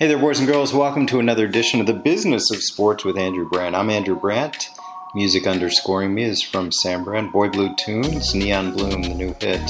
Hey 0.00 0.06
there, 0.06 0.16
boys 0.16 0.38
and 0.38 0.46
girls. 0.46 0.72
Welcome 0.72 1.06
to 1.06 1.18
another 1.18 1.44
edition 1.44 1.80
of 1.80 1.88
the 1.88 1.92
Business 1.92 2.52
of 2.52 2.62
Sports 2.62 3.04
with 3.04 3.18
Andrew 3.18 3.48
Brandt. 3.48 3.74
I'm 3.74 3.90
Andrew 3.90 4.14
Brandt. 4.14 4.70
Music 5.12 5.44
underscoring 5.44 6.14
me 6.14 6.22
is 6.22 6.40
from 6.40 6.70
Sam 6.70 7.02
Brandt. 7.02 7.32
Boy 7.32 7.48
Blue 7.48 7.74
Tunes, 7.74 8.32
Neon 8.32 8.74
Bloom, 8.74 9.02
the 9.02 9.08
new 9.08 9.34
hit. 9.40 9.60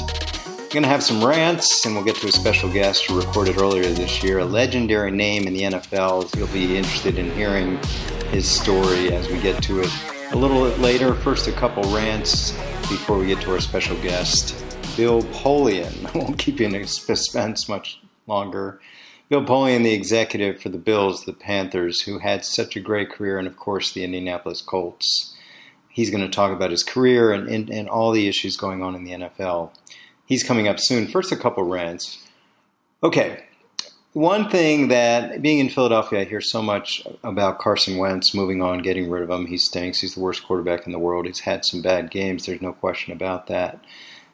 We're 0.46 0.68
going 0.68 0.82
to 0.82 0.88
have 0.90 1.02
some 1.02 1.24
rants, 1.24 1.86
and 1.86 1.94
we'll 1.94 2.04
get 2.04 2.16
to 2.16 2.28
a 2.28 2.32
special 2.32 2.70
guest 2.70 3.06
who 3.06 3.18
recorded 3.18 3.58
earlier 3.58 3.84
this 3.84 4.22
year, 4.22 4.40
a 4.40 4.44
legendary 4.44 5.10
name 5.10 5.46
in 5.46 5.54
the 5.54 5.62
NFL. 5.62 6.36
You'll 6.36 6.46
be 6.48 6.76
interested 6.76 7.16
in 7.16 7.30
hearing 7.30 7.78
his 8.30 8.46
story 8.46 9.10
as 9.14 9.28
we 9.28 9.40
get 9.40 9.62
to 9.62 9.80
it 9.80 9.90
a 10.32 10.36
little 10.36 10.68
bit 10.68 10.78
later. 10.78 11.14
First, 11.14 11.48
a 11.48 11.52
couple 11.52 11.84
rants 11.84 12.52
before 12.90 13.18
we 13.18 13.28
get 13.28 13.40
to 13.44 13.52
our 13.52 13.60
special 13.60 13.96
guest, 14.02 14.62
Bill 14.94 15.22
Polian. 15.22 16.04
I 16.14 16.18
won't 16.18 16.36
keep 16.36 16.60
you 16.60 16.66
in 16.66 16.86
suspense 16.86 17.66
much 17.66 17.98
longer. 18.26 18.82
Bill 19.28 19.44
Polian, 19.44 19.82
the 19.82 19.92
executive 19.92 20.60
for 20.60 20.70
the 20.70 20.78
Bills, 20.78 21.24
the 21.24 21.32
Panthers, 21.32 22.02
who 22.02 22.18
had 22.18 22.44
such 22.44 22.76
a 22.76 22.80
great 22.80 23.10
career, 23.10 23.38
and 23.38 23.46
of 23.46 23.56
course 23.56 23.92
the 23.92 24.04
Indianapolis 24.04 24.62
Colts. 24.62 25.34
He's 25.88 26.10
going 26.10 26.22
to 26.22 26.30
talk 26.30 26.52
about 26.52 26.70
his 26.70 26.82
career 26.82 27.32
and, 27.32 27.48
and, 27.48 27.68
and 27.70 27.88
all 27.88 28.12
the 28.12 28.28
issues 28.28 28.56
going 28.56 28.82
on 28.82 28.94
in 28.94 29.04
the 29.04 29.12
NFL. 29.12 29.70
He's 30.24 30.44
coming 30.44 30.68
up 30.68 30.78
soon. 30.78 31.08
First, 31.08 31.32
a 31.32 31.36
couple 31.36 31.64
rants. 31.64 32.26
Okay, 33.02 33.44
one 34.14 34.48
thing 34.48 34.88
that 34.88 35.42
being 35.42 35.58
in 35.58 35.68
Philadelphia, 35.68 36.20
I 36.20 36.24
hear 36.24 36.40
so 36.40 36.62
much 36.62 37.06
about 37.22 37.58
Carson 37.58 37.98
Wentz 37.98 38.34
moving 38.34 38.62
on, 38.62 38.78
getting 38.82 39.10
rid 39.10 39.22
of 39.22 39.30
him. 39.30 39.46
He 39.46 39.58
stinks. 39.58 40.00
He's 40.00 40.14
the 40.14 40.20
worst 40.20 40.44
quarterback 40.44 40.86
in 40.86 40.92
the 40.92 40.98
world. 40.98 41.26
He's 41.26 41.40
had 41.40 41.64
some 41.64 41.82
bad 41.82 42.10
games. 42.10 42.46
There's 42.46 42.62
no 42.62 42.72
question 42.72 43.12
about 43.12 43.46
that. 43.48 43.78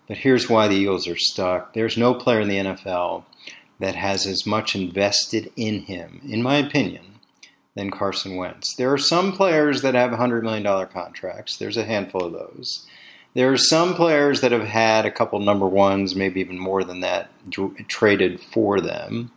But 0.06 0.19
here's 0.19 0.48
why 0.48 0.69
the 0.69 0.77
Eagles 0.77 1.09
are 1.09 1.17
stuck. 1.17 1.75
There's 1.75 1.97
no 1.97 2.15
player 2.15 2.41
in 2.41 2.48
the 2.48 2.59
NFL 2.59 3.25
that 3.84 3.97
has 3.97 4.27
as 4.27 4.47
much 4.47 4.74
invested 4.74 5.52
in 5.56 5.80
him, 5.80 6.19
in 6.27 6.42
my 6.42 6.56
opinion, 6.56 7.05
than 7.75 7.91
Carson 7.91 8.34
Wentz. 8.34 8.75
There 8.77 8.91
are 8.91 8.97
some 8.97 9.33
players 9.33 9.83
that 9.83 9.95
have 9.95 10.11
$100 10.11 10.42
million 10.42 10.86
contracts, 10.86 11.59
there's 11.59 11.77
a 11.77 11.84
handful 11.84 12.25
of 12.25 12.33
those. 12.33 12.86
There 13.34 13.53
are 13.53 13.59
some 13.59 13.94
players 13.94 14.41
that 14.41 14.53
have 14.53 14.64
had 14.64 15.05
a 15.05 15.11
couple 15.11 15.39
number 15.39 15.67
ones, 15.67 16.17
maybe 16.17 16.41
even 16.41 16.59
more 16.59 16.83
than 16.83 17.00
that, 17.00 17.28
traded 17.89 18.41
for 18.41 18.81
them. 18.81 19.33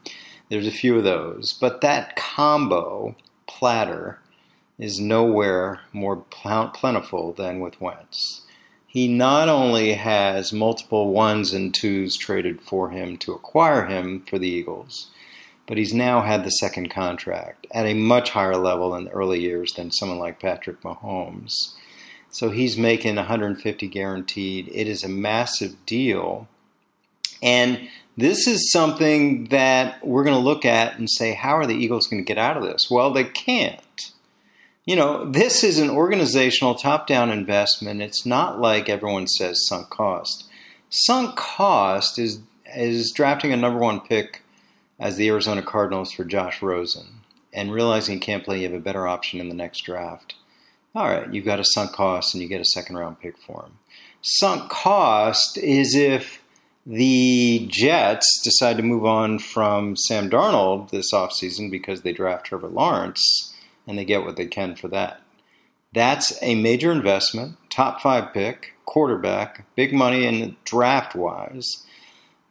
There's 0.50 0.68
a 0.68 0.72
few 0.72 0.98
of 0.98 1.04
those. 1.04 1.52
But 1.52 1.82
that 1.82 2.16
combo 2.16 3.18
platter 3.48 4.20
is 4.80 4.98
nowhere 4.98 5.82
more 5.92 6.16
plentiful 6.16 7.34
than 7.34 7.60
with 7.60 7.82
Wentz 7.82 8.44
he 8.98 9.08
not 9.08 9.48
only 9.48 9.94
has 9.94 10.52
multiple 10.52 11.12
ones 11.12 11.54
and 11.54 11.72
twos 11.72 12.18
traded 12.18 12.60
for 12.60 12.90
him 12.90 13.16
to 13.16 13.32
acquire 13.32 13.86
him 13.86 14.24
for 14.28 14.40
the 14.40 14.48
Eagles, 14.48 15.12
but 15.68 15.78
he's 15.78 15.94
now 15.94 16.24
had 16.24 16.44
the 16.44 16.50
second 16.50 16.90
contract 16.90 17.68
at 17.70 17.86
a 17.86 17.94
much 17.94 18.32
higher 18.32 18.58
level 18.58 18.96
in 18.96 19.04
the 19.04 19.12
early 19.12 19.40
years 19.40 19.74
than 19.74 19.92
someone 19.92 20.18
like 20.18 20.40
Patrick 20.40 20.82
Mahomes. 20.82 21.76
So 22.32 22.50
he's 22.50 22.76
making 22.76 23.18
150 23.18 23.88
guaranteed. 23.88 24.68
It 24.74 24.88
is 24.88 25.04
a 25.04 25.08
massive 25.08 25.86
deal. 25.86 26.48
And 27.44 27.90
this 28.18 28.48
is 28.48 28.72
something 28.72 29.50
that 29.50 30.04
we're 30.04 30.24
going 30.24 30.36
to 30.36 30.42
look 30.42 30.66
at 30.66 30.98
and 30.98 31.08
say, 31.08 31.36
how 31.36 31.56
are 31.56 31.68
the 31.68 31.76
Eagles 31.76 32.08
going 32.08 32.24
to 32.24 32.28
get 32.28 32.40
out 32.40 32.58
of 32.58 32.64
this? 32.64 32.90
Well, 32.90 33.14
they 33.14 33.26
can't 33.26 34.12
you 34.88 34.96
know, 34.96 35.30
this 35.30 35.66
is 35.66 35.80
an 35.80 35.90
organizational 35.90 36.74
top 36.74 37.08
down 37.08 37.30
investment. 37.30 38.02
It's 38.02 38.26
not 38.26 38.62
like 38.62 38.88
everyone 38.88 39.28
says 39.28 39.68
sunk 39.68 39.90
cost. 39.90 40.46
Sunk 40.90 41.36
cost 41.36 42.18
is, 42.18 42.40
is 42.74 43.12
drafting 43.12 43.52
a 43.52 43.58
number 43.58 43.80
one 43.80 44.00
pick 44.00 44.44
as 44.98 45.18
the 45.18 45.28
Arizona 45.28 45.62
Cardinals 45.62 46.14
for 46.14 46.24
Josh 46.24 46.62
Rosen 46.62 47.20
and 47.52 47.74
realizing 47.74 48.16
you 48.16 48.22
can't 48.22 48.46
play, 48.46 48.62
you 48.62 48.64
have 48.64 48.74
a 48.74 48.80
better 48.80 49.06
option 49.06 49.42
in 49.42 49.50
the 49.50 49.56
next 49.56 49.82
draft. 49.82 50.36
All 50.96 51.10
right, 51.10 51.34
you've 51.34 51.46
got 51.46 51.60
a 51.60 51.66
sunk 51.66 51.92
cost 51.92 52.34
and 52.34 52.42
you 52.42 52.48
get 52.48 52.62
a 52.62 52.66
second 52.66 52.98
round 52.98 53.20
pick 53.20 53.38
for 53.38 53.64
him. 53.64 53.80
Sunk 54.22 54.70
cost 54.70 55.58
is 55.58 55.96
if 55.96 56.42
the 56.86 57.68
Jets 57.70 58.40
decide 58.42 58.78
to 58.78 58.84
move 58.84 59.06
on 59.06 59.40
from 59.40 59.98
Sam 59.98 60.30
Darnold 60.30 60.92
this 60.92 61.14
offseason 61.14 61.70
because 61.70 62.04
they 62.04 62.14
draft 62.14 62.46
Trevor 62.46 62.70
Lawrence 62.70 63.54
and 63.88 63.98
they 63.98 64.06
get 64.06 64.24
what 64.24 64.36
they 64.36 64.46
can 64.46 64.76
for 64.76 64.90
that. 64.90 65.22
That's 65.94 66.38
a 66.44 66.56
major 66.56 66.92
investment, 66.92 67.58
top 67.70 68.02
five 68.02 68.34
pick, 68.34 68.74
quarterback, 68.86 69.66
big 69.76 69.94
money 69.94 70.26
in 70.26 70.58
draft 70.66 71.16
wise. 71.16 71.86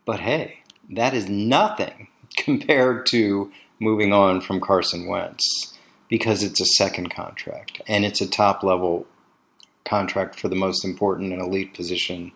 But 0.04 0.20
hey, 0.20 0.60
that 0.90 1.14
is 1.14 1.28
nothing 1.28 2.08
compared 2.36 3.06
to 3.06 3.52
moving 3.78 4.12
on 4.12 4.40
from 4.40 4.60
Carson 4.60 5.06
Wentz 5.06 5.74
because 6.08 6.42
it's 6.42 6.60
a 6.60 6.66
second 6.66 7.10
contract 7.10 7.82
and 7.86 8.04
it's 8.04 8.20
a 8.20 8.28
top 8.28 8.62
level 8.62 9.06
contract 9.84 10.38
for 10.38 10.48
the 10.48 10.56
most 10.56 10.84
important 10.84 11.32
and 11.32 11.42
elite 11.42 11.74
position 11.74 12.32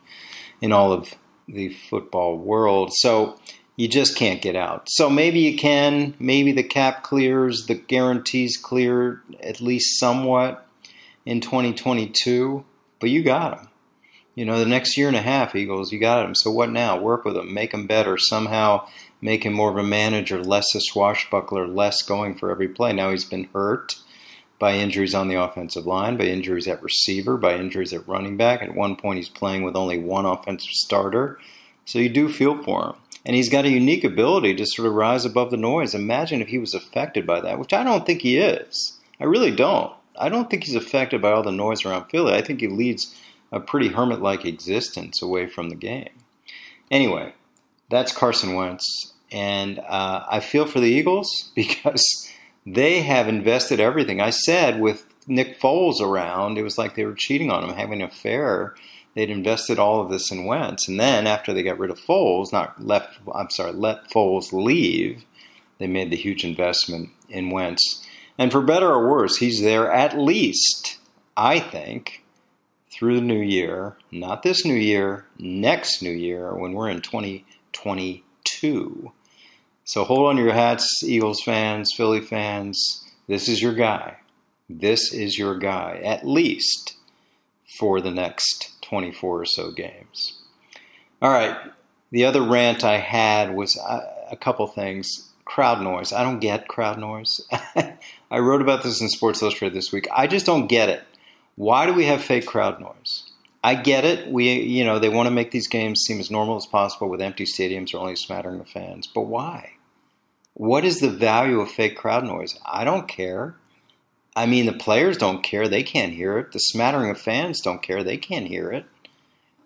in 0.61 0.72
all 0.72 0.93
of 0.93 1.15
the 1.49 1.69
football 1.69 2.37
world. 2.37 2.93
So 2.94 3.38
you 3.80 3.88
just 3.88 4.14
can't 4.14 4.42
get 4.42 4.56
out. 4.56 4.91
So 4.91 5.08
maybe 5.08 5.41
you 5.41 5.56
can, 5.56 6.12
maybe 6.18 6.52
the 6.52 6.62
cap 6.62 7.02
clears, 7.02 7.64
the 7.64 7.76
guarantees 7.76 8.58
clear 8.58 9.22
at 9.42 9.62
least 9.62 9.98
somewhat 9.98 10.66
in 11.24 11.41
2022, 11.41 12.62
but 12.98 13.08
you 13.08 13.22
got 13.22 13.56
them. 13.56 13.69
You 14.34 14.44
know, 14.44 14.58
the 14.58 14.66
next 14.66 14.98
year 14.98 15.08
and 15.08 15.16
a 15.16 15.22
half, 15.22 15.54
Eagles, 15.54 15.92
you 15.92 15.98
got 15.98 16.26
him. 16.26 16.34
So 16.34 16.50
what 16.50 16.69
now? 16.69 17.00
Work 17.00 17.24
with 17.24 17.38
him, 17.38 17.54
make 17.54 17.72
him 17.72 17.86
better, 17.86 18.19
somehow 18.19 18.86
make 19.22 19.46
him 19.46 19.54
more 19.54 19.70
of 19.70 19.78
a 19.78 19.82
manager, 19.82 20.44
less 20.44 20.74
a 20.74 20.80
swashbuckler, 20.82 21.66
less 21.66 22.02
going 22.02 22.34
for 22.34 22.50
every 22.50 22.69
play. 22.69 22.92
Now 22.92 23.10
he's 23.10 23.24
been 23.24 23.48
hurt 23.54 23.96
by 24.58 24.74
injuries 24.74 25.14
on 25.14 25.28
the 25.28 25.42
offensive 25.42 25.86
line, 25.86 26.19
by 26.19 26.24
injuries 26.24 26.69
at 26.69 26.82
receiver, 26.82 27.38
by 27.38 27.54
injuries 27.54 27.94
at 27.94 28.06
running 28.06 28.36
back. 28.36 28.60
At 28.60 28.74
one 28.74 28.94
point, 28.96 29.16
he's 29.16 29.30
playing 29.30 29.62
with 29.62 29.74
only 29.74 29.98
one 29.98 30.26
offensive 30.26 30.72
starter. 30.72 31.38
So 31.86 31.98
you 31.98 32.10
do 32.10 32.28
feel 32.28 32.62
for 32.62 32.84
him. 32.84 32.94
And 33.25 33.36
he's 33.36 33.50
got 33.50 33.66
a 33.66 33.70
unique 33.70 34.04
ability 34.04 34.54
to 34.54 34.66
sort 34.66 34.88
of 34.88 34.94
rise 34.94 35.25
above 35.25 35.50
the 35.50 35.56
noise. 35.56 35.94
Imagine 35.94 36.41
if 36.41 36.48
he 36.48 36.58
was 36.58 36.75
affected 36.75 37.26
by 37.26 37.41
that, 37.41 37.58
which 37.58 37.72
I 37.72 37.84
don't 37.84 38.06
think 38.06 38.22
he 38.22 38.38
is. 38.38 38.98
I 39.20 39.25
really 39.25 39.50
don't. 39.50 39.92
I 40.19 40.28
don't 40.28 40.50
think 40.50 40.64
he's 40.64 40.75
affected 40.75 41.20
by 41.20 41.32
all 41.32 41.42
the 41.42 41.53
noise 41.53 41.84
around 41.84 42.08
Philly. 42.10 42.34
I 42.34 42.42
think 42.42 42.60
he 42.60 42.69
leads 42.69 43.14
a 43.53 43.60
pretty 43.60 43.88
hermit 43.88 44.20
like 44.20 44.44
existence 44.44 45.20
away 45.20 45.47
from 45.47 45.69
the 45.69 45.76
game. 45.76 46.10
Anyway, 46.91 47.34
that's 47.88 48.12
Carson 48.12 48.54
Wentz. 48.54 49.12
And 49.31 49.78
uh, 49.81 50.25
I 50.28 50.41
feel 50.41 50.66
for 50.66 50.81
the 50.81 50.91
Eagles 50.91 51.50
because 51.54 52.31
they 52.66 53.02
have 53.02 53.28
invested 53.28 53.81
everything. 53.81 54.20
I 54.20 54.31
said 54.31 54.81
with 54.81 55.06
Nick 55.26 55.60
Foles 55.60 56.00
around, 56.00 56.58
it 56.58 56.62
was 56.62 56.78
like 56.78 56.94
they 56.94 57.04
were 57.04 57.14
cheating 57.14 57.50
on 57.50 57.64
him, 57.64 57.76
having 57.76 58.02
an 58.02 58.08
affair 58.08 58.75
they'd 59.15 59.31
invested 59.31 59.78
all 59.78 60.00
of 60.00 60.10
this 60.10 60.31
in 60.31 60.44
Wentz, 60.44 60.88
and 60.88 60.98
then 60.98 61.26
after 61.26 61.53
they 61.53 61.62
got 61.62 61.78
rid 61.78 61.91
of 61.91 61.98
Foles, 61.98 62.53
not 62.53 62.84
left, 62.84 63.19
I'm 63.34 63.50
sorry, 63.50 63.72
let 63.72 64.10
Foles 64.10 64.53
leave, 64.53 65.25
they 65.78 65.87
made 65.87 66.10
the 66.10 66.16
huge 66.16 66.44
investment 66.44 67.10
in 67.28 67.50
Wentz. 67.50 68.06
And 68.38 68.53
for 68.53 68.60
better 68.60 68.88
or 68.88 69.09
worse, 69.09 69.38
he's 69.38 69.62
there 69.62 69.91
at 69.93 70.19
least, 70.19 70.99
I 71.37 71.59
think, 71.59 72.25
through 72.91 73.16
the 73.16 73.22
new 73.22 73.41
year. 73.41 73.97
Not 74.10 74.43
this 74.43 74.65
new 74.65 74.75
year, 74.75 75.26
next 75.38 76.03
new 76.03 76.10
year, 76.10 76.54
when 76.54 76.72
we're 76.72 76.91
in 76.91 77.00
2022. 77.00 79.12
So 79.84 80.04
hold 80.04 80.28
on 80.28 80.37
to 80.37 80.43
your 80.43 80.53
hats, 80.53 80.87
Eagles 81.03 81.43
fans, 81.43 81.91
Philly 81.97 82.20
fans. 82.20 83.04
This 83.26 83.49
is 83.49 83.62
your 83.62 83.75
guy. 83.75 84.19
This 84.69 85.12
is 85.12 85.38
your 85.38 85.59
guy, 85.59 86.00
at 86.04 86.26
least 86.26 86.97
for 87.78 88.00
the 88.00 88.10
next 88.10 88.69
24 88.90 89.40
or 89.40 89.46
so 89.46 89.70
games. 89.70 90.38
All 91.22 91.30
right, 91.30 91.56
the 92.10 92.24
other 92.24 92.42
rant 92.42 92.84
I 92.84 92.98
had 92.98 93.54
was 93.54 93.78
uh, 93.78 94.00
a 94.30 94.36
couple 94.36 94.66
things. 94.66 95.28
Crowd 95.44 95.80
noise. 95.80 96.12
I 96.12 96.22
don't 96.22 96.40
get 96.40 96.68
crowd 96.68 96.98
noise. 96.98 97.40
I 98.31 98.38
wrote 98.38 98.62
about 98.62 98.82
this 98.82 99.00
in 99.00 99.08
Sports 99.08 99.42
Illustrated 99.42 99.76
this 99.76 99.92
week. 99.92 100.06
I 100.12 100.26
just 100.26 100.46
don't 100.46 100.69
get 100.69 100.88
it. 100.88 101.02
Why 101.56 101.87
do 101.87 101.92
we 101.92 102.04
have 102.04 102.22
fake 102.22 102.46
crowd 102.46 102.81
noise? 102.81 103.31
I 103.62 103.75
get 103.75 104.04
it. 104.04 104.31
We, 104.31 104.52
you 104.52 104.84
know, 104.84 104.98
they 104.98 105.08
want 105.08 105.26
to 105.26 105.34
make 105.34 105.50
these 105.50 105.69
games 105.69 106.02
seem 106.06 106.20
as 106.20 106.31
normal 106.31 106.56
as 106.56 106.66
possible 106.66 107.08
with 107.08 107.20
empty 107.20 107.44
stadiums 107.44 107.93
or 107.93 107.98
only 107.98 108.16
smattering 108.16 108.60
of 108.60 108.69
fans. 108.69 109.06
But 109.06 109.22
why? 109.22 109.72
What 110.54 110.84
is 110.84 111.00
the 111.00 111.10
value 111.10 111.60
of 111.60 111.70
fake 111.70 111.96
crowd 111.96 112.25
noise? 112.25 112.58
I 112.64 112.84
don't 112.84 113.08
care. 113.08 113.56
I 114.37 114.47
mean, 114.47 114.67
the 114.67 114.73
players 114.73 115.17
don't 115.17 115.43
care. 115.43 115.69
They 115.69 115.82
can't 115.82 116.12
hear 116.12 116.38
it. 116.38 116.53
The 116.53 116.59
smattering 116.59 117.11
of 117.11 117.21
fans 117.21 117.61
don't 117.61 117.82
care. 117.82 118.05
They 118.05 118.17
can't 118.17 118.47
hear 118.47 118.71
it. 118.71 118.87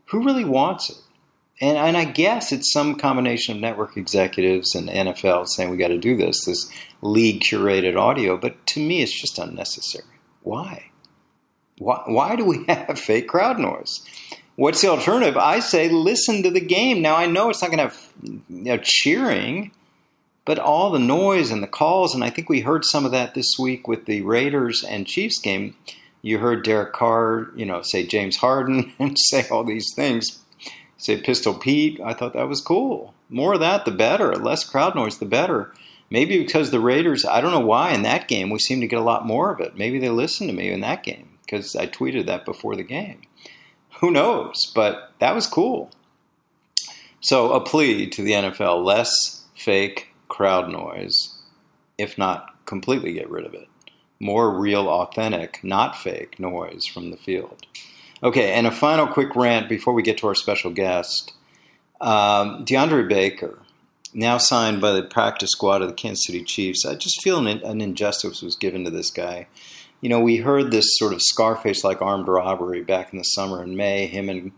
Who 0.07 0.25
really 0.25 0.45
wants 0.45 0.91
it? 0.91 0.97
And, 1.61 1.77
and 1.77 1.97
I 1.97 2.05
guess 2.05 2.51
it's 2.51 2.73
some 2.73 2.97
combination 2.97 3.57
of 3.57 3.61
network 3.61 3.97
executives 3.97 4.75
and 4.75 4.89
NFL 4.89 5.49
saying 5.49 5.71
we 5.71 5.77
got 5.77 5.89
to 5.89 5.99
do 5.99 6.17
this, 6.17 6.45
this 6.45 6.69
league 7.01 7.43
curated 7.43 7.97
audio. 7.97 8.37
But 8.37 8.67
to 8.69 8.81
me, 8.81 9.03
it's 9.03 9.21
just 9.21 9.39
unnecessary. 9.39 10.05
Why? 10.43 10.91
Why, 11.79 12.03
why 12.07 12.37
do 12.37 12.45
we 12.45 12.65
have 12.69 12.99
fake 12.99 13.29
crowd 13.29 13.59
noise? 13.59 14.03
What's 14.57 14.81
the 14.81 14.89
alternative? 14.89 15.37
I 15.37 15.61
say 15.61 15.89
listen 15.89 16.43
to 16.45 16.51
the 16.51 16.61
game. 16.61 17.03
Now 17.03 17.17
I 17.17 17.27
know 17.27 17.51
it's 17.51 17.63
not 17.63 17.71
going 17.71 17.89
to 17.89 17.95
have 17.95 18.13
you 18.23 18.43
know, 18.49 18.79
cheering 18.79 19.73
But 20.45 20.59
all 20.59 20.91
the 20.91 20.99
noise 20.99 21.51
and 21.51 21.63
the 21.63 21.69
calls, 21.69 22.15
and 22.15 22.23
I 22.23 22.31
think 22.31 22.49
we 22.49 22.61
heard 22.61 22.85
some 22.85 23.07
of 23.07 23.13
that 23.13 23.35
this 23.35 23.57
week 23.59 23.89
with 23.89 24.05
the 24.05 24.23
Raiders 24.23 24.85
and 24.85 25.07
Chiefs 25.07 25.39
game. 25.39 25.75
You 26.21 26.39
heard 26.39 26.65
Derek 26.65 26.93
Carr, 26.93 27.51
you 27.55 27.65
know, 27.65 27.83
say 27.83 28.07
James 28.07 28.37
Harden 28.37 28.93
and 28.99 29.19
say 29.19 29.47
all 29.49 29.65
these 29.65 29.93
things, 29.95 30.41
say 30.99 31.21
Pistol 31.21 31.55
Pete. 31.55 32.01
I 32.01 32.15
thought 32.15 32.35
that 32.35 32.49
was 32.49 32.61
cool. 32.61 33.15
More 33.31 33.55
of 33.55 33.61
that, 33.61 33.85
the 33.85 33.91
better. 33.91 34.37
Less 34.37 34.65
crowd 34.65 34.95
noise, 34.95 35.19
the 35.19 35.27
better. 35.27 35.73
Maybe 36.11 36.39
because 36.39 36.71
the 36.71 36.81
Raiders, 36.81 37.25
I 37.25 37.41
don't 37.41 37.51
know 37.51 37.61
why 37.61 37.93
in 37.93 38.03
that 38.03 38.29
game 38.29 38.51
we 38.51 38.59
seem 38.59 38.81
to 38.81 38.87
get 38.87 38.99
a 38.99 39.03
lot 39.03 39.27
more 39.27 39.51
of 39.51 39.61
it. 39.61 39.77
Maybe 39.77 39.99
they 39.99 40.11
listened 40.11 40.51
to 40.51 40.57
me 40.57 40.71
in 40.71 40.81
that 40.81 41.03
game 41.03 41.39
because 41.43 41.75
I 41.75 41.87
tweeted 41.87 42.27
that 42.27 42.45
before 42.45 42.77
the 42.77 42.83
game. 42.83 43.23
Who 44.01 44.11
knows? 44.11 44.71
But 44.75 45.13
that 45.19 45.35
was 45.35 45.47
cool. 45.47 45.91
So, 47.21 47.53
a 47.53 47.61
plea 47.61 48.07
to 48.11 48.23
the 48.23 48.33
NFL 48.33 48.85
less 48.85 49.45
fake 49.57 50.14
crowd 50.35 50.69
noise, 50.69 51.39
if 51.97 52.19
not 52.19 52.67
completely 52.67 53.13
get 53.13 53.31
rid 53.31 53.47
of 53.47 53.55
it. 53.55 53.69
More 54.19 54.59
real, 54.59 54.89
authentic, 54.89 55.63
not 55.63 55.97
fake 55.97 56.41
noise 56.41 56.87
from 56.93 57.13
the 57.13 57.17
field. 57.17 57.65
Okay, 58.21 58.53
and 58.53 58.67
a 58.67 58.73
final 58.73 59.07
quick 59.07 59.37
rant 59.37 59.69
before 59.69 59.95
we 59.95 60.03
get 60.03 60.19
to 60.19 60.27
our 60.27 60.35
special 60.35 60.73
guest. 60.73 61.33
Um, 62.01 62.65
DeAndre 62.65 63.09
Baker, 63.09 63.61
now 64.13 64.39
signed 64.39 64.81
by 64.81 64.91
the 64.91 65.05
practice 65.05 65.51
squad 65.51 65.83
of 65.83 65.89
the 65.89 65.95
Kansas 65.95 66.25
City 66.27 66.43
Chiefs. 66.43 66.85
I 66.85 66.97
just 66.97 67.23
feel 67.23 67.39
an, 67.39 67.47
an 67.63 67.81
injustice 67.81 68.43
was 68.43 68.57
given 68.57 68.85
to 68.85 68.91
this 68.91 69.13
guy. 69.13 69.47
You 70.01 70.09
know, 70.09 70.21
we 70.21 70.39
heard 70.39 70.73
this 70.73 70.97
sort 70.97 71.13
of 71.13 71.23
Scarface 71.23 71.85
like 71.85 72.03
armed 72.03 72.27
robbery 72.27 72.83
back 72.83 73.13
in 73.13 73.19
the 73.19 73.25
summer 73.25 73.63
in 73.63 73.77
May, 73.77 74.07
him 74.09 74.29
and 74.29 74.51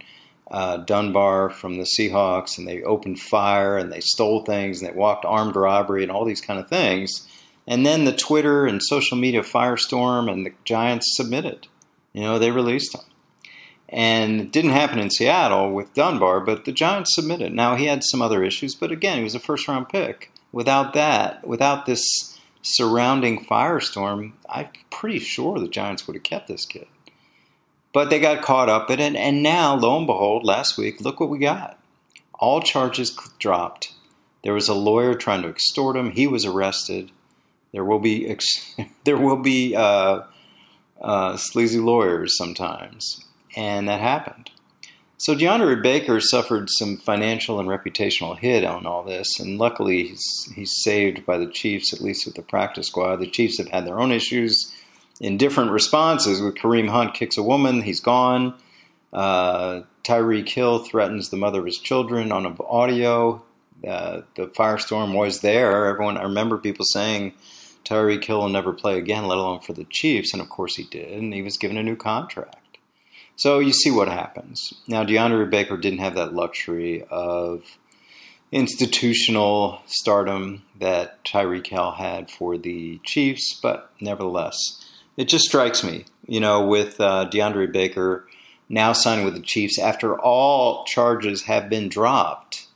uh, 0.50 0.78
Dunbar 0.78 1.50
from 1.50 1.76
the 1.76 1.84
Seahawks, 1.98 2.58
and 2.58 2.66
they 2.66 2.82
opened 2.82 3.20
fire 3.20 3.76
and 3.76 3.93
they 3.93 4.00
stole 4.00 4.44
things 4.44 4.81
and 4.81 4.90
they 4.90 4.96
walked 4.96 5.25
armed 5.25 5.56
robbery 5.56 6.02
and 6.02 6.12
all 6.12 6.25
these 6.25 6.40
kind 6.40 6.60
of 6.60 6.69
things. 6.69 7.26
And 7.66 7.84
then 7.84 8.04
the 8.04 8.14
Twitter 8.14 8.64
and 8.66 8.81
social 8.82 9.16
media 9.16 9.43
firestorm 9.43 10.31
and 10.31 10.46
the 10.46 10.52
Giants 10.64 11.16
submitted. 11.16 11.66
You 12.12 12.22
know, 12.22 12.38
they 12.38 12.50
released 12.50 12.94
him. 12.94 13.02
And 13.88 14.40
it 14.40 14.52
didn't 14.52 14.70
happen 14.70 14.98
in 14.98 15.10
Seattle 15.10 15.72
with 15.72 15.94
Dunbar, 15.94 16.40
but 16.40 16.64
the 16.64 16.72
Giants 16.72 17.14
submitted. 17.14 17.52
Now, 17.52 17.76
he 17.76 17.87
had 17.87 18.02
some 18.04 18.22
other 18.22 18.43
issues, 18.43 18.75
but 18.75 18.90
again, 18.90 19.19
he 19.19 19.25
was 19.25 19.34
a 19.34 19.40
first 19.40 19.69
round 19.69 19.88
pick. 19.88 20.32
Without 20.52 20.94
that, 20.94 21.46
without 21.46 21.87
this 21.87 22.02
surrounding 22.62 23.44
firestorm, 23.44 24.32
I'm 24.48 24.69
pretty 24.90 25.19
sure 25.19 25.58
the 25.58 25.69
Giants 25.69 26.06
would 26.06 26.16
have 26.16 26.22
kept 26.22 26.48
this 26.48 26.64
kid. 26.64 26.87
But 27.92 28.10
they 28.10 28.20
got 28.20 28.42
caught 28.42 28.68
up 28.68 28.90
in 28.90 29.00
it, 29.00 29.16
and 29.16 29.42
now, 29.42 29.74
lo 29.74 29.96
and 29.96 30.06
behold, 30.06 30.44
last 30.44 30.76
week, 30.76 31.00
look 31.00 31.18
what 31.18 31.30
we 31.30 31.38
got. 31.38 31.78
All 32.34 32.60
charges 32.60 33.16
dropped. 33.38 33.92
There 34.42 34.52
was 34.52 34.68
a 34.68 34.74
lawyer 34.74 35.14
trying 35.14 35.42
to 35.42 35.48
extort 35.48 35.96
him. 35.96 36.10
He 36.10 36.26
was 36.26 36.44
arrested. 36.44 37.10
There 37.72 37.84
will 37.84 37.98
be 37.98 38.28
ex- 38.28 38.74
there 39.04 39.16
will 39.16 39.38
be 39.38 39.74
uh, 39.74 40.22
uh, 41.00 41.36
sleazy 41.36 41.78
lawyers 41.78 42.36
sometimes 42.36 43.24
and 43.56 43.88
that 43.88 44.00
happened. 44.00 44.50
So 45.18 45.34
DeAndre 45.34 45.82
Baker 45.82 46.20
suffered 46.20 46.68
some 46.68 46.98
financial 46.98 47.58
and 47.58 47.68
reputational 47.68 48.38
hit 48.38 48.64
on 48.64 48.84
all 48.84 49.02
this, 49.02 49.40
and 49.40 49.58
luckily 49.58 50.08
he's, 50.08 50.52
he's 50.54 50.74
saved 50.82 51.24
by 51.24 51.38
the 51.38 51.46
Chiefs, 51.46 51.94
at 51.94 52.02
least 52.02 52.26
with 52.26 52.34
the 52.34 52.42
practice 52.42 52.88
squad. 52.88 53.16
The 53.16 53.30
Chiefs 53.30 53.56
have 53.56 53.68
had 53.68 53.86
their 53.86 53.98
own 53.98 54.12
issues 54.12 54.74
in 55.20 55.36
different 55.36 55.70
responses. 55.70 56.40
With 56.40 56.56
Kareem 56.56 56.88
Hunt 56.88 57.14
kicks 57.14 57.36
a 57.36 57.42
woman, 57.42 57.82
he's 57.82 58.00
gone. 58.00 58.54
Uh, 59.12 59.82
Tyreek 60.04 60.48
Hill 60.48 60.80
threatens 60.80 61.30
the 61.30 61.36
mother 61.36 61.60
of 61.60 61.66
his 61.66 61.78
children 61.78 62.32
on 62.32 62.56
audio. 62.68 63.42
Uh, 63.86 64.22
the 64.36 64.46
firestorm 64.48 65.14
was 65.14 65.40
there. 65.40 65.86
Everyone, 65.86 66.16
I 66.16 66.24
remember 66.24 66.58
people 66.58 66.84
saying 66.84 67.34
Tyreek 67.84 68.24
Hill 68.24 68.40
will 68.40 68.48
never 68.48 68.72
play 68.72 68.98
again, 68.98 69.26
let 69.26 69.38
alone 69.38 69.60
for 69.60 69.72
the 69.72 69.84
Chiefs, 69.84 70.32
and 70.32 70.42
of 70.42 70.48
course 70.48 70.76
he 70.76 70.84
did, 70.84 71.12
and 71.12 71.32
he 71.32 71.42
was 71.42 71.56
given 71.56 71.76
a 71.76 71.82
new 71.82 71.96
contract. 71.96 72.78
So 73.36 73.58
you 73.58 73.72
see 73.72 73.90
what 73.90 74.08
happens. 74.08 74.72
Now, 74.88 75.04
DeAndre 75.04 75.50
Baker 75.50 75.76
didn't 75.76 75.98
have 75.98 76.14
that 76.14 76.32
luxury 76.32 77.04
of 77.10 77.62
institutional 78.50 79.82
stardom 79.86 80.62
that 80.78 81.22
Tyreek 81.24 81.66
Hill 81.66 81.92
had 81.92 82.30
for 82.30 82.56
the 82.56 82.98
Chiefs, 83.04 83.58
but 83.62 83.90
nevertheless, 84.00 84.85
it 85.16 85.28
just 85.28 85.44
strikes 85.44 85.82
me, 85.82 86.04
you 86.26 86.40
know, 86.40 86.66
with 86.66 87.00
uh, 87.00 87.28
DeAndre 87.30 87.72
Baker 87.72 88.26
now 88.68 88.92
signing 88.92 89.24
with 89.24 89.34
the 89.34 89.40
Chiefs 89.40 89.78
after 89.78 90.18
all 90.18 90.84
charges 90.84 91.42
have 91.42 91.68
been 91.68 91.88
dropped. 91.88 92.66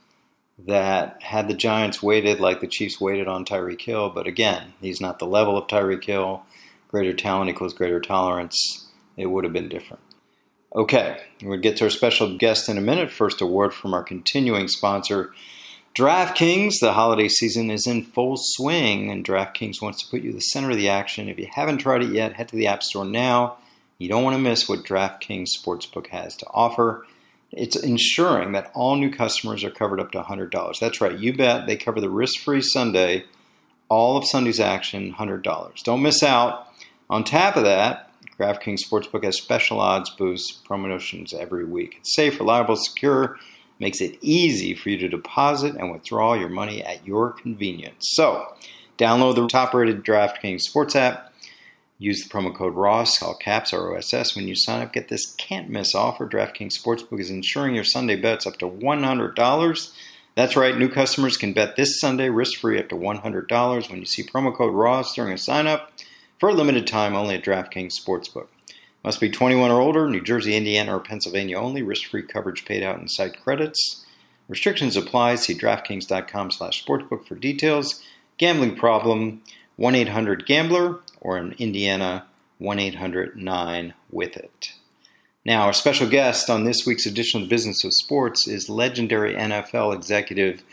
That 0.67 1.23
had 1.23 1.47
the 1.47 1.55
Giants 1.55 2.03
waited 2.03 2.39
like 2.39 2.61
the 2.61 2.67
Chiefs 2.67 3.01
waited 3.01 3.27
on 3.27 3.45
Tyreek 3.45 3.81
Hill, 3.81 4.11
but 4.11 4.27
again, 4.27 4.73
he's 4.79 5.01
not 5.01 5.17
the 5.17 5.25
level 5.25 5.57
of 5.57 5.67
Tyreek 5.67 6.03
Hill. 6.03 6.43
Greater 6.87 7.13
talent 7.13 7.49
equals 7.49 7.73
greater 7.73 7.99
tolerance. 7.99 8.87
It 9.17 9.25
would 9.25 9.43
have 9.43 9.53
been 9.53 9.69
different. 9.69 10.03
Okay, 10.75 11.19
we'll 11.41 11.59
get 11.59 11.77
to 11.77 11.85
our 11.85 11.89
special 11.89 12.37
guest 12.37 12.69
in 12.69 12.77
a 12.77 12.81
minute. 12.81 13.11
First, 13.11 13.41
a 13.41 13.45
word 13.45 13.73
from 13.73 13.93
our 13.93 14.03
continuing 14.03 14.67
sponsor, 14.67 15.33
DraftKings. 15.93 16.75
The 16.79 16.93
holiday 16.93 17.27
season 17.27 17.69
is 17.69 17.85
in 17.85 18.03
full 18.03 18.35
swing, 18.37 19.11
and 19.11 19.25
DraftKings 19.25 19.81
wants 19.81 20.01
to 20.01 20.09
put 20.09 20.21
you 20.21 20.29
at 20.29 20.35
the 20.35 20.41
center 20.41 20.71
of 20.71 20.77
the 20.77 20.87
action. 20.87 21.27
If 21.27 21.37
you 21.37 21.49
haven't 21.51 21.79
tried 21.79 22.01
it 22.01 22.13
yet, 22.13 22.33
head 22.33 22.47
to 22.47 22.55
the 22.55 22.67
App 22.67 22.81
Store 22.81 23.03
now. 23.03 23.57
You 23.97 24.07
don't 24.07 24.23
want 24.23 24.35
to 24.35 24.41
miss 24.41 24.69
what 24.69 24.85
DraftKings 24.85 25.49
Sportsbook 25.49 26.07
has 26.07 26.37
to 26.37 26.47
offer. 26.51 27.05
It's 27.51 27.75
ensuring 27.75 28.53
that 28.53 28.71
all 28.73 28.95
new 28.95 29.11
customers 29.11 29.65
are 29.65 29.69
covered 29.69 29.99
up 29.99 30.13
to 30.13 30.21
$100. 30.21 30.79
That's 30.79 31.01
right, 31.01 31.19
you 31.19 31.35
bet 31.35 31.67
they 31.67 31.75
cover 31.75 31.99
the 31.99 32.09
risk 32.09 32.39
free 32.39 32.61
Sunday, 32.61 33.25
all 33.89 34.15
of 34.15 34.25
Sunday's 34.25 34.61
action, 34.61 35.13
$100. 35.13 35.83
Don't 35.83 36.01
miss 36.01 36.23
out. 36.23 36.69
On 37.09 37.25
top 37.25 37.57
of 37.57 37.65
that, 37.65 38.09
DraftKings 38.39 38.79
Sportsbook 38.89 39.25
has 39.25 39.37
special 39.37 39.81
odds 39.81 40.09
boosts 40.09 40.53
promotions 40.53 41.33
every 41.33 41.65
week. 41.65 41.97
It's 41.99 42.15
safe, 42.15 42.39
reliable, 42.39 42.77
secure, 42.77 43.37
makes 43.81 43.99
it 43.99 44.15
easy 44.21 44.75
for 44.75 44.91
you 44.91 44.97
to 44.99 45.09
deposit 45.09 45.75
and 45.75 45.91
withdraw 45.91 46.35
your 46.35 46.49
money 46.49 46.83
at 46.83 47.05
your 47.05 47.31
convenience. 47.31 48.11
So, 48.11 48.53
download 48.99 49.35
the 49.35 49.47
top 49.47 49.73
rated 49.73 50.05
DraftKings 50.05 50.61
Sports 50.61 50.95
app. 50.95 51.33
Use 51.97 52.23
the 52.23 52.29
promo 52.29 52.55
code 52.55 52.75
ROSS, 52.75 53.21
all 53.23 53.35
caps 53.35 53.73
ROSS, 53.73 54.35
when 54.35 54.47
you 54.47 54.55
sign 54.55 54.83
up. 54.83 54.93
Get 54.93 55.09
this 55.09 55.33
can't 55.35 55.69
miss 55.69 55.95
offer. 55.95 56.27
DraftKings 56.27 56.79
Sportsbook 56.79 57.19
is 57.19 57.31
insuring 57.31 57.73
your 57.73 57.83
Sunday 57.83 58.15
bets 58.15 58.45
up 58.45 58.57
to 58.59 58.69
$100. 58.69 59.93
That's 60.35 60.55
right, 60.55 60.77
new 60.77 60.87
customers 60.87 61.35
can 61.35 61.51
bet 61.51 61.75
this 61.75 61.99
Sunday 61.99 62.29
risk 62.29 62.59
free 62.59 62.79
up 62.79 62.87
to 62.89 62.95
$100 62.95 63.89
when 63.89 63.99
you 63.99 64.05
see 64.05 64.23
promo 64.23 64.55
code 64.55 64.73
ROSS 64.75 65.13
during 65.15 65.33
a 65.33 65.37
sign 65.37 65.65
up 65.65 65.91
for 66.39 66.49
a 66.49 66.53
limited 66.53 66.85
time 66.85 67.15
only 67.15 67.35
at 67.35 67.43
DraftKings 67.43 67.99
Sportsbook. 67.99 68.47
Must 69.03 69.19
be 69.19 69.29
21 69.29 69.71
or 69.71 69.81
older, 69.81 70.07
New 70.07 70.21
Jersey, 70.21 70.55
Indiana, 70.55 70.95
or 70.95 70.99
Pennsylvania 70.99 71.57
only. 71.57 71.81
Risk-free 71.81 72.23
coverage 72.23 72.65
paid 72.65 72.83
out 72.83 72.99
in 72.99 73.07
site 73.07 73.41
credits. 73.41 74.05
Restrictions 74.47 74.95
apply. 74.95 75.35
See 75.35 75.55
DraftKings.com 75.55 76.51
slash 76.51 76.85
sportsbook 76.85 77.25
for 77.25 77.35
details. 77.35 78.03
Gambling 78.37 78.75
problem, 78.75 79.41
1-800-GAMBLER, 79.79 80.99
or 81.19 81.37
in 81.37 81.53
Indiana, 81.53 82.25
1-800-9-WITH-IT. 82.61 84.73
Now, 85.43 85.63
our 85.63 85.73
special 85.73 86.07
guest 86.07 86.51
on 86.51 86.65
this 86.65 86.85
week's 86.85 87.07
edition 87.07 87.41
of 87.41 87.47
the 87.47 87.55
Business 87.55 87.83
of 87.83 87.93
Sports 87.93 88.47
is 88.47 88.69
legendary 88.69 89.33
NFL 89.33 89.95
executive 89.95 90.63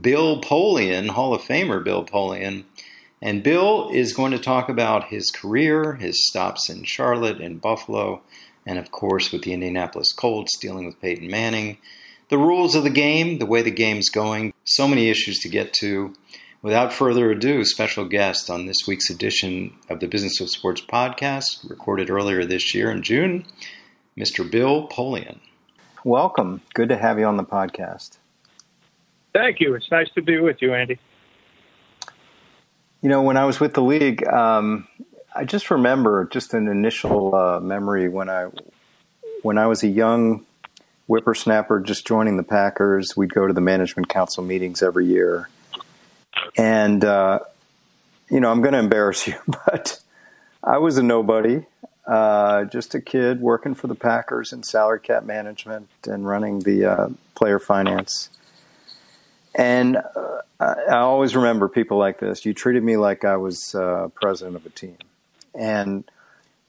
Bill 0.00 0.40
Polian, 0.40 1.10
Hall 1.10 1.32
of 1.32 1.42
Famer 1.42 1.84
Bill 1.84 2.04
Polian. 2.04 2.64
And 3.22 3.42
Bill 3.42 3.88
is 3.90 4.12
going 4.12 4.32
to 4.32 4.38
talk 4.38 4.68
about 4.68 5.04
his 5.04 5.30
career, 5.30 5.94
his 5.94 6.26
stops 6.26 6.68
in 6.68 6.84
Charlotte 6.84 7.40
and 7.40 7.60
Buffalo, 7.60 8.22
and 8.66 8.78
of 8.78 8.90
course 8.90 9.32
with 9.32 9.42
the 9.42 9.52
Indianapolis 9.52 10.12
Colts, 10.12 10.58
dealing 10.58 10.84
with 10.84 11.00
Peyton 11.00 11.30
Manning, 11.30 11.78
the 12.28 12.38
rules 12.38 12.74
of 12.74 12.84
the 12.84 12.90
game, 12.90 13.38
the 13.38 13.46
way 13.46 13.62
the 13.62 13.70
game's 13.70 14.10
going, 14.10 14.52
so 14.64 14.86
many 14.86 15.08
issues 15.08 15.38
to 15.40 15.48
get 15.48 15.72
to. 15.74 16.14
Without 16.60 16.92
further 16.92 17.30
ado, 17.30 17.64
special 17.64 18.04
guest 18.04 18.50
on 18.50 18.66
this 18.66 18.86
week's 18.86 19.08
edition 19.08 19.72
of 19.88 20.00
the 20.00 20.08
Business 20.08 20.40
of 20.40 20.50
Sports 20.50 20.80
podcast, 20.80 21.68
recorded 21.70 22.10
earlier 22.10 22.44
this 22.44 22.74
year 22.74 22.90
in 22.90 23.02
June, 23.02 23.46
Mr. 24.18 24.50
Bill 24.50 24.88
Polian. 24.88 25.38
Welcome. 26.04 26.60
Good 26.74 26.88
to 26.88 26.96
have 26.96 27.18
you 27.18 27.24
on 27.24 27.36
the 27.36 27.44
podcast. 27.44 28.18
Thank 29.32 29.60
you. 29.60 29.74
It's 29.74 29.90
nice 29.90 30.10
to 30.16 30.22
be 30.22 30.40
with 30.40 30.60
you, 30.60 30.74
Andy. 30.74 30.98
You 33.02 33.08
know, 33.08 33.22
when 33.22 33.36
I 33.36 33.44
was 33.44 33.60
with 33.60 33.74
the 33.74 33.82
league, 33.82 34.26
um, 34.26 34.88
I 35.34 35.44
just 35.44 35.70
remember 35.70 36.26
just 36.30 36.54
an 36.54 36.66
initial 36.66 37.34
uh, 37.34 37.60
memory 37.60 38.08
when 38.08 38.30
I 38.30 38.48
when 39.42 39.58
I 39.58 39.66
was 39.66 39.82
a 39.82 39.88
young 39.88 40.46
whippersnapper 41.06 41.80
just 41.80 42.06
joining 42.06 42.36
the 42.36 42.42
Packers. 42.42 43.16
We'd 43.16 43.32
go 43.32 43.46
to 43.46 43.52
the 43.52 43.60
management 43.60 44.08
council 44.08 44.42
meetings 44.42 44.82
every 44.82 45.06
year, 45.06 45.48
and 46.56 47.04
uh, 47.04 47.40
you 48.30 48.40
know, 48.40 48.50
I'm 48.50 48.62
going 48.62 48.72
to 48.72 48.78
embarrass 48.78 49.26
you, 49.26 49.36
but 49.46 50.00
I 50.64 50.78
was 50.78 50.96
a 50.96 51.02
nobody, 51.02 51.64
uh, 52.06 52.64
just 52.64 52.94
a 52.94 53.00
kid 53.00 53.40
working 53.40 53.74
for 53.74 53.88
the 53.88 53.94
Packers 53.94 54.52
in 54.52 54.62
salary 54.62 55.00
cap 55.00 55.24
management 55.24 55.88
and 56.06 56.26
running 56.26 56.60
the 56.60 56.84
uh, 56.84 57.08
player 57.34 57.58
finance 57.58 58.30
And 59.56 59.96
uh, 59.96 60.42
I 60.60 60.98
always 60.98 61.34
remember 61.34 61.68
people 61.68 61.96
like 61.96 62.20
this. 62.20 62.44
You 62.44 62.52
treated 62.52 62.84
me 62.84 62.98
like 62.98 63.24
I 63.24 63.38
was 63.38 63.74
uh, 63.74 64.08
president 64.14 64.56
of 64.56 64.66
a 64.66 64.70
team. 64.70 64.98
And 65.54 66.04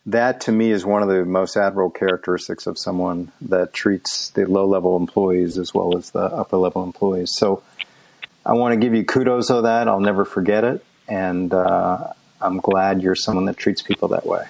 that 0.06 0.42
to 0.42 0.54
me 0.54 0.72
is 0.72 0.86
one 0.86 1.04
of 1.04 1.10
the 1.10 1.26
most 1.26 1.58
admirable 1.58 1.92
characteristics 1.92 2.66
of 2.66 2.80
someone 2.80 3.34
that 3.42 3.74
treats 3.74 4.30
the 4.30 4.46
low 4.46 4.66
level 4.66 4.96
employees 4.96 5.58
as 5.58 5.74
well 5.74 5.98
as 5.98 6.12
the 6.12 6.22
upper 6.22 6.56
level 6.56 6.84
employees. 6.84 7.34
So 7.36 7.62
I 8.46 8.54
want 8.54 8.74
to 8.74 8.80
give 8.80 8.96
you 8.96 9.04
kudos 9.04 9.50
of 9.50 9.64
that. 9.64 9.90
I'll 9.90 10.00
never 10.00 10.24
forget 10.24 10.64
it. 10.64 10.86
And 11.10 11.54
uh, 11.54 12.14
I'm 12.42 12.60
glad 12.60 13.02
you're 13.02 13.16
someone 13.16 13.46
that 13.46 13.58
treats 13.58 13.82
people 13.82 14.08
that 14.10 14.26
way. 14.26 14.46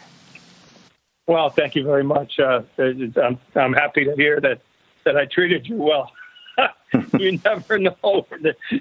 Well, 1.26 1.50
thank 1.50 1.76
you 1.76 1.84
very 1.84 2.04
much. 2.04 2.40
Uh, 2.40 2.62
I'm, 2.78 3.40
I'm 3.56 3.74
happy 3.74 4.06
to 4.06 4.16
hear 4.16 4.40
that, 4.40 4.62
that 5.06 5.18
I 5.18 5.26
treated 5.26 5.68
you 5.68 5.78
well. 5.78 6.12
you 7.20 7.40
never 7.44 7.78
know 7.78 8.26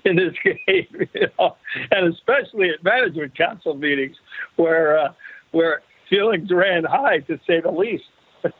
in 0.05 0.17
this 0.17 0.35
game, 0.45 0.57
you 1.15 1.29
know? 1.39 1.57
and 1.91 2.13
especially 2.13 2.71
at 2.71 2.83
management 2.83 3.35
council 3.35 3.75
meetings 3.75 4.17
where 4.57 4.99
uh, 4.99 5.13
where 5.51 5.83
feelings 6.09 6.51
ran 6.51 6.85
high, 6.85 7.19
to 7.21 7.39
say 7.47 7.61
the 7.61 7.71
least. 7.71 8.05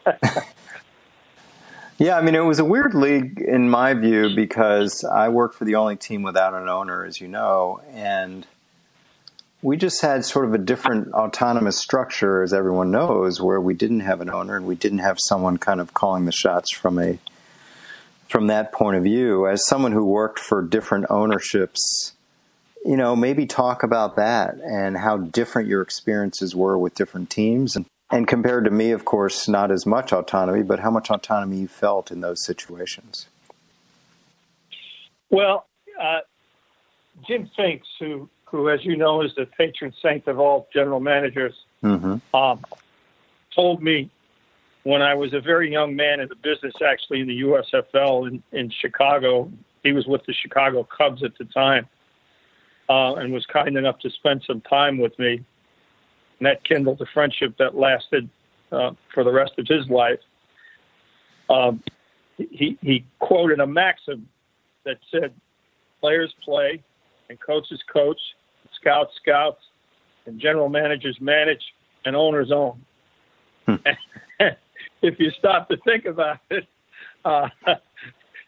yeah, 1.99 2.17
I 2.17 2.23
mean, 2.23 2.35
it 2.35 2.41
was 2.41 2.59
a 2.59 2.65
weird 2.65 2.95
league 2.95 3.41
in 3.41 3.69
my 3.69 3.95
view 3.95 4.35
because 4.35 5.05
I 5.05 5.29
worked 5.29 5.55
for 5.55 5.65
the 5.65 5.77
only 5.77 5.97
team 5.97 6.23
without 6.23 6.55
an 6.55 6.69
owner, 6.69 7.05
as 7.05 7.21
you 7.21 7.29
know, 7.29 7.81
and 7.93 8.47
we 9.63 9.77
just 9.77 10.03
had 10.03 10.25
sort 10.25 10.45
of 10.45 10.55
a 10.55 10.59
different 10.59 11.13
autonomous 11.13 11.79
structure, 11.79 12.43
as 12.43 12.53
everyone 12.53 12.91
knows, 12.91 13.41
where 13.41 13.61
we 13.61 13.75
didn't 13.75 14.01
have 14.01 14.21
an 14.21 14.31
owner 14.31 14.57
and 14.57 14.67
we 14.67 14.75
didn't 14.75 14.99
have 14.99 15.19
someone 15.29 15.59
kind 15.59 15.81
of 15.81 15.95
calling 15.95 16.25
the 16.25 16.33
shots 16.33 16.75
from 16.75 16.99
a 16.99 17.19
from 18.29 18.49
that 18.49 18.73
point 18.73 18.97
of 18.97 19.03
view. 19.03 19.47
As 19.47 19.67
someone 19.67 19.93
who 19.93 20.05
worked 20.05 20.39
for 20.39 20.63
different 20.63 21.07
ownerships, 21.11 22.13
you 22.85 22.97
know, 22.97 23.17
maybe 23.17 23.47
talk 23.47 23.83
about 23.83 24.17
that 24.17 24.55
and 24.55 24.97
how 24.97 25.17
different 25.17 25.69
your 25.69 25.83
experiences 25.83 26.55
were 26.55 26.79
with 26.79 26.95
different 26.95 27.31
teams 27.31 27.77
and 27.77 27.87
and 28.11 28.29
compared 28.29 28.67
to 28.67 28.71
me, 28.71 28.93
of 28.93 29.05
course, 29.05 29.49
not 29.49 29.73
as 29.73 29.85
much 29.85 30.13
autonomy, 30.13 30.63
but 30.63 30.79
how 30.79 30.91
much 30.91 31.11
autonomy 31.11 31.57
you 31.57 31.67
felt 31.67 32.13
in 32.13 32.21
those 32.21 32.45
situations. 32.45 33.27
Well, 35.29 35.67
uh, 36.01 36.21
Jim 37.27 37.51
Finks, 37.57 37.89
who 37.99 38.29
who, 38.45 38.71
as 38.71 38.85
you 38.85 38.97
know, 38.97 39.23
is 39.23 39.35
the 39.35 39.47
patron 39.47 39.93
saint 40.01 40.29
of 40.29 40.39
all 40.39 40.69
general 40.73 41.01
managers, 41.01 41.55
mm-hmm. 41.83 42.19
um, 42.35 42.65
told 43.55 43.83
me 43.83 44.09
when 44.87 45.03
I 45.03 45.15
was 45.15 45.35
a 45.35 45.41
very 45.41 45.73
young 45.73 45.97
man 45.97 46.21
in 46.21 46.29
the 46.29 46.37
business, 46.37 46.73
actually 46.81 47.19
in 47.19 47.27
the 47.27 47.41
USFL 47.41 48.29
in, 48.29 48.41
in 48.53 48.71
Chicago. 48.71 49.51
He 49.83 49.91
was 49.91 50.07
with 50.07 50.25
the 50.27 50.33
Chicago 50.33 50.87
Cubs 50.97 51.25
at 51.25 51.37
the 51.39 51.45
time 51.47 51.89
uh, 52.89 53.15
and 53.15 53.33
was 53.33 53.45
kind 53.47 53.77
enough 53.77 53.99
to 53.99 54.11
spend 54.11 54.45
some 54.47 54.61
time 54.61 54.99
with 54.99 55.19
me. 55.19 55.45
And 56.39 56.47
that 56.47 56.63
kindled 56.63 57.01
a 57.01 57.07
friendship 57.13 57.57
that 57.59 57.75
lasted 57.75 58.31
uh, 58.71 58.93
for 59.13 59.25
the 59.25 59.33
rest 59.33 59.55
of 59.59 59.67
his 59.67 59.91
life. 59.91 60.21
Um, 61.51 61.83
he, 62.37 62.79
he 62.81 63.05
quoted 63.19 63.59
a 63.59 63.67
maxim 63.67 64.29
that 64.85 64.99
said, 65.11 65.35
Players 66.01 66.33
play, 66.45 66.81
and 67.29 67.41
coaches 67.41 67.83
coach, 67.93 68.21
scouts 68.81 69.15
scouts, 69.21 69.65
and 70.27 70.39
general 70.39 70.69
managers 70.69 71.21
manage, 71.21 71.75
and 72.05 72.15
owners 72.15 72.53
own. 72.53 72.85
Hmm. 73.67 73.75
if 75.03 75.19
you 75.19 75.31
stop 75.39 75.69
to 75.69 75.77
think 75.79 76.05
about 76.05 76.39
it, 76.51 76.67
uh, 77.25 77.49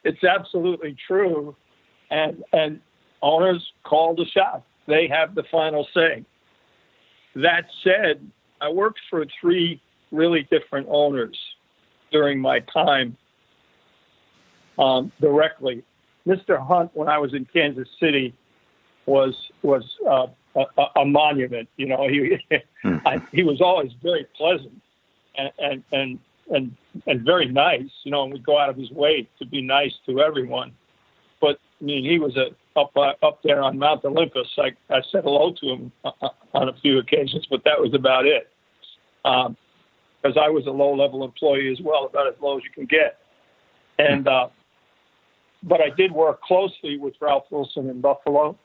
it's 0.05 0.23
absolutely 0.25 0.97
true, 1.07 1.55
and 2.11 2.43
and 2.53 2.81
owners 3.23 3.73
call 3.85 4.15
the 4.15 4.27
shot; 4.27 4.65
They 4.87 5.09
have 5.09 5.35
the 5.35 5.45
final 5.51 5.87
say. 5.95 6.25
That 7.35 7.67
said, 7.85 8.27
I 8.61 8.71
worked 8.71 9.01
for 9.11 9.25
three 9.41 9.81
really 10.11 10.49
different 10.51 10.87
owners 10.91 11.37
during 12.11 12.41
my 12.41 12.61
time 12.61 13.17
um, 14.79 15.13
directly. 15.21 15.85
Mr. 16.27 16.59
Hunt, 16.59 16.91
when 16.95 17.09
I 17.09 17.19
was 17.19 17.35
in 17.35 17.45
Kansas 17.45 17.89
City, 18.01 18.35
was 19.07 19.35
was 19.63 19.85
uh, 20.09 20.27
a, 20.57 21.01
a, 21.01 21.05
monument. 21.05 21.69
You 21.77 21.87
know, 21.87 22.09
he. 22.09 22.39
I, 22.85 23.23
he 23.33 23.43
was 23.43 23.61
always 23.61 23.93
very 24.03 24.27
pleasant 24.37 24.81
and 25.39 25.53
and 25.59 25.85
and 25.93 26.19
and, 26.51 26.75
and 27.07 27.23
very 27.25 27.47
nice. 27.47 27.91
You 28.05 28.11
know, 28.11 28.25
and 28.25 28.33
would 28.33 28.45
go 28.45 28.59
out 28.59 28.69
of 28.69 28.77
his 28.77 28.91
way 28.91 29.29
to 29.39 29.47
be 29.47 29.63
nice 29.63 29.93
to 30.07 30.21
everyone. 30.21 30.73
But 31.41 31.59
I 31.81 31.85
mean, 31.85 32.05
he 32.05 32.19
was 32.19 32.37
a 32.37 32.49
up 32.79 32.97
uh, 32.97 33.13
up 33.27 33.41
there 33.43 33.63
on 33.63 33.79
Mount 33.79 34.05
Olympus. 34.05 34.49
I 34.59 34.71
I 34.93 35.01
said 35.11 35.25
hello 35.25 35.55
to 35.61 35.67
him 35.67 35.93
uh, 36.05 36.11
uh 36.23 36.29
on 36.55 36.69
a 36.69 36.73
few 36.81 36.99
occasions, 36.99 37.47
but 37.51 37.63
that 37.65 37.79
was 37.81 37.95
about 37.95 38.27
it. 38.27 38.49
Because 39.23 40.37
um, 40.37 40.43
I 40.43 40.49
was 40.49 40.67
a 40.67 40.71
low 40.71 40.95
level 40.95 41.25
employee 41.25 41.71
as 41.71 41.81
well, 41.83 42.07
about 42.07 42.29
as 42.29 42.35
low 42.41 42.57
as 42.57 42.65
you 42.65 42.71
can 42.71 42.87
get. 42.87 43.19
And 43.99 44.29
uh, 44.29 44.49
but 45.63 45.81
I 45.81 45.91
did 45.91 46.13
work 46.13 46.41
closely 46.43 46.99
with 46.99 47.15
Ralph 47.21 47.45
Wilson 47.51 47.91
in 47.91 48.01
Buffalo 48.01 48.57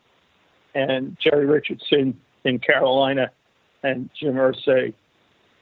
and 0.76 1.18
Jerry 1.22 1.46
Richardson 1.46 2.20
in 2.44 2.60
Carolina 2.60 3.32
and 3.84 4.10
Jim 4.20 4.36
Irsay 4.36 4.94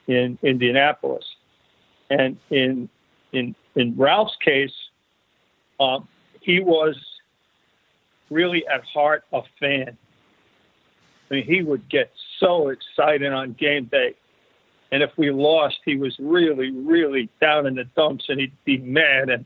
in 0.07 0.37
Indianapolis. 0.43 1.23
And 2.11 2.37
in 2.49 2.89
in 3.31 3.55
in 3.75 3.95
Ralph's 3.97 4.35
case, 4.43 4.73
uh, 5.79 5.99
he 6.41 6.59
was 6.59 6.95
really 8.29 8.65
at 8.67 8.83
heart 8.83 9.23
a 9.33 9.41
fan. 9.59 9.97
I 11.29 11.33
mean, 11.33 11.45
he 11.45 11.63
would 11.63 11.87
get 11.89 12.11
so 12.39 12.69
excited 12.69 13.31
on 13.31 13.53
game 13.53 13.85
day. 13.85 14.13
And 14.91 15.01
if 15.01 15.11
we 15.17 15.31
lost, 15.31 15.79
he 15.85 15.95
was 15.95 16.13
really, 16.19 16.71
really 16.71 17.29
down 17.39 17.65
in 17.65 17.75
the 17.75 17.85
dumps 17.95 18.25
and 18.27 18.39
he'd 18.41 18.51
be 18.65 18.77
mad 18.79 19.29
and, 19.29 19.45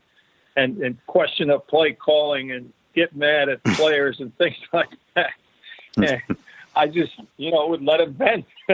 and, 0.56 0.78
and 0.78 0.98
question 1.06 1.50
of 1.50 1.64
play 1.68 1.92
calling 1.92 2.50
and 2.50 2.72
get 2.96 3.14
mad 3.14 3.48
at 3.48 3.62
players 3.74 4.18
and 4.18 4.36
things 4.38 4.56
like 4.72 4.90
that. 5.14 5.30
And 5.96 6.20
I 6.74 6.88
just, 6.88 7.12
you 7.36 7.52
know, 7.52 7.68
would 7.68 7.82
let 7.82 8.00
him 8.00 8.14
vent, 8.14 8.44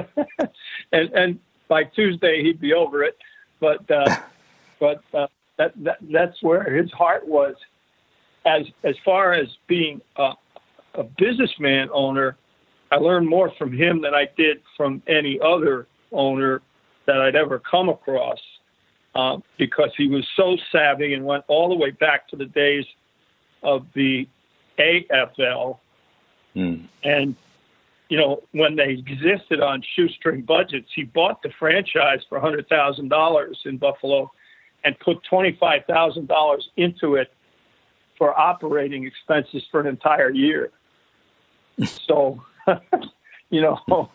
and 0.93 1.09
and 1.13 1.39
by 1.69 1.85
Tuesday 1.85 2.43
he'd 2.43 2.61
be 2.61 2.75
over 2.75 3.05
it. 3.05 3.17
But 3.63 3.91
uh, 3.91 4.17
but 4.81 5.03
uh, 5.15 5.29
that, 5.57 5.73
that 5.85 5.99
that's 6.13 6.43
where 6.43 6.65
his 6.65 6.93
heart 6.93 7.27
was. 7.27 7.55
As 8.45 8.67
as 8.85 8.97
far 9.05 9.33
as 9.33 9.47
being 9.69 10.03
a, 10.17 10.33
a 10.95 11.05
businessman 11.05 11.89
owner, 11.95 12.37
I 12.91 12.97
learned 12.97 13.29
more 13.29 13.53
from 13.57 13.73
him 13.73 14.03
than 14.03 14.15
I 14.15 14.27
did 14.37 14.61
from 14.77 15.03
any 15.07 15.39
other 15.41 15.87
owner 16.11 16.61
that 17.07 17.23
I'd 17.23 17.37
ever 17.37 17.59
come 17.61 17.89
across, 17.89 18.41
uh, 19.15 19.39
because 19.59 19.91
he 19.97 20.09
was 20.09 20.27
so 20.37 20.59
savvy 20.73 21.15
and 21.15 21.25
went 21.25 21.45
all 21.49 21.69
the 21.71 21.77
way 21.77 21.93
back 21.93 22.29
to 22.29 22.37
the 22.37 22.47
days 22.47 22.85
of 23.63 23.87
the 23.95 24.29
AFL 24.79 25.79
Mm. 26.55 26.89
And, 27.03 27.37
you 28.13 28.19
know, 28.19 28.43
when 28.53 28.77
they 28.77 28.91
existed 28.91 29.63
on 29.63 29.83
shoestring 29.97 30.43
budgets, 30.43 30.91
he 30.95 31.03
bought 31.03 31.41
the 31.41 31.49
franchise 31.59 32.21
for 32.29 32.39
$100,000 32.39 33.55
in 33.65 33.79
Buffalo 33.79 34.31
and 34.85 34.99
put 34.99 35.17
$25,000 35.33 36.63
into 36.77 37.15
it 37.15 37.33
for 38.19 38.39
operating 38.39 39.07
expenses 39.07 39.63
for 39.71 39.81
an 39.81 39.87
entire 39.87 40.31
year. 40.31 40.71
so, 42.07 42.43
you 43.49 43.63
know, 43.63 44.11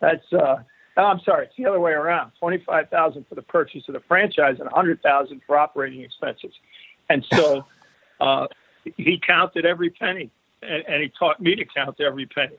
that's, 0.00 0.32
uh, 0.32 0.58
I'm 0.96 1.18
sorry, 1.24 1.46
it's 1.46 1.56
the 1.58 1.66
other 1.66 1.80
way 1.80 1.90
around. 1.90 2.30
25,000 2.38 3.26
for 3.28 3.34
the 3.34 3.42
purchase 3.42 3.82
of 3.88 3.94
the 3.94 4.02
franchise 4.06 4.60
and 4.60 4.70
100,000 4.70 5.40
for 5.44 5.58
operating 5.58 6.02
expenses. 6.02 6.52
And 7.08 7.26
so, 7.32 7.66
uh, 8.20 8.46
he 8.96 9.20
counted 9.26 9.66
every 9.66 9.90
penny 9.90 10.30
and, 10.62 10.84
and 10.86 11.02
he 11.02 11.10
taught 11.18 11.40
me 11.40 11.56
to 11.56 11.64
count 11.64 12.00
every 12.00 12.26
penny, 12.26 12.58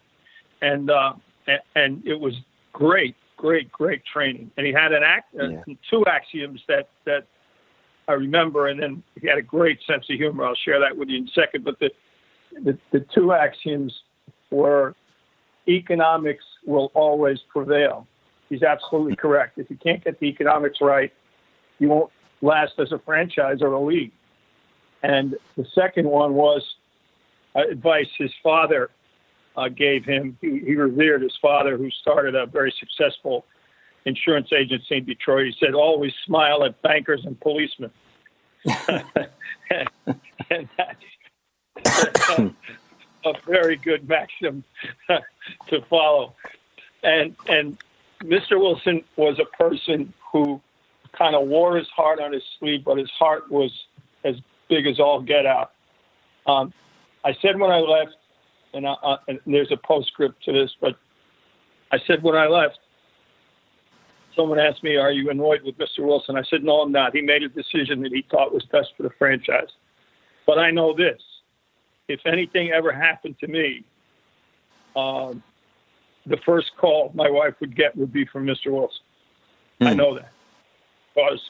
and 0.62 0.90
uh, 0.90 1.14
and, 1.76 2.06
it 2.06 2.20
was 2.20 2.34
great, 2.74 3.16
great, 3.38 3.72
great 3.72 4.04
training. 4.06 4.52
And 4.58 4.66
he 4.66 4.74
had 4.74 4.94
an 4.94 5.04
act, 5.04 5.34
uh, 5.40 5.50
yeah. 5.50 5.64
two 5.90 6.06
axioms 6.06 6.62
that 6.68 6.90
that 7.06 7.26
I 8.08 8.14
remember, 8.14 8.68
and 8.68 8.82
then 8.82 9.04
he 9.20 9.28
had 9.28 9.38
a 9.38 9.44
great 9.44 9.80
sense 9.88 10.06
of 10.10 10.18
humor. 10.18 10.46
I'll 10.46 10.56
share 10.56 10.80
that 10.80 10.96
with 10.96 11.10
you 11.10 11.20
in 11.20 11.24
a 11.26 11.32
second. 11.32 11.64
But 11.64 11.80
the 11.80 11.90
the, 12.64 12.78
the 12.92 13.06
two 13.14 13.34
axioms 13.34 13.94
were 14.50 14.96
economics 15.68 16.44
will 16.66 16.92
always 16.94 17.40
prevail. 17.50 18.08
He's 18.50 18.64
absolutely 18.64 19.16
correct. 19.26 19.58
If 19.58 19.70
you 19.70 19.78
can't 19.78 20.04
get 20.04 20.20
the 20.20 20.28
economics 20.28 20.80
right, 20.82 21.12
you 21.80 21.90
won't 21.90 22.12
last 22.42 22.74
as 22.80 22.92
a 22.92 23.00
franchise 23.00 23.58
or 23.62 23.74
a 23.74 23.82
league. 23.82 24.12
And 25.04 25.36
the 25.58 25.66
second 25.74 26.08
one 26.08 26.34
was 26.34 26.64
uh, 27.56 27.62
advice 27.72 28.08
his 28.18 28.32
father 28.44 28.90
uh, 29.56 29.70
gave 29.70 30.06
him. 30.06 30.38
He, 30.42 30.60
he 30.60 30.76
revered 30.76 31.22
his 31.22 31.38
father, 31.42 31.78
who 31.78 31.90
started 31.90 32.36
a 32.36 32.46
very 32.46 32.74
successful 32.80 33.46
insurance 34.06 34.52
agency 34.54 34.98
in 34.98 35.06
Detroit. 35.06 35.48
He 35.48 35.56
said, 35.60 35.74
"Always 35.74 36.14
smile 36.26 36.64
at 36.64 36.82
bankers 36.82 37.26
and 37.26 37.40
policemen." 37.40 37.92
and, 38.66 39.86
and 40.50 40.70
that, 40.78 40.98
a 43.26 43.34
very 43.46 43.76
good 43.76 44.08
maxim 44.08 44.64
to 45.68 45.82
follow. 45.90 46.36
And 47.04 47.36
and 47.48 47.78
Mr. 48.24 48.60
Wilson 48.60 49.04
was 49.16 49.40
a 49.40 49.46
person 49.58 50.14
who 50.32 50.62
kind 51.14 51.36
of 51.36 51.48
wore 51.48 51.76
his 51.76 51.88
heart 51.90 52.20
on 52.20 52.32
his 52.32 52.44
sleeve, 52.60 52.84
but 52.86 52.98
his 52.98 53.10
heart 53.12 53.52
was 53.52 53.72
as 54.24 54.36
big 54.70 54.88
as 54.88 55.00
all 55.00 55.22
get 55.22 55.46
out. 55.46 55.72
Um, 56.46 56.74
I 57.24 57.36
said 57.42 57.60
when 57.60 57.72
I 57.72 57.80
left, 57.80 58.16
and, 58.74 58.88
I, 58.88 58.94
uh, 58.94 59.18
and 59.28 59.40
there's 59.46 59.72
a 59.72 59.78
postscript 59.78 60.44
to 60.46 60.52
this, 60.52 60.72
but 60.80 60.96
I 61.92 62.00
said 62.08 62.24
when 62.24 62.36
I 62.36 62.48
left, 62.48 62.80
someone 64.36 64.60
asked 64.60 64.84
me, 64.84 64.96
"Are 64.96 65.12
you 65.12 65.30
annoyed 65.30 65.62
with 65.64 65.78
Mr. 65.78 66.00
Wilson?" 66.00 66.38
I 66.38 66.44
said, 66.44 66.64
"No, 66.64 66.82
I'm 66.82 66.92
not. 66.92 67.14
He 67.14 67.22
made 67.22 67.44
a 67.44 67.50
decision 67.50 68.02
that 68.04 68.12
he 68.12 68.26
thought 68.32 68.54
was 68.54 68.64
best 68.66 68.90
for 68.96 69.04
the 69.04 69.10
franchise." 69.12 69.70
But 70.46 70.58
I 70.58 70.72
know 70.72 70.94
this: 70.94 71.22
if 72.08 72.22
anything 72.26 72.72
ever 72.72 72.92
happened 72.92 73.38
to 73.40 73.48
me, 73.48 73.84
um, 74.96 75.44
the 76.26 76.38
first 76.46 76.72
call 76.78 77.12
my 77.14 77.30
wife 77.30 77.56
would 77.60 77.76
get 77.76 77.96
would 77.98 78.14
be 78.14 78.26
from 78.26 78.46
Mr. 78.46 78.68
Wilson. 78.68 79.04
Mm. 79.82 79.88
I 79.88 79.92
hmm. 79.92 79.98
know 79.98 80.16
that 80.16 80.32
because 81.14 81.42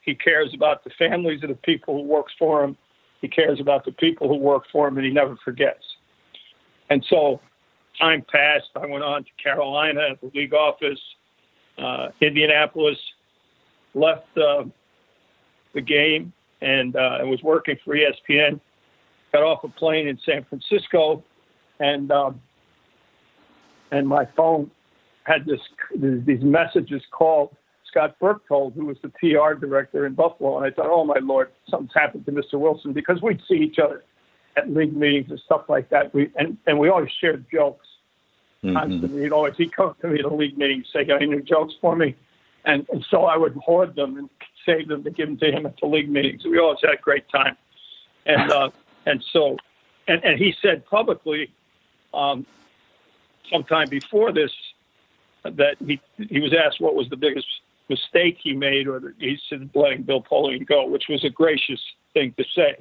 he 0.00 0.14
cares 0.14 0.52
about 0.54 0.84
the 0.84 0.90
families 0.98 1.42
of 1.42 1.50
the 1.50 1.54
people 1.56 1.94
who 1.96 2.02
work 2.02 2.26
for 2.38 2.64
him. 2.64 2.76
He 3.20 3.28
cares 3.28 3.60
about 3.60 3.84
the 3.84 3.92
people 3.92 4.28
who 4.28 4.36
work 4.36 4.64
for 4.72 4.88
him, 4.88 4.96
and 4.96 5.04
he 5.04 5.12
never 5.12 5.36
forgets. 5.44 5.84
And 6.90 7.04
so, 7.08 7.40
time 7.98 8.24
passed. 8.30 8.70
I 8.76 8.86
went 8.86 9.04
on 9.04 9.24
to 9.24 9.30
Carolina 9.42 10.00
at 10.10 10.20
the 10.20 10.30
league 10.34 10.52
office, 10.52 10.98
uh, 11.78 12.08
Indianapolis, 12.20 12.98
left 13.94 14.26
uh, 14.36 14.64
the 15.74 15.80
game, 15.80 16.32
and 16.60 16.96
uh, 16.96 17.18
was 17.22 17.40
working 17.42 17.76
for 17.84 17.94
ESPN. 17.94 18.60
Got 19.32 19.42
off 19.42 19.64
a 19.64 19.68
plane 19.68 20.08
in 20.08 20.18
San 20.26 20.44
Francisco, 20.48 21.22
and 21.78 22.10
um, 22.10 22.40
and 23.92 24.06
my 24.06 24.26
phone 24.36 24.70
had 25.22 25.46
this 25.46 25.60
these 25.96 26.42
messages 26.42 27.02
called 27.12 27.54
Scott 27.88 28.16
Berchtold, 28.20 28.74
who 28.74 28.86
was 28.86 28.96
the 29.02 29.10
PR 29.20 29.54
director 29.54 30.06
in 30.06 30.14
Buffalo, 30.14 30.58
and 30.58 30.66
I 30.66 30.74
thought, 30.74 30.88
oh 30.90 31.04
my 31.04 31.18
lord, 31.22 31.50
something's 31.68 31.92
happened 31.94 32.26
to 32.26 32.32
Mr. 32.32 32.54
Wilson 32.54 32.92
because 32.92 33.22
we'd 33.22 33.40
see 33.48 33.56
each 33.56 33.78
other 33.78 34.02
at 34.56 34.72
league 34.72 34.96
meetings 34.96 35.30
and 35.30 35.40
stuff 35.40 35.68
like 35.68 35.88
that. 35.90 36.12
We 36.14 36.30
and 36.36 36.56
and 36.66 36.78
we 36.78 36.88
always 36.88 37.10
shared 37.20 37.46
jokes 37.52 37.86
mm-hmm. 38.64 38.76
constantly. 38.76 39.22
He'd 39.22 39.32
always 39.32 39.56
he'd 39.56 39.74
come 39.74 39.94
to 40.00 40.08
me 40.08 40.18
at 40.18 40.24
a 40.24 40.34
league 40.34 40.58
meeting, 40.58 40.84
say, 40.92 41.04
"Got 41.04 41.16
any 41.16 41.26
new 41.26 41.42
jokes 41.42 41.74
for 41.80 41.96
me?" 41.96 42.14
And, 42.64 42.86
and 42.92 43.04
so 43.10 43.24
I 43.24 43.38
would 43.38 43.54
hoard 43.54 43.94
them 43.94 44.18
and 44.18 44.28
save 44.66 44.88
them 44.88 45.02
to 45.04 45.10
give 45.10 45.28
them 45.28 45.38
to 45.38 45.50
him 45.50 45.64
at 45.64 45.78
the 45.80 45.86
league 45.86 46.10
meetings. 46.10 46.44
We 46.44 46.58
always 46.58 46.78
had 46.82 46.92
a 46.92 46.96
great 46.96 47.28
time, 47.28 47.56
and 48.26 48.50
uh, 48.52 48.70
and 49.06 49.24
so 49.32 49.56
and 50.08 50.22
and 50.24 50.38
he 50.38 50.54
said 50.60 50.84
publicly, 50.86 51.50
um, 52.12 52.46
sometime 53.50 53.88
before 53.88 54.32
this, 54.32 54.52
that 55.44 55.76
he 55.84 56.00
he 56.28 56.40
was 56.40 56.52
asked 56.54 56.80
what 56.80 56.94
was 56.94 57.08
the 57.08 57.16
biggest 57.16 57.46
mistake 57.88 58.38
he 58.40 58.52
made, 58.52 58.86
or 58.86 59.00
that 59.00 59.14
he 59.18 59.38
said 59.48 59.70
letting 59.74 60.02
Bill 60.02 60.22
Polian 60.22 60.66
go, 60.66 60.86
which 60.86 61.08
was 61.08 61.24
a 61.24 61.30
gracious 61.30 61.80
thing 62.14 62.34
to 62.36 62.44
say. 62.54 62.76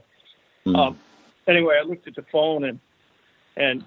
Mm. 0.66 0.78
Um, 0.78 1.00
anyway, 1.50 1.80
I 1.82 1.88
looked 1.88 2.08
at 2.08 2.16
the 2.16 2.26
phone 2.32 2.66
and 2.66 2.80
and 3.58 3.84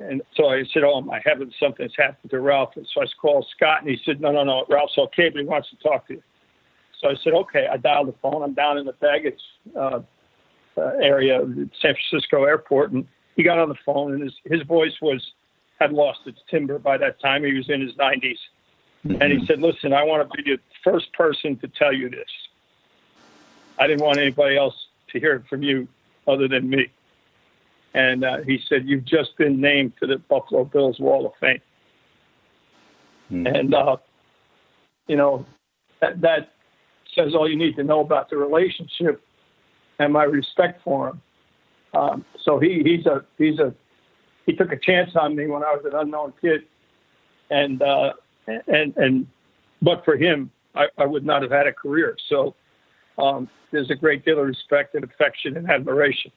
and 0.00 0.22
so 0.36 0.48
I 0.48 0.64
said, 0.72 0.82
"Oh 0.84 1.00
my 1.00 1.20
heavens, 1.24 1.54
something's 1.60 1.94
happened 1.96 2.30
to 2.30 2.40
Ralph." 2.40 2.76
And 2.76 2.86
so 2.92 3.02
I 3.02 3.06
called 3.20 3.46
Scott, 3.56 3.80
and 3.80 3.90
he 3.90 3.98
said, 4.04 4.20
"No, 4.20 4.32
no, 4.32 4.44
no, 4.44 4.64
Ralph's 4.68 4.98
okay, 4.98 5.28
but 5.28 5.40
he 5.40 5.46
wants 5.46 5.70
to 5.70 5.76
talk 5.76 6.06
to 6.08 6.14
you." 6.14 6.22
So 7.00 7.08
I 7.08 7.14
said, 7.22 7.32
"Okay." 7.32 7.66
I 7.70 7.76
dialed 7.76 8.08
the 8.08 8.14
phone. 8.20 8.42
I'm 8.42 8.54
down 8.54 8.78
in 8.78 8.86
the 8.86 8.92
baggage 8.94 9.40
uh, 9.76 10.00
uh, 10.76 10.80
area, 11.00 11.42
of 11.42 11.54
the 11.54 11.70
San 11.80 11.94
Francisco 11.94 12.44
airport, 12.44 12.92
and 12.92 13.06
he 13.36 13.42
got 13.42 13.58
on 13.58 13.68
the 13.68 13.76
phone, 13.86 14.14
and 14.14 14.22
his 14.22 14.34
his 14.44 14.62
voice 14.62 14.94
was 15.00 15.24
had 15.80 15.92
lost 15.92 16.20
its 16.26 16.40
timber 16.50 16.78
by 16.78 16.96
that 16.98 17.20
time. 17.20 17.44
He 17.44 17.52
was 17.54 17.68
in 17.68 17.80
his 17.80 17.92
90s, 17.94 18.38
mm-hmm. 19.06 19.22
and 19.22 19.32
he 19.32 19.46
said, 19.46 19.60
"Listen, 19.60 19.92
I 19.92 20.02
want 20.02 20.28
to 20.28 20.42
be 20.42 20.50
the 20.50 20.60
first 20.82 21.12
person 21.12 21.56
to 21.58 21.68
tell 21.68 21.92
you 21.92 22.10
this. 22.10 22.30
I 23.78 23.86
didn't 23.86 24.04
want 24.04 24.18
anybody 24.18 24.56
else 24.56 24.74
to 25.12 25.20
hear 25.20 25.34
it 25.36 25.46
from 25.48 25.62
you 25.62 25.86
other 26.26 26.48
than 26.48 26.68
me." 26.68 26.88
And 27.94 28.24
uh, 28.24 28.38
he 28.44 28.58
said, 28.68 28.82
You've 28.86 29.04
just 29.04 29.36
been 29.38 29.60
named 29.60 29.92
to 30.00 30.06
the 30.06 30.18
Buffalo 30.18 30.64
Bills 30.64 30.98
Wall 30.98 31.26
of 31.26 31.32
Fame. 31.40 31.60
Mm-hmm. 33.30 33.46
And, 33.46 33.74
uh, 33.74 33.96
you 35.06 35.16
know, 35.16 35.46
that, 36.00 36.20
that 36.20 36.52
says 37.14 37.32
all 37.34 37.48
you 37.48 37.56
need 37.56 37.76
to 37.76 37.84
know 37.84 38.00
about 38.00 38.28
the 38.28 38.36
relationship 38.36 39.22
and 40.00 40.12
my 40.12 40.24
respect 40.24 40.82
for 40.82 41.10
him. 41.10 41.22
Um, 41.94 42.24
so 42.42 42.58
he, 42.58 42.82
he's 42.84 43.06
a, 43.06 43.24
he's 43.38 43.60
a, 43.60 43.72
he 44.44 44.52
took 44.52 44.72
a 44.72 44.78
chance 44.78 45.10
on 45.14 45.36
me 45.36 45.46
when 45.46 45.62
I 45.62 45.72
was 45.72 45.84
an 45.84 45.92
unknown 45.94 46.34
kid. 46.40 46.62
And, 47.50 47.80
uh, 47.80 48.14
and, 48.66 48.94
and, 48.96 49.26
but 49.80 50.04
for 50.04 50.16
him, 50.16 50.50
I, 50.74 50.86
I 50.98 51.06
would 51.06 51.24
not 51.24 51.42
have 51.42 51.52
had 51.52 51.68
a 51.68 51.72
career. 51.72 52.16
So, 52.28 52.56
um, 53.16 53.48
there's 53.70 53.90
a 53.90 53.94
great 53.94 54.24
deal 54.24 54.40
of 54.40 54.46
respect 54.46 54.96
and 54.96 55.04
affection 55.04 55.56
and 55.56 55.70
admiration 55.70 56.32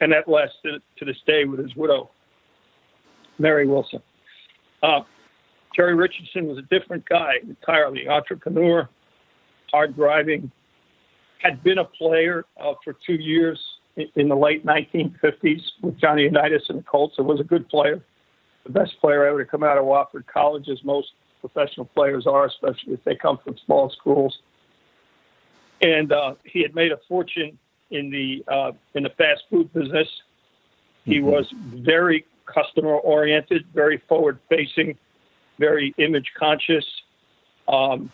and 0.00 0.12
that 0.12 0.28
lasts 0.28 0.56
to, 0.64 0.78
to 0.98 1.04
this 1.04 1.16
day 1.26 1.44
with 1.44 1.60
his 1.60 1.74
widow, 1.76 2.10
Mary 3.38 3.66
Wilson. 3.66 4.02
Uh, 4.82 5.00
Jerry 5.76 5.94
Richardson 5.94 6.46
was 6.46 6.58
a 6.58 6.62
different 6.62 7.04
guy 7.08 7.34
entirely, 7.42 8.08
entrepreneur, 8.08 8.88
hard 9.70 9.94
driving, 9.94 10.50
had 11.38 11.62
been 11.62 11.78
a 11.78 11.84
player 11.84 12.44
uh, 12.60 12.72
for 12.82 12.94
two 13.06 13.14
years 13.14 13.58
in, 13.96 14.06
in, 14.16 14.28
the 14.28 14.36
late 14.36 14.64
1950s 14.66 15.60
with 15.82 15.98
Johnny 15.98 16.22
Unitas 16.22 16.62
and 16.68 16.78
the 16.78 16.82
Colts. 16.82 17.14
It 17.18 17.22
was 17.22 17.40
a 17.40 17.44
good 17.44 17.68
player, 17.68 18.02
the 18.64 18.72
best 18.72 18.92
player 19.00 19.24
ever 19.26 19.42
to 19.44 19.50
come 19.50 19.62
out 19.62 19.78
of 19.78 19.84
Wofford 19.84 20.26
College, 20.26 20.68
as 20.68 20.82
most 20.84 21.08
professional 21.40 21.86
players 21.86 22.26
are, 22.26 22.46
especially 22.46 22.94
if 22.94 23.04
they 23.04 23.14
come 23.14 23.38
from 23.42 23.56
small 23.64 23.90
schools. 23.90 24.38
And 25.80 26.12
uh, 26.12 26.34
he 26.44 26.60
had 26.62 26.74
made 26.74 26.92
a 26.92 26.98
fortune 27.08 27.58
in 27.90 28.10
the 28.10 28.44
uh, 28.52 28.72
in 28.94 29.02
the 29.02 29.10
fast 29.10 29.42
food 29.50 29.72
business. 29.72 30.08
He 31.04 31.16
mm-hmm. 31.16 31.26
was 31.26 31.46
very 31.74 32.24
customer 32.46 32.94
oriented, 32.94 33.64
very 33.74 34.02
forward 34.08 34.38
facing, 34.48 34.96
very 35.58 35.94
image 35.98 36.30
conscious, 36.38 36.84
um, 37.68 38.10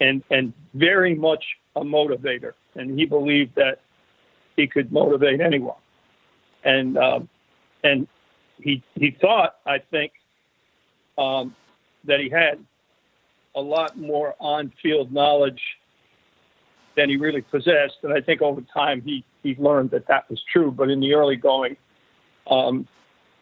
and 0.00 0.22
and 0.30 0.52
very 0.74 1.14
much 1.14 1.44
a 1.76 1.80
motivator. 1.80 2.52
And 2.74 2.98
he 2.98 3.06
believed 3.06 3.54
that 3.56 3.80
he 4.56 4.66
could 4.66 4.92
motivate 4.92 5.40
anyone. 5.40 5.76
And 6.64 6.96
um, 6.98 7.28
and 7.82 8.08
he 8.58 8.82
he 8.94 9.16
thought, 9.20 9.56
I 9.66 9.78
think, 9.78 10.12
um, 11.18 11.54
that 12.04 12.20
he 12.20 12.28
had 12.28 12.64
a 13.54 13.60
lot 13.60 13.96
more 13.96 14.34
on 14.40 14.72
field 14.82 15.12
knowledge 15.12 15.60
than 16.96 17.08
he 17.08 17.16
really 17.16 17.42
possessed. 17.42 17.98
And 18.02 18.12
I 18.12 18.20
think 18.20 18.42
over 18.42 18.62
time 18.72 19.02
he 19.02 19.24
he 19.42 19.54
learned 19.58 19.90
that 19.90 20.06
that 20.08 20.28
was 20.30 20.42
true. 20.52 20.70
But 20.70 20.90
in 20.90 21.00
the 21.00 21.14
early 21.14 21.36
going, 21.36 21.76
um, 22.48 22.86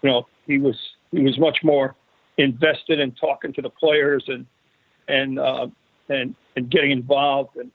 you 0.02 0.10
know, 0.10 0.26
he 0.46 0.58
was 0.58 0.76
he 1.10 1.20
was 1.20 1.38
much 1.38 1.58
more 1.62 1.94
invested 2.38 2.98
in 2.98 3.12
talking 3.12 3.52
to 3.54 3.62
the 3.62 3.70
players 3.70 4.24
and 4.28 4.46
and 5.08 5.38
uh, 5.38 5.66
and 6.08 6.34
and 6.56 6.70
getting 6.70 6.90
involved 6.90 7.56
and 7.56 7.70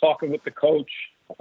talking 0.00 0.30
with 0.30 0.42
the 0.44 0.50
coach, 0.50 0.90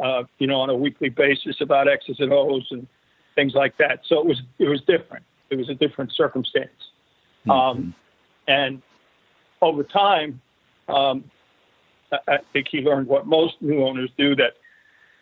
uh, 0.04 0.24
you 0.38 0.48
know, 0.48 0.60
on 0.60 0.70
a 0.70 0.76
weekly 0.76 1.10
basis 1.10 1.62
about 1.62 1.88
X's 1.88 2.18
and 2.20 2.34
O's 2.34 2.68
and 2.72 2.88
things 3.36 3.54
like 3.54 3.78
that. 3.78 4.02
So 4.08 4.20
it 4.20 4.26
was 4.26 4.42
it 4.58 4.68
was 4.68 4.82
different. 4.82 5.26
It 5.50 5.56
was 5.56 5.70
a 5.70 5.76
different 5.76 6.12
circumstance. 6.14 6.70
Mm-hmm. 7.48 7.52
Um, 7.52 7.96
and 8.48 8.82
over 9.62 9.84
time, 9.84 10.42
um, 10.88 11.24
I 12.12 12.38
think 12.54 12.68
he 12.72 12.80
learned 12.80 13.08
what 13.08 13.28
most 13.28 13.56
new 13.62 13.84
owners 13.84 14.10
do 14.18 14.36
that 14.36 14.54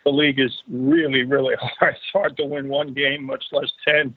the 0.04 0.10
league 0.10 0.40
is 0.40 0.52
really, 0.70 1.22
really 1.22 1.54
hard. 1.60 1.94
It's 1.94 2.04
hard 2.12 2.36
to 2.38 2.44
win 2.44 2.68
one 2.68 2.94
game, 2.94 3.24
much 3.24 3.44
less 3.52 3.70
10. 3.86 4.16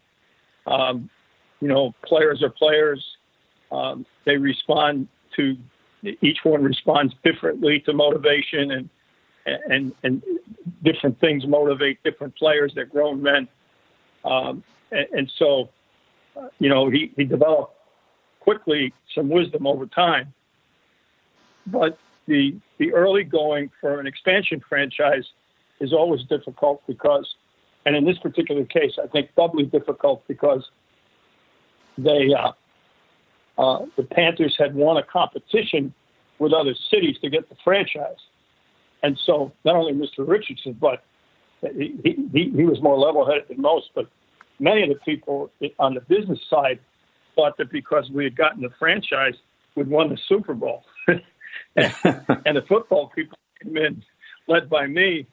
Um, 0.68 1.10
you 1.60 1.68
know, 1.68 1.94
players 2.06 2.42
are 2.44 2.50
players. 2.50 3.04
Um, 3.72 4.06
they 4.26 4.38
respond 4.38 5.08
to, 5.36 5.58
each 6.22 6.40
one 6.44 6.64
responds 6.64 7.14
differently 7.24 7.80
to 7.82 7.94
motivation 7.94 8.72
and, 8.72 8.90
and, 9.46 9.94
and 10.04 10.24
different 10.84 11.20
things 11.20 11.46
motivate 11.46 12.02
different 12.04 12.36
players. 12.36 12.72
They're 12.74 12.86
grown 12.86 13.22
men. 13.22 13.48
Um, 14.24 14.64
and, 14.92 15.08
and 15.12 15.32
so, 15.38 15.70
you 16.60 16.70
know, 16.70 16.90
he, 16.90 17.12
he 17.16 17.24
developed 17.24 17.76
quickly 18.40 18.94
some 19.14 19.30
wisdom 19.30 19.68
over 19.68 19.86
time. 19.86 20.34
But 21.68 21.98
the 22.28 22.56
the 22.78 22.94
early 22.94 23.24
going 23.24 23.70
for 23.80 24.00
an 24.00 24.08
expansion 24.08 24.62
franchise 24.68 25.26
is 25.80 25.94
always 25.94 26.22
difficult 26.30 26.82
because, 26.88 27.28
and 27.86 27.96
in 27.96 28.06
this 28.06 28.18
particular 28.20 28.64
case, 28.66 28.94
I 29.02 29.08
think 29.08 29.30
doubly 29.36 29.66
difficult 29.66 30.24
because 30.28 30.64
they 31.98 32.30
uh, 32.34 32.52
uh, 33.62 33.86
the 33.98 34.04
Panthers 34.04 34.56
had 34.58 34.74
won 34.76 34.98
a 34.98 35.04
competition 35.04 35.94
with 36.40 36.54
other 36.54 36.74
cities 36.90 37.18
to 37.22 37.30
get 37.30 37.50
the 37.50 37.56
franchise, 37.64 38.22
and 39.04 39.20
so 39.26 39.52
not 39.66 39.76
only 39.76 39.94
Mr. 39.94 40.28
Richardson, 40.28 40.78
but 40.80 41.04
he 41.62 41.96
he, 42.04 42.52
he 42.56 42.64
was 42.64 42.82
more 42.82 42.98
level-headed 42.98 43.48
than 43.50 43.62
most, 43.62 43.90
but 43.96 44.08
many 44.60 44.84
of 44.84 44.90
the 44.90 45.00
people 45.04 45.52
on 45.80 45.94
the 45.94 46.02
business 46.02 46.40
side 46.50 46.80
thought 47.36 47.58
that 47.58 47.72
because 47.72 48.10
we 48.12 48.24
had 48.24 48.36
gotten 48.36 48.62
the 48.62 48.70
franchise, 48.78 49.34
we'd 49.76 49.88
won 49.88 50.10
the 50.10 50.18
Super 50.28 50.54
Bowl. 50.54 50.84
And, 51.76 51.94
and 52.46 52.58
the 52.58 52.64
football 52.68 53.12
people 53.16 53.38
came 53.62 53.78
in, 53.78 54.04
led 54.48 54.70
by 54.70 54.88
me, 54.88 55.28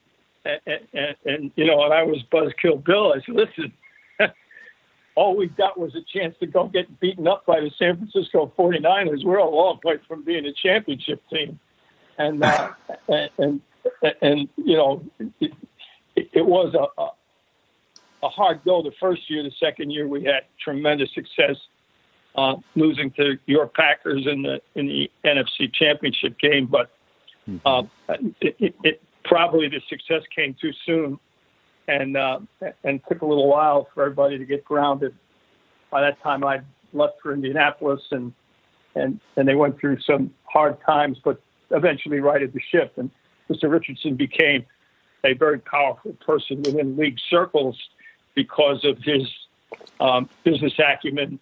and, 0.45 0.81
and, 0.93 1.17
and 1.25 1.51
you 1.57 1.67
know, 1.67 1.85
and 1.85 1.93
I 1.93 2.03
was 2.03 2.23
Buzzkill 2.33 2.85
Bill. 2.85 3.13
I 3.13 3.21
said, 3.25 3.35
listen, 3.35 3.73
all 5.15 5.37
we 5.37 5.49
got 5.49 5.79
was 5.79 5.95
a 5.95 6.03
chance 6.03 6.37
to 6.41 6.47
go 6.47 6.69
get 6.69 7.01
beaten 7.01 7.27
up 7.27 7.45
by 7.45 7.61
the 7.61 7.71
San 7.79 7.97
Francisco 7.97 8.53
49ers. 8.57 9.25
We're 9.25 9.39
a 9.39 9.49
long 9.49 9.81
way 9.85 9.97
from 10.07 10.25
being 10.25 10.47
a 10.47 10.53
championship 10.53 11.23
team. 11.29 11.59
And, 12.19 12.43
uh, 12.43 12.71
and, 13.09 13.31
and, 13.39 13.61
and, 14.23 14.49
you 14.57 14.77
know, 14.77 15.05
it, 15.41 15.53
it 16.15 16.47
was 16.47 16.75
a, 16.75 17.01
a, 17.01 17.11
a 18.23 18.29
hard 18.29 18.61
go 18.65 18.83
the 18.83 18.93
first 19.01 19.29
year. 19.29 19.43
The 19.43 19.53
second 19.59 19.91
year, 19.91 20.07
we 20.07 20.25
had 20.25 20.45
tremendous 20.63 21.13
success, 21.15 21.57
uh, 22.39 22.55
losing 22.77 23.11
to 23.11 23.37
your 23.47 23.67
Packers 23.67 24.27
in 24.27 24.43
the 24.43 24.61
in 24.77 24.87
the 24.87 25.11
NFC 25.25 25.73
Championship 25.73 26.39
game. 26.39 26.67
But 26.67 26.91
mm-hmm. 27.49 27.67
uh, 27.67 28.15
it, 28.41 28.57
it, 28.61 28.75
it, 28.85 29.03
probably 29.25 29.69
the 29.69 29.81
success 29.89 30.23
came 30.35 30.55
too 30.61 30.71
soon, 30.87 31.19
and 31.89 32.17
uh, 32.17 32.39
and 32.85 33.01
took 33.09 33.23
a 33.23 33.27
little 33.27 33.49
while 33.49 33.89
for 33.93 34.05
everybody 34.05 34.39
to 34.39 34.45
get 34.45 34.65
grounded. 34.65 35.15
By 35.91 36.03
that 36.03 36.23
time, 36.23 36.45
I'd 36.45 36.65
left 36.93 37.15
for 37.21 37.35
Indianapolis, 37.35 38.03
and 38.13 38.33
and 38.95 39.21
and 39.37 39.49
they 39.49 39.57
went 39.57 39.81
through 39.81 39.99
some 40.03 40.33
hard 40.45 40.81
times, 40.87 41.19
but 41.25 41.41
eventually 41.71 42.21
righted 42.21 42.53
the 42.53 42.61
ship. 42.71 42.93
And 42.97 43.11
Mr. 43.51 43.69
Richardson 43.69 44.15
became 44.15 44.65
a 45.25 45.33
very 45.33 45.59
powerful 45.59 46.13
person 46.25 46.59
within 46.63 46.97
league 46.97 47.19
circles 47.29 47.77
because 48.37 48.85
of 48.85 48.99
his 48.99 49.29
um, 49.99 50.29
business 50.45 50.73
acumen 50.79 51.41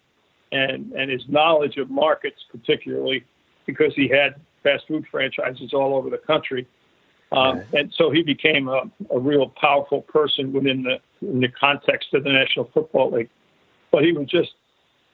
and, 0.51 0.91
and 0.93 1.11
his 1.11 1.27
knowledge 1.27 1.77
of 1.77 1.89
markets, 1.89 2.43
particularly 2.51 3.23
because 3.65 3.93
he 3.95 4.07
had 4.07 4.35
fast 4.63 4.87
food 4.87 5.05
franchises 5.09 5.73
all 5.73 5.95
over 5.95 6.09
the 6.09 6.17
country. 6.17 6.67
Um, 7.31 7.61
and 7.73 7.93
so 7.93 8.09
he 8.09 8.23
became 8.23 8.69
a, 8.69 8.89
a 9.11 9.19
real 9.19 9.49
powerful 9.49 10.01
person 10.01 10.53
within 10.53 10.83
the, 10.83 10.99
in 11.21 11.41
the 11.41 11.49
context 11.49 12.13
of 12.13 12.23
the 12.23 12.31
National 12.31 12.65
Football 12.73 13.11
League. 13.11 13.29
But 13.91 14.03
he 14.03 14.11
was 14.13 14.27
just 14.27 14.53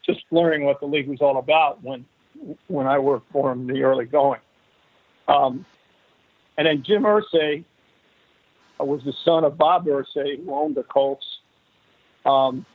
just 0.05 0.21
learning 0.31 0.65
what 0.65 0.81
the 0.81 0.85
league 0.85 1.07
was 1.07 1.21
all 1.21 1.37
about 1.37 1.81
when 1.81 2.05
when 2.67 2.87
I 2.87 2.99
worked 2.99 3.31
for 3.31 3.51
him 3.51 3.61
in 3.61 3.75
the 3.75 3.83
early 3.83 4.05
going. 4.05 4.41
Um, 5.27 5.65
and 6.57 6.67
then 6.67 6.83
Jim 6.83 7.03
Irsay 7.03 7.63
was 8.79 9.03
the 9.03 9.13
son 9.23 9.43
of 9.43 9.57
Bob 9.57 9.85
Irsay, 9.85 10.43
who 10.43 10.53
owned 10.53 10.75
the 10.75 10.83
Colts. 10.83 11.39
Um, 12.25 12.65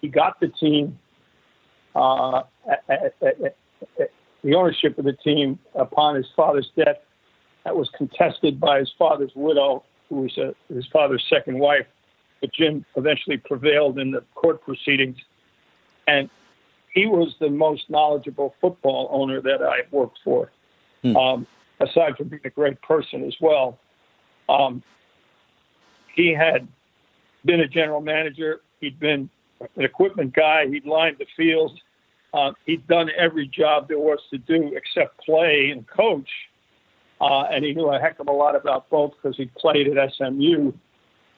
he 0.00 0.08
got 0.08 0.40
the 0.40 0.48
team, 0.48 0.98
uh, 1.94 2.42
at, 2.68 2.84
at, 2.88 3.14
at, 3.22 3.56
the 4.42 4.54
ownership 4.54 4.98
of 4.98 5.04
the 5.04 5.12
team 5.12 5.58
upon 5.74 6.14
his 6.16 6.26
father's 6.34 6.70
death. 6.76 6.96
That 7.64 7.76
was 7.76 7.90
contested 7.96 8.58
by 8.58 8.78
his 8.78 8.90
father's 8.98 9.32
widow, 9.34 9.84
who 10.08 10.22
was 10.22 10.38
a, 10.38 10.54
his 10.72 10.86
father's 10.86 11.24
second 11.28 11.58
wife. 11.58 11.86
But 12.40 12.52
Jim 12.54 12.86
eventually 12.96 13.36
prevailed 13.36 13.98
in 13.98 14.12
the 14.12 14.22
court 14.34 14.62
proceedings. 14.62 15.18
And 16.08 16.30
he 16.92 17.06
was 17.06 17.34
the 17.38 17.50
most 17.50 17.90
knowledgeable 17.90 18.54
football 18.60 19.08
owner 19.12 19.40
that 19.42 19.62
I 19.62 19.80
worked 19.90 20.18
for, 20.24 20.50
hmm. 21.02 21.16
um, 21.16 21.46
aside 21.80 22.16
from 22.16 22.28
being 22.28 22.42
a 22.44 22.50
great 22.50 22.80
person 22.82 23.24
as 23.24 23.34
well. 23.40 23.78
Um, 24.48 24.82
he 26.14 26.34
had 26.34 26.66
been 27.44 27.60
a 27.60 27.68
general 27.68 28.00
manager. 28.00 28.60
He'd 28.80 28.98
been 28.98 29.30
an 29.60 29.84
equipment 29.84 30.34
guy. 30.34 30.66
He'd 30.66 30.86
lined 30.86 31.16
the 31.18 31.26
fields. 31.36 31.74
Uh, 32.32 32.52
he'd 32.66 32.86
done 32.86 33.10
every 33.18 33.46
job 33.46 33.88
there 33.88 33.98
was 33.98 34.18
to 34.30 34.38
do 34.38 34.72
except 34.74 35.18
play 35.24 35.70
and 35.72 35.86
coach. 35.88 36.28
Uh, 37.20 37.42
and 37.50 37.64
he 37.64 37.74
knew 37.74 37.90
a 37.90 37.98
heck 37.98 38.18
of 38.18 38.28
a 38.28 38.32
lot 38.32 38.56
about 38.56 38.88
both 38.88 39.12
because 39.20 39.36
he 39.36 39.50
played 39.58 39.86
at 39.88 40.12
SMU 40.14 40.72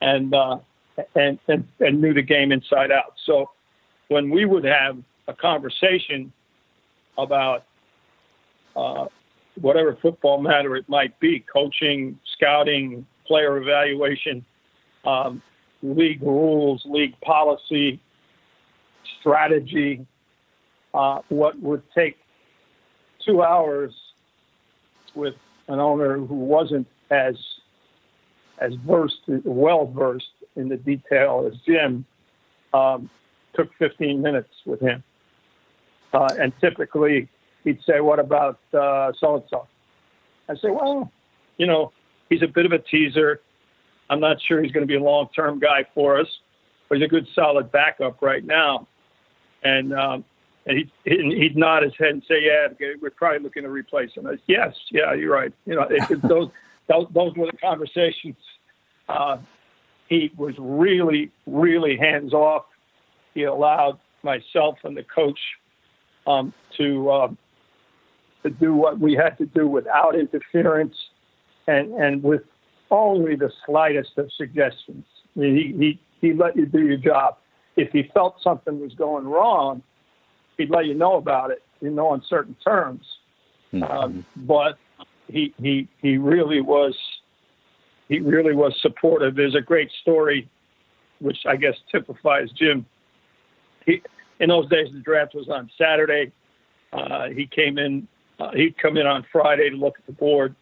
and, 0.01 0.33
uh, 0.33 0.57
and, 1.15 1.39
and, 1.47 1.67
and 1.79 1.99
knew 1.99 2.13
the 2.13 2.21
game 2.21 2.51
inside 2.51 2.91
out. 2.91 3.13
So 3.25 3.49
when 4.07 4.29
we 4.29 4.45
would 4.45 4.63
have 4.63 4.97
a 5.27 5.33
conversation 5.33 6.31
about 7.17 7.65
uh, 8.75 9.05
whatever 9.59 9.97
football 10.01 10.41
matter 10.41 10.75
it 10.75 10.87
might 10.87 11.19
be, 11.19 11.43
coaching, 11.51 12.17
scouting, 12.35 13.05
player 13.25 13.57
evaluation, 13.57 14.45
um, 15.05 15.41
league 15.81 16.21
rules, 16.21 16.81
league 16.85 17.19
policy, 17.21 17.99
strategy, 19.19 20.05
uh, 20.93 21.19
what 21.29 21.59
would 21.59 21.83
take 21.93 22.17
two 23.25 23.41
hours 23.41 23.93
with 25.15 25.35
an 25.67 25.79
owner 25.79 26.17
who 26.17 26.35
wasn't 26.35 26.87
as 27.09 27.35
as 28.59 28.73
versed, 28.85 29.21
well 29.27 29.85
versed 29.85 30.25
in 30.55 30.69
the 30.69 30.77
detail 30.77 31.49
as 31.51 31.59
Jim, 31.65 32.05
um, 32.73 33.09
took 33.55 33.73
15 33.79 34.21
minutes 34.21 34.53
with 34.65 34.79
him. 34.79 35.03
Uh, 36.13 36.29
and 36.39 36.53
typically, 36.61 37.27
he'd 37.63 37.81
say, 37.83 37.99
"What 37.99 38.19
about 38.19 38.59
so 38.71 39.35
and 39.35 39.43
so?" 39.49 39.67
I 40.47 40.55
say, 40.55 40.69
"Well, 40.69 41.11
you 41.57 41.65
know, 41.65 41.91
he's 42.29 42.43
a 42.43 42.47
bit 42.47 42.65
of 42.65 42.71
a 42.71 42.79
teaser. 42.79 43.41
I'm 44.09 44.19
not 44.19 44.41
sure 44.41 44.61
he's 44.61 44.71
going 44.71 44.85
to 44.85 44.87
be 44.87 44.95
a 44.95 45.03
long 45.03 45.29
term 45.35 45.59
guy 45.59 45.85
for 45.95 46.19
us, 46.19 46.27
but 46.87 46.97
he's 46.97 47.05
a 47.05 47.07
good 47.07 47.27
solid 47.33 47.71
backup 47.71 48.21
right 48.21 48.43
now. 48.43 48.87
And 49.63 49.93
um, 49.93 50.25
and 50.65 50.77
he'd, 50.77 50.91
he'd 51.05 51.57
nod 51.57 51.83
his 51.83 51.93
head 51.97 52.09
and 52.09 52.23
say, 52.27 52.45
"Yeah, 52.45 52.67
we're 53.01 53.09
probably 53.09 53.39
looking 53.39 53.63
to 53.63 53.69
replace 53.69 54.13
him." 54.13 54.27
I 54.27 54.31
said, 54.31 54.39
yes, 54.47 54.75
yeah, 54.91 55.13
you're 55.13 55.33
right. 55.33 55.51
You 55.65 55.75
know, 55.75 55.83
it, 55.83 56.09
it, 56.09 56.21
those, 56.21 56.49
those 56.87 57.07
those 57.13 57.35
were 57.35 57.47
the 57.47 57.57
conversations. 57.57 58.37
Uh, 59.09 59.37
he 60.07 60.31
was 60.37 60.53
really, 60.57 61.31
really 61.45 61.97
hands 61.97 62.33
off. 62.33 62.65
He 63.33 63.43
allowed 63.43 63.99
myself 64.21 64.77
and 64.83 64.95
the 64.95 65.03
coach 65.03 65.39
um, 66.27 66.53
to 66.77 67.11
um, 67.11 67.37
to 68.43 68.49
do 68.49 68.73
what 68.73 68.99
we 68.99 69.13
had 69.13 69.37
to 69.37 69.45
do 69.45 69.67
without 69.67 70.15
interference 70.15 70.95
and 71.67 71.93
and 71.93 72.23
with 72.23 72.43
only 72.91 73.35
the 73.35 73.51
slightest 73.65 74.17
of 74.17 74.31
suggestions. 74.37 75.05
I 75.35 75.39
mean, 75.39 75.55
he, 75.55 75.85
he, 75.85 75.99
he 76.21 76.33
let 76.33 76.55
you 76.55 76.65
do 76.65 76.85
your 76.85 76.97
job. 76.97 77.37
If 77.75 77.91
he 77.91 78.09
felt 78.13 78.35
something 78.41 78.79
was 78.79 78.93
going 78.93 79.25
wrong, 79.25 79.81
he'd 80.57 80.69
let 80.69 80.85
you 80.85 80.93
know 80.93 81.15
about 81.15 81.51
it 81.51 81.63
in 81.81 81.95
no 81.95 82.13
uncertain 82.13 82.55
terms. 82.63 83.05
Mm-hmm. 83.73 83.83
Um, 83.83 84.25
but 84.37 84.77
he, 85.27 85.53
he, 85.59 85.87
he 86.01 86.17
really 86.17 86.61
was, 86.61 86.95
he 88.09 88.19
really 88.19 88.53
was 88.53 88.73
supportive. 88.81 89.35
There's 89.35 89.55
a 89.55 89.61
great 89.61 89.89
story, 90.01 90.49
which 91.19 91.39
I 91.47 91.55
guess 91.55 91.75
typifies 91.91 92.49
Jim. 92.51 92.85
He, 93.85 94.01
in 94.39 94.49
those 94.49 94.69
days, 94.69 94.89
the 94.93 94.99
draft 94.99 95.33
was 95.33 95.49
on 95.49 95.69
Saturday. 95.77 96.31
Uh, 96.91 97.29
he 97.29 97.47
came 97.47 97.77
in, 97.77 98.07
uh, 98.39 98.51
he'd 98.53 98.77
come 98.77 98.97
in 98.97 99.07
on 99.07 99.25
Friday 99.31 99.69
to 99.69 99.75
look 99.75 99.95
at 99.97 100.05
the 100.05 100.11
board 100.11 100.55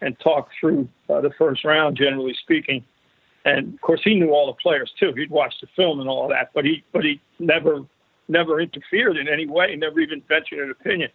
and 0.00 0.16
talk 0.20 0.48
through 0.60 0.88
uh, 1.10 1.20
the 1.20 1.30
first 1.36 1.64
round, 1.64 1.96
generally 1.96 2.36
speaking. 2.42 2.84
And 3.48 3.74
of 3.74 3.80
course, 3.80 4.00
he 4.04 4.14
knew 4.14 4.30
all 4.30 4.46
the 4.46 4.52
players 4.52 4.92
too. 5.00 5.12
He'd 5.16 5.30
watched 5.30 5.62
the 5.62 5.68
film 5.74 6.00
and 6.00 6.08
all 6.08 6.28
that, 6.28 6.50
but 6.54 6.64
he 6.64 6.84
but 6.92 7.02
he 7.02 7.20
never 7.38 7.80
never 8.28 8.60
interfered 8.60 9.16
in 9.16 9.26
any 9.26 9.46
way. 9.46 9.74
Never 9.74 10.00
even 10.00 10.22
ventured 10.28 10.58
an 10.58 10.70
opinion. 10.70 11.10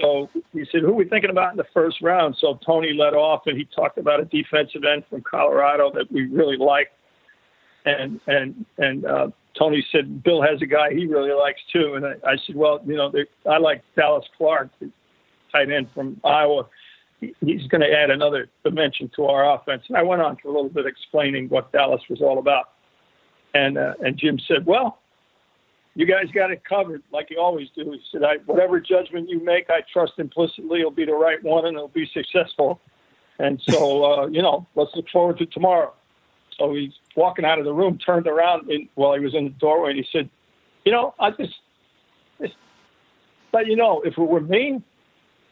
So 0.00 0.30
he 0.52 0.64
said, 0.72 0.80
"Who 0.80 0.88
are 0.88 0.94
we 0.94 1.04
thinking 1.04 1.30
about 1.30 1.50
in 1.50 1.58
the 1.58 1.66
first 1.74 2.00
round?" 2.00 2.36
So 2.40 2.58
Tony 2.64 2.94
led 2.94 3.12
off, 3.12 3.42
and 3.46 3.56
he 3.56 3.66
talked 3.66 3.98
about 3.98 4.20
a 4.20 4.24
defensive 4.24 4.84
end 4.84 5.04
from 5.10 5.22
Colorado 5.22 5.90
that 5.92 6.10
we 6.10 6.26
really 6.26 6.56
liked. 6.56 6.92
And 7.84 8.18
and 8.26 8.64
and 8.78 9.04
uh, 9.04 9.28
Tony 9.58 9.84
said, 9.92 10.22
"Bill 10.22 10.40
has 10.40 10.62
a 10.62 10.66
guy 10.66 10.94
he 10.94 11.06
really 11.06 11.32
likes 11.32 11.60
too." 11.70 11.94
And 11.96 12.06
I, 12.06 12.14
I 12.26 12.36
said, 12.46 12.56
"Well, 12.56 12.80
you 12.86 12.96
know, 12.96 13.12
I 13.44 13.58
like 13.58 13.82
Dallas 13.94 14.24
Clark, 14.38 14.70
tight 15.52 15.70
end 15.70 15.88
from 15.92 16.18
Iowa." 16.24 16.66
He's 17.20 17.66
going 17.68 17.80
to 17.80 17.92
add 17.92 18.10
another 18.10 18.48
dimension 18.64 19.10
to 19.16 19.24
our 19.24 19.54
offense. 19.54 19.84
And 19.88 19.96
I 19.96 20.02
went 20.02 20.22
on 20.22 20.36
for 20.36 20.48
a 20.48 20.52
little 20.52 20.68
bit 20.68 20.86
explaining 20.86 21.48
what 21.48 21.72
Dallas 21.72 22.02
was 22.08 22.20
all 22.20 22.38
about. 22.38 22.70
And 23.54 23.78
uh, 23.78 23.94
and 24.04 24.18
Jim 24.18 24.38
said, 24.46 24.66
"Well, 24.66 24.98
you 25.94 26.04
guys 26.04 26.26
got 26.34 26.50
it 26.50 26.62
covered, 26.64 27.02
like 27.10 27.30
you 27.30 27.40
always 27.40 27.68
do." 27.74 27.90
He 27.90 28.02
said, 28.12 28.22
I, 28.22 28.36
"Whatever 28.44 28.80
judgment 28.80 29.30
you 29.30 29.42
make, 29.42 29.70
I 29.70 29.80
trust 29.90 30.14
implicitly 30.18 30.80
it'll 30.80 30.90
be 30.90 31.06
the 31.06 31.14
right 31.14 31.42
one 31.42 31.64
and 31.66 31.74
it'll 31.74 31.88
be 31.88 32.10
successful." 32.12 32.80
And 33.38 33.62
so, 33.68 34.04
uh, 34.12 34.26
you 34.26 34.42
know, 34.42 34.66
let's 34.74 34.90
look 34.94 35.08
forward 35.08 35.38
to 35.38 35.46
tomorrow. 35.46 35.94
So 36.58 36.74
he's 36.74 36.92
walking 37.16 37.44
out 37.44 37.58
of 37.58 37.64
the 37.64 37.72
room, 37.72 37.98
turned 37.98 38.26
around 38.26 38.70
in, 38.70 38.88
while 38.94 39.14
he 39.14 39.20
was 39.20 39.34
in 39.34 39.44
the 39.44 39.50
doorway, 39.50 39.90
and 39.90 39.98
he 39.98 40.06
said, 40.12 40.28
"You 40.84 40.92
know, 40.92 41.14
I 41.18 41.30
just, 41.30 41.54
just 42.42 42.54
let 43.54 43.66
you 43.66 43.76
know, 43.76 44.02
if 44.02 44.18
it 44.18 44.22
were 44.22 44.40
me, 44.40 44.82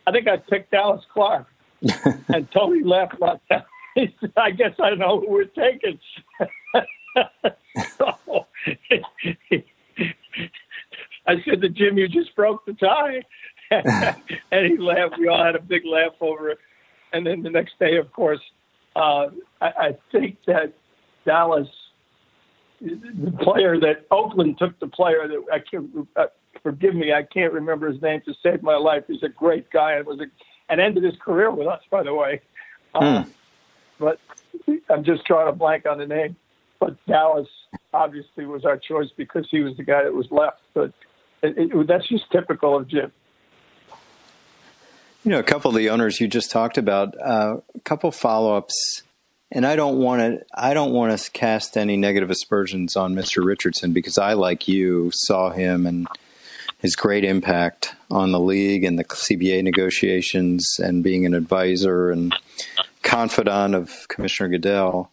I 0.06 0.12
think 0.12 0.28
I'd 0.28 0.46
pick 0.46 0.70
Dallas 0.70 1.04
Clark." 1.10 1.46
and 2.28 2.50
Tony 2.52 2.82
laughed 2.82 3.14
about 3.14 3.40
that. 3.50 3.66
He 3.94 4.12
said, 4.20 4.32
I 4.36 4.50
guess 4.50 4.72
I 4.82 4.96
know 4.96 5.20
who 5.20 5.30
we're 5.30 5.44
taking. 5.44 6.00
so, 7.96 8.46
I 11.28 11.36
said 11.44 11.60
to 11.62 11.68
Jim, 11.68 11.96
"You 11.96 12.08
just 12.08 12.34
broke 12.34 12.66
the 12.66 12.72
tie," 12.72 13.22
and 13.70 14.66
he 14.66 14.76
laughed. 14.78 15.16
We 15.16 15.28
all 15.28 15.44
had 15.44 15.54
a 15.54 15.62
big 15.62 15.82
laugh 15.86 16.14
over 16.20 16.50
it. 16.50 16.58
And 17.12 17.24
then 17.24 17.44
the 17.44 17.50
next 17.50 17.78
day, 17.78 17.96
of 17.98 18.12
course, 18.12 18.40
uh, 18.96 19.28
I, 19.60 19.66
I 19.78 19.98
think 20.10 20.38
that 20.48 20.72
Dallas, 21.24 21.68
the 22.80 23.32
player 23.42 23.78
that 23.78 24.06
Oakland 24.10 24.58
took 24.58 24.76
the 24.80 24.88
player 24.88 25.28
that 25.28 25.44
I 25.52 25.60
can't. 25.60 26.08
Uh, 26.16 26.26
forgive 26.64 26.96
me, 26.96 27.12
I 27.12 27.22
can't 27.22 27.52
remember 27.52 27.92
his 27.92 28.02
name 28.02 28.22
to 28.26 28.34
save 28.42 28.62
my 28.62 28.76
life. 28.76 29.04
He's 29.06 29.22
a 29.22 29.28
great 29.28 29.70
guy 29.70 29.92
It 29.98 30.06
was 30.06 30.18
a, 30.20 30.24
and 30.68 30.80
ended 30.80 31.04
his 31.04 31.14
career 31.20 31.50
with 31.50 31.66
us, 31.66 31.80
by 31.90 32.02
the 32.02 32.14
way. 32.14 32.40
Hmm. 32.94 33.28
But 33.98 34.18
I'm 34.88 35.04
just 35.04 35.24
drawing 35.24 35.48
a 35.48 35.52
blank 35.52 35.86
on 35.86 35.98
the 35.98 36.06
name. 36.06 36.36
But 36.80 36.96
Dallas 37.06 37.48
obviously 37.92 38.46
was 38.46 38.64
our 38.64 38.76
choice 38.76 39.08
because 39.16 39.46
he 39.50 39.60
was 39.60 39.76
the 39.76 39.84
guy 39.84 40.02
that 40.04 40.12
was 40.12 40.26
left. 40.30 40.60
But 40.74 40.92
it, 41.42 41.72
it, 41.72 41.86
that's 41.86 42.08
just 42.08 42.30
typical 42.30 42.76
of 42.76 42.88
Jim. 42.88 43.12
You 45.24 45.30
know, 45.30 45.38
a 45.38 45.44
couple 45.44 45.70
of 45.70 45.76
the 45.76 45.88
owners 45.88 46.20
you 46.20 46.28
just 46.28 46.50
talked 46.50 46.76
about, 46.76 47.14
uh, 47.18 47.56
a 47.74 47.80
couple 47.80 48.10
follow 48.10 48.54
ups, 48.54 49.02
and 49.50 49.66
I 49.66 49.74
don't 49.74 49.96
want 49.98 50.20
to. 50.20 50.44
I 50.54 50.74
don't 50.74 50.92
want 50.92 51.18
to 51.18 51.30
cast 51.30 51.78
any 51.78 51.96
negative 51.96 52.28
aspersions 52.28 52.94
on 52.94 53.14
Mr. 53.14 53.42
Richardson 53.42 53.94
because 53.94 54.18
I, 54.18 54.34
like 54.34 54.68
you, 54.68 55.10
saw 55.14 55.50
him 55.50 55.86
and 55.86 56.06
his 56.84 56.96
great 56.96 57.24
impact 57.24 57.94
on 58.10 58.30
the 58.30 58.38
league 58.38 58.84
and 58.84 58.98
the 58.98 59.04
CBA 59.04 59.62
negotiations, 59.62 60.76
and 60.78 61.02
being 61.02 61.24
an 61.24 61.32
advisor 61.32 62.10
and 62.10 62.36
confidant 63.00 63.74
of 63.74 64.06
Commissioner 64.08 64.50
Goodell. 64.50 65.10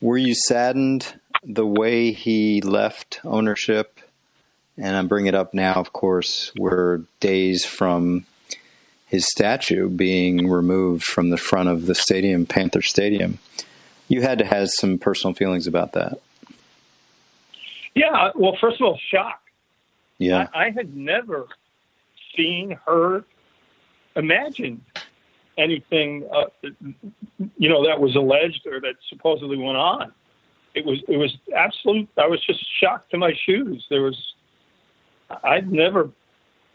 Were 0.00 0.18
you 0.18 0.34
saddened 0.34 1.14
the 1.44 1.64
way 1.64 2.10
he 2.10 2.60
left 2.60 3.20
ownership? 3.22 4.00
And 4.76 4.96
I'm 4.96 5.06
bringing 5.06 5.28
it 5.28 5.34
up 5.36 5.54
now, 5.54 5.74
of 5.74 5.92
course, 5.92 6.50
we're 6.58 7.02
days 7.20 7.64
from 7.64 8.26
his 9.06 9.24
statue 9.24 9.88
being 9.88 10.50
removed 10.50 11.04
from 11.04 11.30
the 11.30 11.36
front 11.36 11.68
of 11.68 11.86
the 11.86 11.94
stadium, 11.94 12.44
Panther 12.44 12.82
Stadium. 12.82 13.38
You 14.08 14.22
had 14.22 14.38
to 14.38 14.44
have 14.44 14.68
some 14.68 14.98
personal 14.98 15.32
feelings 15.32 15.68
about 15.68 15.92
that. 15.92 16.18
Yeah, 17.94 18.32
well, 18.34 18.56
first 18.60 18.80
of 18.80 18.86
all, 18.88 18.98
shock. 19.12 19.40
Yeah. 20.18 20.48
I, 20.54 20.66
I 20.66 20.70
had 20.70 20.94
never 20.96 21.46
seen, 22.36 22.78
heard, 22.84 23.24
imagined 24.16 24.82
anything, 25.56 26.28
uh, 26.32 26.44
you 27.56 27.68
know, 27.68 27.86
that 27.86 28.00
was 28.00 28.14
alleged 28.16 28.66
or 28.66 28.80
that 28.80 28.94
supposedly 29.08 29.56
went 29.56 29.76
on. 29.76 30.12
It 30.74 30.84
was 30.84 31.02
it 31.08 31.16
was 31.16 31.36
absolute. 31.56 32.08
I 32.16 32.26
was 32.26 32.44
just 32.46 32.64
shocked 32.80 33.10
to 33.10 33.18
my 33.18 33.32
shoes. 33.46 33.84
There 33.90 34.02
was, 34.02 34.16
I'd 35.42 35.72
never 35.72 36.10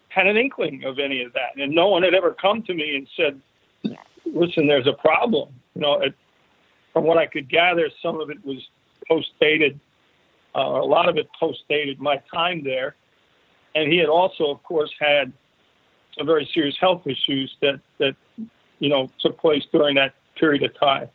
had 0.09 0.27
an 0.27 0.35
inkling 0.35 0.83
of 0.83 0.99
any 0.99 1.23
of 1.23 1.31
that, 1.33 1.61
and 1.61 1.73
no 1.73 1.87
one 1.87 2.03
had 2.03 2.13
ever 2.13 2.33
come 2.33 2.63
to 2.63 2.73
me 2.73 2.95
and 2.95 3.07
said, 3.15 3.95
"Listen, 4.25 4.67
there's 4.67 4.87
a 4.87 4.93
problem." 4.93 5.53
You 5.75 5.81
know, 5.81 6.01
it, 6.01 6.13
from 6.91 7.05
what 7.05 7.17
I 7.17 7.27
could 7.27 7.49
gather, 7.49 7.89
some 8.01 8.19
of 8.19 8.29
it 8.29 8.43
was 8.43 8.57
post 9.07 9.29
dated. 9.39 9.79
Uh, 10.55 10.59
a 10.59 10.85
lot 10.85 11.07
of 11.07 11.17
it 11.17 11.29
post 11.39 11.63
dated 11.69 11.99
my 11.99 12.21
time 12.33 12.63
there, 12.63 12.95
and 13.75 13.91
he 13.91 13.97
had 13.97 14.09
also, 14.09 14.45
of 14.51 14.61
course, 14.63 14.91
had 14.99 15.31
some 16.17 16.27
very 16.27 16.49
serious 16.53 16.75
health 16.79 17.07
issues 17.07 17.55
that 17.61 17.79
that 17.99 18.15
you 18.83 18.89
know, 18.89 19.09
took 19.19 19.39
place 19.39 19.63
during 19.71 19.95
that 19.95 20.13
period 20.37 20.61
of 20.61 20.77
time. 20.77 21.07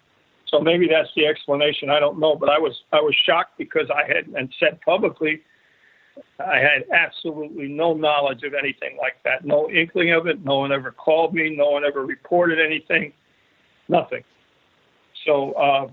So 0.46 0.58
maybe 0.58 0.88
that's 0.88 1.10
the 1.14 1.26
explanation. 1.26 1.90
I 1.90 2.00
don't 2.00 2.18
know, 2.18 2.34
but 2.34 2.48
I 2.48 2.58
was 2.58 2.74
I 2.92 3.00
was 3.00 3.14
shocked 3.26 3.58
because 3.58 3.90
I 3.94 4.06
had 4.06 4.26
and 4.28 4.52
said 4.58 4.80
publicly 4.80 5.42
I 6.40 6.56
had 6.56 6.84
absolutely 6.92 7.68
no 7.68 7.92
knowledge 7.92 8.42
of 8.42 8.54
anything 8.54 8.96
like 8.98 9.16
that, 9.24 9.44
no 9.44 9.70
inkling 9.70 10.12
of 10.12 10.26
it. 10.26 10.42
No 10.44 10.60
one 10.60 10.72
ever 10.72 10.90
called 10.90 11.34
me. 11.34 11.54
No 11.54 11.70
one 11.70 11.84
ever 11.84 12.06
reported 12.06 12.58
anything. 12.58 13.12
Nothing. 13.88 14.24
So 15.26 15.52
uh, 15.52 15.88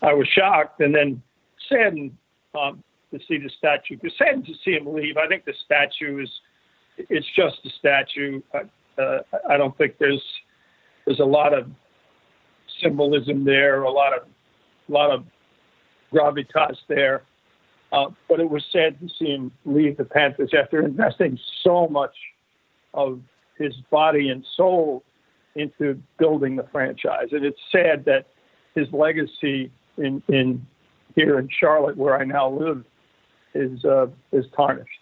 I 0.00 0.14
was 0.14 0.28
shocked 0.28 0.80
and 0.80 0.94
then 0.94 1.20
saddened 1.68 2.16
um, 2.54 2.84
to 3.18 3.24
see 3.26 3.38
the 3.38 3.50
statue. 3.56 3.98
Saddened 4.18 4.46
to 4.46 4.54
see 4.64 4.72
him 4.72 4.92
leave. 4.92 5.16
I 5.16 5.26
think 5.26 5.44
the 5.44 5.54
statue 5.64 6.22
is 6.22 6.30
it's 6.96 7.26
just 7.34 7.56
a 7.64 7.70
statue. 7.78 8.40
Uh, 8.98 9.18
I 9.48 9.56
don't 9.56 9.76
think 9.76 9.98
there's 9.98 10.22
there's 11.06 11.20
a 11.20 11.24
lot 11.24 11.52
of 11.52 11.68
symbolism 12.82 13.44
there, 13.44 13.82
a 13.82 13.90
lot 13.90 14.16
of 14.16 14.28
a 14.88 14.92
lot 14.92 15.10
of 15.10 15.24
gravitas 16.12 16.76
there. 16.88 17.22
Uh, 17.92 18.06
but 18.28 18.40
it 18.40 18.50
was 18.50 18.64
sad 18.72 18.98
to 19.00 19.08
see 19.18 19.26
him 19.26 19.52
leave 19.64 19.96
the 19.96 20.04
Panthers 20.04 20.50
after 20.58 20.82
investing 20.82 21.38
so 21.62 21.86
much 21.86 22.14
of 22.92 23.20
his 23.56 23.72
body 23.90 24.30
and 24.30 24.44
soul 24.56 25.04
into 25.54 26.00
building 26.18 26.56
the 26.56 26.66
franchise. 26.72 27.28
And 27.30 27.44
it's 27.44 27.60
sad 27.70 28.04
that 28.06 28.26
his 28.74 28.88
legacy 28.92 29.70
in, 29.96 30.20
in 30.28 30.66
here 31.14 31.38
in 31.38 31.48
Charlotte, 31.60 31.96
where 31.96 32.18
I 32.18 32.24
now 32.24 32.50
live, 32.50 32.84
is 33.54 33.84
uh, 33.84 34.06
is 34.32 34.46
tarnished. 34.54 35.00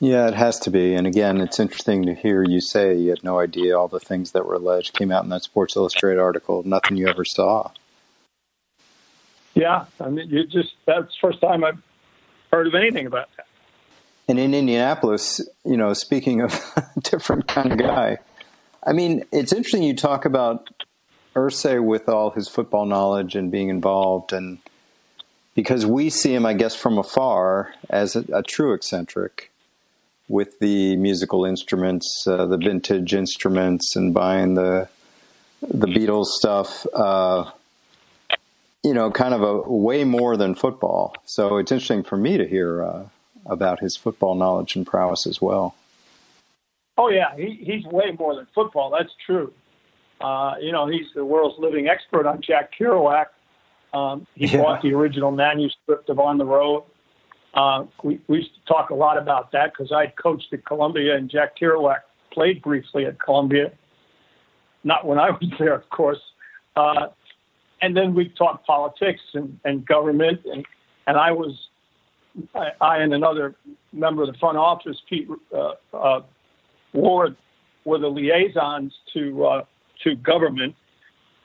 Yeah, 0.00 0.28
it 0.28 0.34
has 0.34 0.60
to 0.60 0.70
be. 0.70 0.94
And 0.94 1.06
again, 1.06 1.40
it's 1.40 1.58
interesting 1.58 2.04
to 2.06 2.14
hear 2.14 2.44
you 2.44 2.60
say 2.60 2.94
you 2.96 3.10
had 3.10 3.24
no 3.24 3.40
idea 3.40 3.76
all 3.76 3.88
the 3.88 3.98
things 3.98 4.30
that 4.30 4.46
were 4.46 4.54
alleged 4.54 4.94
came 4.94 5.10
out 5.10 5.24
in 5.24 5.30
that 5.30 5.42
Sports 5.42 5.74
Illustrated 5.74 6.20
article. 6.20 6.62
Nothing 6.64 6.96
you 6.96 7.08
ever 7.08 7.24
saw. 7.24 7.72
Yeah, 9.54 9.86
I 10.00 10.08
mean, 10.08 10.28
you 10.28 10.46
just 10.46 10.74
that's 10.86 11.08
the 11.08 11.18
first 11.20 11.40
time 11.40 11.64
I've 11.64 11.82
heard 12.52 12.68
of 12.68 12.74
anything 12.74 13.06
about 13.06 13.28
that. 13.36 13.46
And 14.28 14.38
in 14.38 14.54
Indianapolis, 14.54 15.40
you 15.64 15.76
know, 15.76 15.94
speaking 15.94 16.42
of 16.42 16.52
a 16.76 17.00
different 17.00 17.48
kind 17.48 17.72
of 17.72 17.78
guy, 17.78 18.18
I 18.86 18.92
mean, 18.92 19.24
it's 19.32 19.52
interesting 19.52 19.82
you 19.82 19.96
talk 19.96 20.24
about 20.24 20.68
Irsay 21.34 21.82
with 21.82 22.08
all 22.08 22.30
his 22.30 22.48
football 22.48 22.86
knowledge 22.86 23.34
and 23.34 23.50
being 23.50 23.68
involved, 23.68 24.32
and 24.32 24.58
because 25.58 25.84
we 25.84 26.08
see 26.08 26.32
him, 26.32 26.46
I 26.46 26.52
guess, 26.52 26.76
from 26.76 26.98
afar 26.98 27.74
as 27.90 28.14
a, 28.14 28.24
a 28.32 28.44
true 28.44 28.74
eccentric 28.74 29.50
with 30.28 30.60
the 30.60 30.94
musical 30.94 31.44
instruments, 31.44 32.24
uh, 32.28 32.46
the 32.46 32.56
vintage 32.56 33.12
instruments, 33.12 33.96
and 33.96 34.14
buying 34.14 34.54
the 34.54 34.88
the 35.60 35.88
Beatles 35.88 36.26
stuff. 36.26 36.86
Uh, 36.94 37.50
you 38.84 38.94
know, 38.94 39.10
kind 39.10 39.34
of 39.34 39.42
a 39.42 39.68
way 39.68 40.04
more 40.04 40.36
than 40.36 40.54
football. 40.54 41.16
So 41.24 41.56
it's 41.56 41.72
interesting 41.72 42.04
for 42.04 42.16
me 42.16 42.38
to 42.38 42.46
hear 42.46 42.84
uh, 42.84 43.06
about 43.44 43.80
his 43.80 43.96
football 43.96 44.36
knowledge 44.36 44.76
and 44.76 44.86
prowess 44.86 45.26
as 45.26 45.42
well. 45.42 45.74
Oh 46.96 47.08
yeah, 47.08 47.34
he, 47.34 47.58
he's 47.64 47.84
way 47.84 48.12
more 48.16 48.36
than 48.36 48.46
football. 48.54 48.90
That's 48.96 49.12
true. 49.26 49.52
Uh, 50.20 50.54
you 50.60 50.70
know, 50.70 50.86
he's 50.86 51.06
the 51.16 51.24
world's 51.24 51.58
living 51.58 51.88
expert 51.88 52.26
on 52.26 52.42
Jack 52.42 52.70
Kerouac. 52.78 53.26
Um, 53.92 54.26
he 54.34 54.46
yeah. 54.46 54.62
bought 54.62 54.82
the 54.82 54.92
original 54.94 55.30
manuscript 55.30 56.08
of 56.08 56.18
On 56.18 56.38
the 56.38 56.44
Road. 56.44 56.84
Uh, 57.54 57.84
we, 58.02 58.20
we 58.28 58.38
used 58.38 58.54
to 58.54 58.60
talk 58.72 58.90
a 58.90 58.94
lot 58.94 59.16
about 59.16 59.52
that 59.52 59.72
because 59.72 59.92
I 59.92 60.08
coached 60.08 60.52
at 60.52 60.64
Columbia 60.66 61.16
and 61.16 61.30
Jack 61.30 61.58
Kerouac 61.58 62.00
played 62.30 62.62
briefly 62.62 63.06
at 63.06 63.20
Columbia. 63.20 63.72
Not 64.84 65.06
when 65.06 65.18
I 65.18 65.30
was 65.40 65.50
there, 65.58 65.74
of 65.74 65.88
course. 65.90 66.20
Uh, 66.76 67.08
and 67.80 67.96
then 67.96 68.14
we 68.14 68.28
talked 68.28 68.66
politics 68.66 69.20
and, 69.34 69.58
and 69.64 69.86
government. 69.86 70.40
And, 70.44 70.66
and 71.06 71.16
I 71.16 71.32
was, 71.32 71.68
I, 72.54 72.68
I, 72.80 72.98
and 72.98 73.14
another 73.14 73.54
member 73.92 74.22
of 74.22 74.32
the 74.32 74.38
front 74.38 74.58
office, 74.58 74.96
Pete 75.08 75.28
uh, 75.54 75.72
uh, 75.94 76.20
Ward, 76.92 77.36
were 77.84 77.98
the 77.98 78.08
liaisons 78.08 78.92
to, 79.14 79.46
uh, 79.46 79.64
to 80.04 80.14
government. 80.16 80.74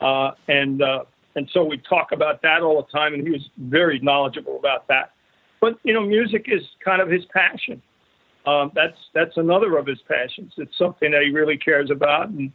Uh, 0.01 0.31
and, 0.47 0.83
and 1.35 1.49
so 1.51 1.63
we 1.63 1.77
talk 1.77 2.11
about 2.11 2.41
that 2.43 2.61
all 2.61 2.81
the 2.81 2.91
time. 2.91 3.13
And 3.13 3.23
he 3.23 3.31
was 3.31 3.49
very 3.57 3.99
knowledgeable 3.99 4.57
about 4.57 4.87
that. 4.87 5.11
But 5.61 5.79
you 5.83 5.93
know, 5.93 6.01
music 6.01 6.45
is 6.47 6.61
kind 6.83 7.01
of 7.01 7.09
his 7.09 7.23
passion. 7.33 7.81
Um, 8.45 8.71
that's 8.75 8.97
that's 9.13 9.37
another 9.37 9.77
of 9.77 9.87
his 9.87 9.99
passions. 10.07 10.53
It's 10.57 10.77
something 10.77 11.11
that 11.11 11.21
he 11.23 11.31
really 11.31 11.57
cares 11.57 11.89
about, 11.89 12.29
and 12.29 12.51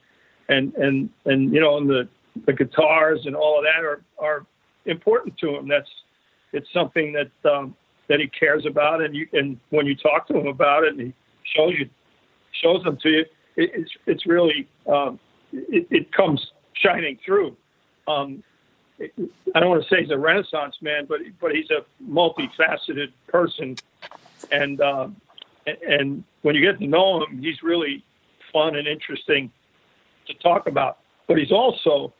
and 0.48 0.74
and 0.74 1.10
and 1.24 1.52
you 1.52 1.60
know, 1.60 1.78
and 1.78 1.88
the 1.88 2.08
the 2.46 2.52
guitars 2.52 3.20
and 3.24 3.34
all 3.34 3.58
of 3.58 3.64
that 3.64 3.84
are 3.84 4.02
are 4.18 4.46
important 4.84 5.38
to 5.38 5.56
him. 5.56 5.66
That's 5.68 5.88
it's 6.52 6.68
something 6.72 7.14
that 7.14 7.50
um, 7.50 7.74
that 8.08 8.20
he 8.20 8.28
cares 8.28 8.66
about, 8.66 9.02
and 9.02 9.14
you 9.14 9.26
and 9.32 9.58
when 9.70 9.86
you 9.86 9.96
talk 9.96 10.28
to 10.28 10.38
him 10.38 10.46
about 10.46 10.84
it, 10.84 10.92
and 10.92 11.00
he 11.00 11.14
shows 11.56 11.72
you 11.78 11.88
shows 12.62 12.82
them 12.84 12.98
to 13.02 13.08
you, 13.08 13.20
it, 13.56 13.70
it's 13.74 13.90
it's 14.06 14.26
really 14.26 14.68
um, 14.86 15.18
it, 15.52 15.86
it 15.90 16.12
comes 16.12 16.46
shining 16.74 17.18
through. 17.24 17.56
Um, 18.06 18.42
I 19.00 19.60
don't 19.60 19.68
want 19.68 19.82
to 19.82 19.88
say 19.88 20.02
he's 20.02 20.10
a 20.10 20.18
Renaissance 20.18 20.76
man, 20.80 21.06
but 21.06 21.20
but 21.40 21.52
he's 21.54 21.70
a 21.70 21.84
multifaceted 22.04 23.12
person, 23.28 23.76
and 24.50 24.80
uh, 24.80 25.08
and 25.86 26.24
when 26.42 26.54
you 26.54 26.60
get 26.60 26.78
to 26.80 26.86
know 26.86 27.22
him, 27.22 27.40
he's 27.40 27.62
really 27.62 28.04
fun 28.52 28.76
and 28.76 28.88
interesting 28.88 29.52
to 30.26 30.34
talk 30.34 30.66
about. 30.66 30.98
But 31.26 31.38
he's 31.38 31.52
also 31.52 32.12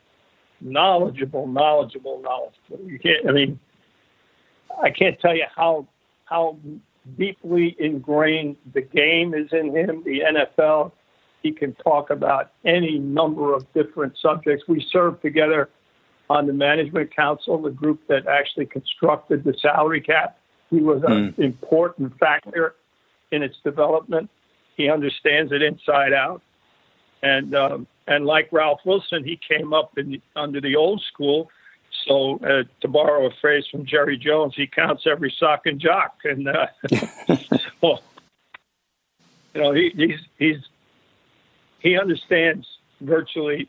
knowledgeable, 0.61 1.47
knowledgeable, 1.47 2.21
knowledgeable. 2.21 2.79
You 2.89 2.99
can't. 2.99 3.27
I 3.27 3.31
mean, 3.31 3.59
I 4.81 4.89
can't 4.89 5.19
tell 5.19 5.35
you 5.35 5.45
how 5.53 5.87
how 6.25 6.57
deeply 7.17 7.75
ingrained 7.79 8.55
the 8.73 8.81
game 8.81 9.33
is 9.33 9.51
in 9.51 9.75
him. 9.75 10.03
The 10.03 10.21
NFL. 10.21 10.91
He 11.41 11.53
can 11.53 11.73
talk 11.75 12.09
about 12.09 12.51
any 12.65 12.99
number 12.99 13.53
of 13.55 13.71
different 13.71 14.17
subjects. 14.21 14.67
We 14.67 14.85
served 14.91 15.21
together 15.21 15.69
on 16.29 16.45
the 16.45 16.53
management 16.53 17.15
council, 17.15 17.61
the 17.61 17.71
group 17.71 17.99
that 18.07 18.27
actually 18.27 18.67
constructed 18.67 19.43
the 19.43 19.53
salary 19.59 20.01
cap. 20.01 20.37
He 20.69 20.79
was 20.81 21.01
an 21.07 21.33
mm. 21.33 21.39
important 21.39 22.17
factor 22.19 22.75
in 23.31 23.41
its 23.41 23.55
development. 23.63 24.29
He 24.75 24.89
understands 24.89 25.51
it 25.51 25.61
inside 25.61 26.13
out, 26.13 26.41
and 27.23 27.55
um, 27.55 27.87
and 28.07 28.25
like 28.25 28.49
Ralph 28.51 28.81
Wilson, 28.85 29.23
he 29.23 29.39
came 29.47 29.73
up 29.73 29.97
in, 29.97 30.21
under 30.35 30.61
the 30.61 30.75
old 30.75 31.01
school. 31.11 31.49
So 32.07 32.39
uh, 32.45 32.63
to 32.81 32.87
borrow 32.87 33.25
a 33.25 33.31
phrase 33.41 33.65
from 33.69 33.85
Jerry 33.85 34.17
Jones, 34.17 34.53
he 34.55 34.67
counts 34.67 35.03
every 35.09 35.33
sock 35.37 35.65
and 35.65 35.79
jock, 35.81 36.17
and 36.23 36.47
uh, 36.47 36.67
well, 37.81 38.01
you 39.55 39.61
know 39.61 39.73
he, 39.73 39.91
he's 39.95 40.19
he's 40.37 40.57
he 41.79 41.97
understands 41.97 42.67
virtually 43.01 43.67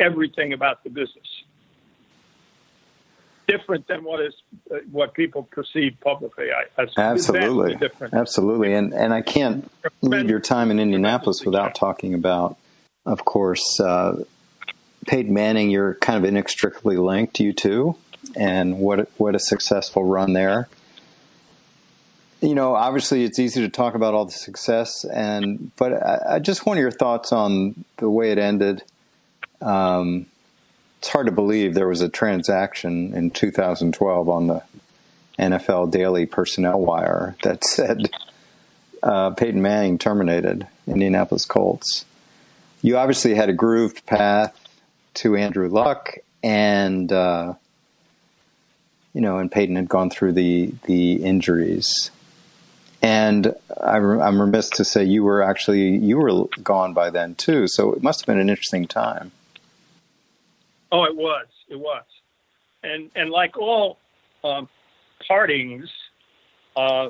everything 0.00 0.54
about 0.54 0.82
the 0.82 0.90
business 0.90 1.26
different 3.56 3.86
than 3.86 4.04
what 4.04 4.20
is 4.20 4.34
uh, 4.70 4.76
what 4.90 5.14
people 5.14 5.44
perceive 5.44 5.96
publicly. 6.00 6.46
I, 6.50 6.86
absolutely, 6.96 7.76
absolutely, 8.12 8.74
and 8.74 8.92
and 8.92 9.12
I 9.12 9.22
can't 9.22 9.70
leave 10.00 10.28
your 10.28 10.40
time 10.40 10.70
in 10.70 10.78
Indianapolis 10.78 11.44
without 11.44 11.74
talking 11.74 12.14
about, 12.14 12.56
of 13.04 13.24
course, 13.24 13.80
uh, 13.80 14.24
Peyton 15.06 15.32
Manning. 15.32 15.70
You're 15.70 15.94
kind 15.94 16.18
of 16.18 16.24
inextricably 16.24 16.96
linked, 16.96 17.40
you 17.40 17.52
two, 17.52 17.96
and 18.36 18.78
what 18.78 19.10
what 19.18 19.34
a 19.34 19.40
successful 19.40 20.04
run 20.04 20.32
there. 20.32 20.68
You 22.40 22.56
know, 22.56 22.74
obviously, 22.74 23.22
it's 23.24 23.38
easy 23.38 23.60
to 23.60 23.68
talk 23.68 23.94
about 23.94 24.14
all 24.14 24.24
the 24.24 24.32
success, 24.32 25.04
and 25.04 25.70
but 25.76 25.92
I, 25.92 26.36
I 26.36 26.38
just 26.38 26.66
want 26.66 26.80
your 26.80 26.90
thoughts 26.90 27.32
on 27.32 27.84
the 27.98 28.10
way 28.10 28.32
it 28.32 28.38
ended. 28.38 28.82
Um, 29.60 30.26
it's 31.02 31.08
hard 31.08 31.26
to 31.26 31.32
believe 31.32 31.74
there 31.74 31.88
was 31.88 32.00
a 32.00 32.08
transaction 32.08 33.12
in 33.12 33.32
2012 33.32 34.28
on 34.28 34.46
the 34.46 34.62
NFL 35.36 35.90
Daily 35.90 36.26
Personnel 36.26 36.78
Wire 36.78 37.34
that 37.42 37.64
said 37.64 38.08
uh, 39.02 39.30
Peyton 39.30 39.60
Manning 39.60 39.98
terminated 39.98 40.64
Indianapolis 40.86 41.44
Colts. 41.44 42.04
You 42.82 42.98
obviously 42.98 43.34
had 43.34 43.48
a 43.48 43.52
grooved 43.52 44.06
path 44.06 44.56
to 45.14 45.34
Andrew 45.34 45.68
Luck, 45.68 46.18
and 46.40 47.12
uh, 47.12 47.54
you 49.12 49.22
know, 49.22 49.38
and 49.38 49.50
Peyton 49.50 49.74
had 49.74 49.88
gone 49.88 50.08
through 50.08 50.34
the 50.34 50.72
the 50.84 51.14
injuries. 51.14 52.12
And 53.02 53.56
I, 53.76 53.96
am 53.96 54.40
remiss 54.40 54.70
to 54.70 54.84
say 54.84 55.02
you 55.02 55.24
were 55.24 55.42
actually 55.42 55.96
you 55.96 56.18
were 56.18 56.46
gone 56.62 56.94
by 56.94 57.10
then 57.10 57.34
too, 57.34 57.66
so 57.66 57.92
it 57.92 58.04
must 58.04 58.20
have 58.20 58.26
been 58.26 58.38
an 58.38 58.48
interesting 58.48 58.86
time. 58.86 59.32
Oh, 60.92 61.04
it 61.04 61.16
was. 61.16 61.46
It 61.68 61.76
was. 61.76 62.04
And 62.84 63.10
and 63.16 63.30
like 63.30 63.56
all 63.56 63.98
um, 64.44 64.68
partings, 65.26 65.88
uh, 66.76 67.08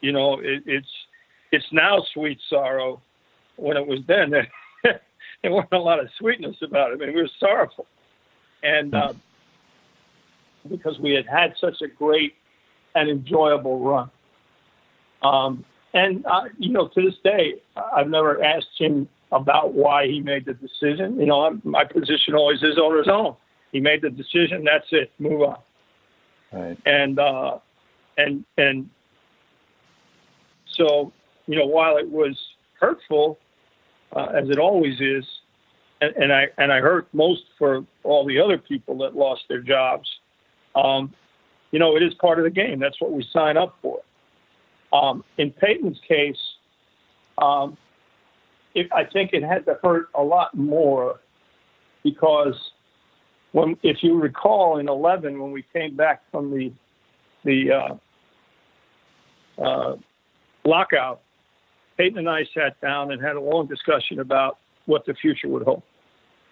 you 0.00 0.12
know, 0.12 0.38
it, 0.40 0.62
it's 0.66 0.88
it's 1.50 1.64
now 1.72 2.04
sweet 2.12 2.38
sorrow. 2.50 3.00
When 3.56 3.76
it 3.76 3.86
was 3.86 4.00
then, 4.06 4.30
there 4.82 5.00
wasn't 5.50 5.72
a 5.72 5.78
lot 5.78 5.98
of 5.98 6.08
sweetness 6.18 6.56
about 6.62 6.92
it. 6.92 7.00
I 7.02 7.06
mean, 7.06 7.14
we 7.14 7.22
were 7.22 7.30
sorrowful, 7.40 7.86
and 8.62 8.94
uh, 8.94 9.14
because 10.68 10.98
we 11.00 11.12
had 11.14 11.26
had 11.26 11.54
such 11.60 11.80
a 11.82 11.88
great 11.88 12.34
and 12.94 13.08
enjoyable 13.08 13.80
run. 13.80 14.10
Um, 15.22 15.64
and 15.94 16.24
uh, 16.26 16.44
you 16.58 16.70
know, 16.70 16.88
to 16.88 17.02
this 17.02 17.14
day, 17.24 17.54
I've 17.76 18.08
never 18.08 18.44
asked 18.44 18.78
him 18.78 19.08
about 19.32 19.74
why 19.74 20.06
he 20.06 20.20
made 20.20 20.46
the 20.46 20.54
decision. 20.54 21.18
You 21.18 21.26
know, 21.26 21.60
my 21.64 21.84
position 21.84 22.34
always 22.34 22.62
is 22.62 22.78
on 22.78 22.96
his 22.96 23.08
own. 23.08 23.36
He 23.72 23.80
made 23.80 24.02
the 24.02 24.10
decision. 24.10 24.64
That's 24.64 24.86
it. 24.90 25.12
Move 25.18 25.42
on. 25.42 25.58
Right. 26.52 26.78
And 26.86 27.18
uh, 27.18 27.58
and 28.16 28.44
and 28.56 28.88
so 30.66 31.12
you 31.46 31.58
know, 31.58 31.66
while 31.66 31.96
it 31.96 32.08
was 32.08 32.38
hurtful, 32.80 33.38
uh, 34.14 34.26
as 34.34 34.48
it 34.50 34.58
always 34.58 35.00
is, 35.00 35.24
and, 36.00 36.14
and, 36.16 36.32
I 36.32 36.46
and 36.58 36.72
I 36.72 36.80
hurt 36.80 37.08
most 37.12 37.42
for 37.58 37.84
all 38.04 38.26
the 38.26 38.38
other 38.38 38.58
people 38.58 38.98
that 38.98 39.16
lost 39.16 39.42
their 39.48 39.60
jobs. 39.60 40.08
Um, 40.74 41.12
you 41.70 41.78
know, 41.78 41.96
it 41.96 42.02
is 42.02 42.14
part 42.14 42.38
of 42.38 42.44
the 42.44 42.50
game. 42.50 42.78
That's 42.78 43.00
what 43.00 43.12
we 43.12 43.26
sign 43.32 43.56
up 43.56 43.76
for. 43.82 44.00
Um, 44.92 45.24
in 45.36 45.50
Peyton's 45.50 45.98
case, 46.06 46.38
um, 47.38 47.76
it, 48.78 48.88
I 48.92 49.04
think 49.04 49.32
it 49.32 49.42
had 49.42 49.64
to 49.66 49.78
hurt 49.82 50.08
a 50.14 50.22
lot 50.22 50.54
more 50.54 51.20
because 52.02 52.54
when, 53.52 53.76
if 53.82 54.02
you 54.02 54.18
recall, 54.18 54.78
in 54.78 54.88
11 54.88 55.40
when 55.40 55.52
we 55.52 55.64
came 55.72 55.96
back 55.96 56.22
from 56.30 56.50
the 56.50 56.72
the 57.44 57.70
uh, 59.60 59.62
uh, 59.62 59.96
lockout, 60.64 61.20
Peyton 61.96 62.18
and 62.18 62.28
I 62.28 62.44
sat 62.52 62.80
down 62.80 63.12
and 63.12 63.22
had 63.22 63.36
a 63.36 63.40
long 63.40 63.66
discussion 63.66 64.20
about 64.20 64.58
what 64.86 65.06
the 65.06 65.14
future 65.14 65.48
would 65.48 65.62
hold. 65.62 65.82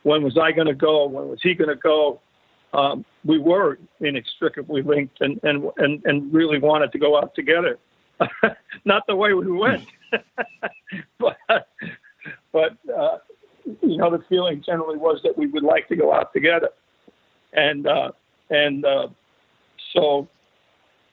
When 0.04 0.22
was 0.22 0.38
I 0.38 0.52
going 0.52 0.68
to 0.68 0.74
go? 0.74 1.06
When 1.06 1.28
was 1.28 1.40
he 1.42 1.54
going 1.54 1.70
to 1.70 1.76
go? 1.76 2.20
Um, 2.72 3.04
we 3.24 3.38
were 3.38 3.78
inextricably 4.00 4.82
linked 4.82 5.20
and, 5.20 5.40
and, 5.42 5.70
and, 5.78 6.02
and 6.04 6.32
really 6.32 6.58
wanted 6.58 6.92
to 6.92 6.98
go 6.98 7.18
out 7.18 7.34
together. 7.34 7.78
Not 8.84 9.02
the 9.06 9.16
way 9.16 9.34
we 9.34 9.50
went, 9.50 9.86
but 11.18 11.36
but 12.56 12.78
uh, 12.90 13.18
you 13.82 13.98
know 13.98 14.10
the 14.10 14.24
feeling 14.30 14.62
generally 14.64 14.96
was 14.96 15.20
that 15.22 15.36
we 15.36 15.46
would 15.46 15.62
like 15.62 15.86
to 15.88 15.96
go 15.96 16.10
out 16.10 16.32
together, 16.32 16.70
and 17.52 17.86
uh, 17.86 18.12
and 18.48 18.86
uh, 18.86 19.08
so 19.92 20.26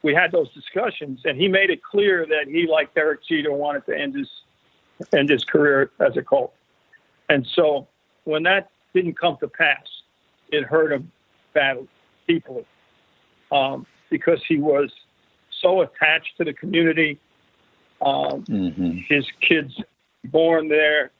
we 0.03 0.13
had 0.13 0.31
those 0.31 0.49
discussions, 0.53 1.19
and 1.25 1.37
he 1.37 1.49
made 1.49 1.69
it 1.69 1.83
clear 1.83 2.25
that 2.25 2.45
he, 2.47 2.65
like 2.65 2.95
Derek 2.95 3.25
Jeter, 3.27 3.51
wanted 3.51 3.85
to 3.87 3.99
end 3.99 4.15
his 4.15 4.29
end 5.13 5.29
his 5.29 5.43
career 5.43 5.91
as 5.99 6.15
a 6.15 6.21
Colt, 6.21 6.53
and 7.27 7.45
so 7.55 7.89
when 8.23 8.43
that 8.43 8.69
didn't 8.93 9.19
come 9.19 9.35
to 9.41 9.49
pass, 9.49 9.85
it 10.49 10.63
hurt 10.63 10.93
him 10.93 11.11
badly, 11.53 11.89
deeply, 12.25 12.65
um, 13.51 13.85
because 14.09 14.39
he 14.47 14.59
was 14.59 14.89
so 15.61 15.81
attached 15.81 16.37
to 16.37 16.45
the 16.45 16.53
community. 16.53 17.19
Um, 18.01 18.45
mm-hmm. 18.45 18.97
His 19.09 19.25
kids 19.41 19.73
born 20.25 20.69
there. 20.69 21.11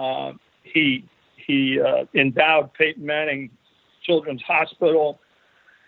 Uh, 0.00 0.32
he 0.62 1.04
he 1.36 1.78
uh, 1.78 2.04
endowed 2.14 2.72
Peyton 2.74 3.04
Manning 3.04 3.50
Children's 4.02 4.42
Hospital, 4.42 5.20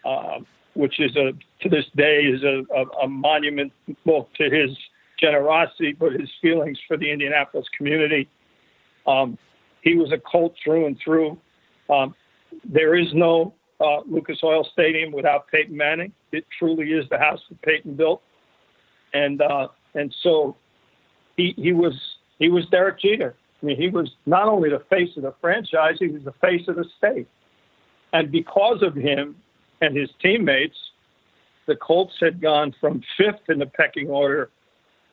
uh, 0.04 0.40
which 0.74 1.00
is 1.00 1.16
a 1.16 1.32
to 1.62 1.68
this 1.70 1.86
day 1.96 2.24
is 2.24 2.42
a, 2.42 2.62
a, 2.74 3.04
a 3.04 3.08
monument 3.08 3.72
both 4.04 4.26
to 4.36 4.50
his 4.50 4.76
generosity 5.18 5.92
but 5.92 6.12
his 6.12 6.28
feelings 6.42 6.78
for 6.86 6.96
the 6.96 7.10
Indianapolis 7.10 7.66
community. 7.76 8.28
Um, 9.06 9.38
he 9.80 9.94
was 9.94 10.12
a 10.12 10.18
Colt 10.18 10.54
through 10.62 10.86
and 10.86 10.98
through. 11.02 11.38
Um, 11.88 12.14
there 12.64 12.94
is 12.94 13.14
no 13.14 13.54
uh, 13.80 14.00
Lucas 14.06 14.40
Oil 14.44 14.68
Stadium 14.72 15.10
without 15.10 15.48
Peyton 15.48 15.76
Manning. 15.76 16.12
It 16.32 16.44
truly 16.58 16.92
is 16.92 17.08
the 17.08 17.18
house 17.18 17.40
that 17.48 17.62
Peyton 17.62 17.94
built, 17.94 18.20
and 19.14 19.40
uh, 19.40 19.68
and 19.94 20.14
so 20.22 20.56
he 21.38 21.54
he 21.56 21.72
was 21.72 21.94
he 22.38 22.50
was 22.50 22.66
Derek 22.66 23.00
Jeter. 23.00 23.36
I 23.62 23.66
mean, 23.66 23.76
he 23.76 23.88
was 23.88 24.10
not 24.26 24.48
only 24.48 24.70
the 24.70 24.82
face 24.90 25.10
of 25.16 25.22
the 25.22 25.34
franchise, 25.40 25.96
he 25.98 26.08
was 26.08 26.22
the 26.24 26.32
face 26.40 26.66
of 26.68 26.76
the 26.76 26.84
state. 26.98 27.28
And 28.12 28.30
because 28.30 28.82
of 28.82 28.94
him 28.94 29.36
and 29.80 29.96
his 29.96 30.10
teammates, 30.20 30.76
the 31.66 31.76
Colts 31.76 32.14
had 32.20 32.40
gone 32.40 32.74
from 32.80 33.02
fifth 33.16 33.48
in 33.48 33.58
the 33.58 33.66
pecking 33.66 34.08
order 34.08 34.50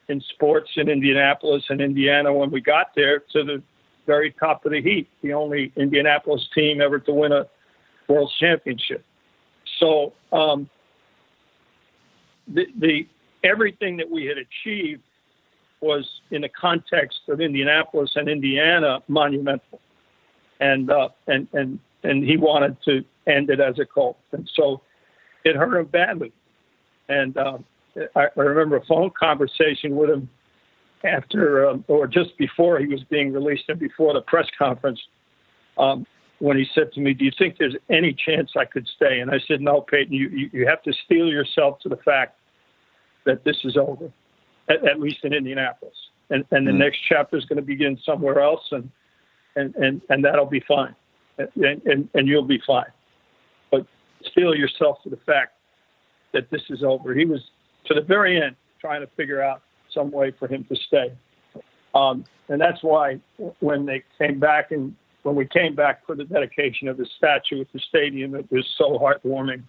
in 0.10 0.20
sports 0.34 0.72
in 0.76 0.90
Indianapolis 0.90 1.64
and 1.70 1.80
Indiana 1.80 2.34
when 2.34 2.50
we 2.50 2.60
got 2.60 2.88
there 2.96 3.20
to 3.20 3.44
the 3.44 3.62
very 4.08 4.32
top 4.40 4.66
of 4.66 4.72
the 4.72 4.82
heap, 4.82 5.08
the 5.22 5.34
only 5.34 5.72
Indianapolis 5.76 6.42
team 6.56 6.82
ever 6.82 6.98
to 7.00 7.14
win 7.14 7.32
a 7.32 7.46
world 8.08 8.32
championship. 8.40 9.06
So 9.80 10.14
um, 10.32 10.68
the, 12.48 12.66
the 12.80 13.08
everything 13.44 13.98
that 13.98 14.10
we 14.10 14.26
had 14.26 14.38
achieved 14.38 15.04
was 15.82 16.08
in 16.32 16.42
the 16.42 16.50
context 16.50 17.20
of 17.30 17.42
Indianapolis 17.42 18.12
and 18.16 18.28
Indiana 18.28 19.00
monumental, 19.08 19.80
and 20.60 20.92
uh, 20.92 21.10
and 21.28 21.48
and 21.54 21.80
and 22.04 22.24
he 22.24 22.38
wanted 22.38 22.78
to 22.86 23.04
end 23.28 23.50
it 23.50 23.60
as 23.60 23.80
a 23.80 23.86
Colt, 23.86 24.18
and 24.32 24.50
so 24.56 24.82
it 25.46 25.56
hurt 25.56 25.80
him 25.80 25.86
badly. 25.86 26.34
And 27.08 27.38
uh, 27.38 27.58
I, 28.16 28.28
I 28.36 28.42
remember 28.42 28.78
a 28.78 28.86
phone 28.86 29.12
conversation 29.20 29.96
with 29.96 30.10
him 30.10 30.30
after 31.04 31.68
um, 31.68 31.86
or 31.88 32.08
just 32.08 32.38
before 32.38 32.80
he 32.80 32.88
was 32.88 33.04
being 33.10 33.32
released 33.32 33.64
and 33.70 33.80
before 33.80 34.14
the 34.14 34.22
press 34.22 34.48
conference. 34.58 35.00
Um, 35.78 36.06
when 36.40 36.58
he 36.58 36.66
said 36.74 36.92
to 36.94 37.02
me, 37.02 37.14
"Do 37.14 37.26
you 37.26 37.32
think 37.38 37.58
there's 37.58 37.76
any 37.90 38.14
chance 38.14 38.52
I 38.58 38.66
could 38.66 38.88
stay?" 38.96 39.20
And 39.20 39.30
I 39.30 39.40
said, 39.48 39.62
"No, 39.62 39.82
Peyton. 39.82 40.14
You 40.14 40.30
you, 40.30 40.50
you 40.54 40.68
have 40.68 40.82
to 40.84 40.94
steel 41.06 41.28
yourself 41.28 41.80
to 41.82 41.90
the 41.90 41.98
fact 41.98 42.40
that 43.26 43.44
this 43.44 43.58
is 43.64 43.76
over, 43.76 44.12
at, 44.70 44.88
at 44.88 45.00
least 45.00 45.20
in 45.24 45.34
Indianapolis, 45.34 45.96
and 46.30 46.46
and 46.52 46.68
the 46.68 46.72
mm. 46.72 46.78
next 46.80 47.00
chapter 47.08 47.38
is 47.38 47.46
going 47.46 47.58
to 47.58 47.64
begin 47.64 47.98
somewhere 48.06 48.40
else, 48.40 48.64
and 48.72 48.90
and 49.56 49.76
and 49.76 50.02
and 50.10 50.24
that'll 50.24 50.46
be 50.46 50.64
fine, 50.68 50.96
and 51.38 51.82
and, 51.86 52.10
and 52.14 52.28
you'll 52.28 52.44
be 52.44 52.62
fine. 52.66 52.92
But 53.72 53.86
steel 54.32 54.56
yourself 54.56 55.02
to 55.04 55.10
the 55.10 55.20
fact 55.26 55.54
that 56.34 56.50
this 56.50 56.62
is 56.70 56.84
over." 56.84 57.14
He 57.14 57.26
was 57.26 57.42
to 57.86 57.94
the 57.94 58.02
very 58.02 58.42
end 58.42 58.56
trying 58.80 59.02
to 59.02 59.08
figure 59.18 59.42
out 59.42 59.62
some 59.94 60.12
way 60.12 60.32
for 60.38 60.48
him 60.48 60.66
to 60.70 60.76
stay. 60.76 61.12
Um, 61.94 62.24
and 62.50 62.62
that's 62.62 62.82
why 62.84 63.20
when 63.60 63.86
they 63.86 64.04
came 64.18 64.40
back 64.40 64.72
and 64.72 64.96
when 65.24 65.36
we 65.36 65.46
came 65.46 65.76
back 65.76 66.06
for 66.06 66.16
the 66.16 66.24
dedication 66.24 66.88
of 66.88 66.98
the 66.98 67.08
statue 67.18 67.62
at 67.62 67.68
the 67.74 67.80
stadium, 67.80 68.36
it 68.36 68.50
was 68.52 68.66
so 68.78 68.98
heartwarming. 68.98 69.64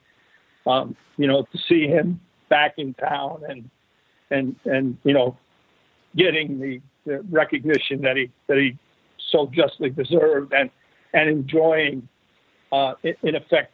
Um, 0.67 0.95
you 1.17 1.27
know, 1.27 1.43
to 1.43 1.59
see 1.69 1.87
him 1.87 2.21
back 2.49 2.75
in 2.77 2.95
town 2.95 3.43
and 3.49 3.71
and 4.31 4.57
and 4.65 4.97
you 5.05 5.13
know, 5.13 5.37
getting 6.17 6.61
the, 6.61 6.81
the 7.07 7.21
recognition 7.31 8.03
that 8.03 8.17
he 8.17 8.31
that 8.49 8.59
he 8.59 8.77
so 9.31 9.51
justly 9.53 9.91
deserved 9.91 10.53
and 10.53 10.71
and 11.13 11.29
enjoying, 11.29 12.09
uh, 12.73 12.95
in, 13.03 13.35
effect, 13.35 13.73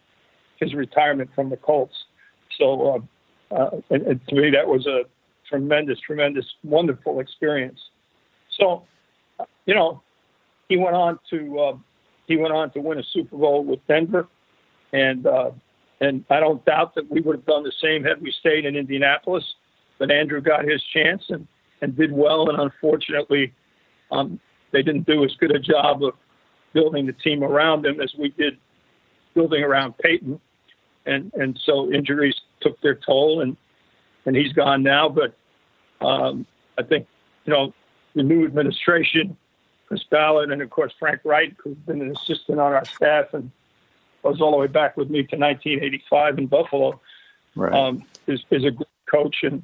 his 0.59 0.73
retirement 0.75 1.29
from 1.35 1.51
the 1.51 1.57
Colts. 1.57 1.95
So, 2.59 3.03
uh, 3.51 3.55
uh, 3.55 3.71
and, 3.91 4.03
and 4.07 4.27
to 4.29 4.35
me, 4.35 4.51
that 4.51 4.67
was 4.67 4.87
a 4.87 5.03
tremendous, 5.49 6.01
tremendous, 6.01 6.47
wonderful 6.65 7.21
experience. 7.21 7.79
So, 8.59 8.85
you 9.67 9.75
know, 9.75 10.03
he 10.69 10.77
went 10.77 10.97
on 10.97 11.19
to 11.31 11.59
uh, 11.59 11.77
he 12.27 12.37
went 12.37 12.53
on 12.53 12.71
to 12.73 12.81
win 12.81 12.99
a 12.99 13.03
Super 13.13 13.37
Bowl 13.37 13.65
with 13.65 13.81
Denver, 13.87 14.27
and 14.93 15.27
uh, 15.27 15.51
and 16.01 16.25
I 16.31 16.41
don't 16.41 16.65
doubt 16.65 16.95
that 16.95 17.11
we 17.11 17.21
would 17.21 17.37
have 17.37 17.47
done 17.47 17.63
the 17.63 17.73
same 17.83 18.03
had 18.03 18.21
we 18.21 18.33
stayed 18.41 18.65
in 18.65 18.77
Indianapolis. 18.77 19.45
But 19.99 20.11
Andrew 20.11 20.41
got 20.41 20.65
his 20.65 20.83
chance 20.83 21.25
and 21.29 21.47
and 21.83 21.97
did 21.97 22.11
well, 22.11 22.49
and 22.49 22.59
unfortunately, 22.59 23.53
um, 24.11 24.41
they 24.73 24.83
didn't 24.83 25.07
do 25.07 25.25
as 25.25 25.35
good 25.37 25.55
a 25.55 25.59
job 25.59 26.03
of 26.03 26.15
building 26.73 27.07
the 27.07 27.13
team 27.13 27.45
around 27.45 27.85
him 27.85 28.01
as 28.01 28.15
we 28.19 28.31
did 28.31 28.57
building 29.35 29.63
around 29.63 29.97
Peyton, 29.99 30.41
and 31.05 31.33
and 31.35 31.59
so 31.65 31.93
injuries 31.93 32.41
took 32.61 32.81
their 32.81 32.95
toll, 32.95 33.41
and 33.41 33.57
and 34.25 34.37
he's 34.37 34.53
gone 34.53 34.83
now. 34.83 35.09
But 35.09 35.35
um, 36.01 36.47
I 36.79 36.83
think 36.83 37.07
you 37.45 37.53
know 37.53 37.73
the 38.15 38.23
new 38.23 38.45
administration 38.45 39.37
Chris 39.87 40.03
Ballard, 40.11 40.51
and 40.51 40.61
of 40.61 40.71
course 40.71 40.93
Frank 40.99 41.21
Reich, 41.25 41.55
who's 41.63 41.77
been 41.87 42.03
an 42.03 42.11
assistant 42.11 42.59
on 42.59 42.73
our 42.73 42.85
staff 42.85 43.33
and 43.35 43.51
goes 44.23 44.41
all 44.41 44.51
the 44.51 44.57
way 44.57 44.67
back 44.67 44.97
with 44.97 45.09
me 45.09 45.19
to 45.19 45.37
1985 45.37 46.39
in 46.39 46.47
Buffalo. 46.47 47.01
Right. 47.55 47.73
Um, 47.73 48.05
is 48.27 48.45
is 48.51 48.65
a 48.65 48.71
good 48.71 48.87
coach, 49.11 49.37
and 49.43 49.63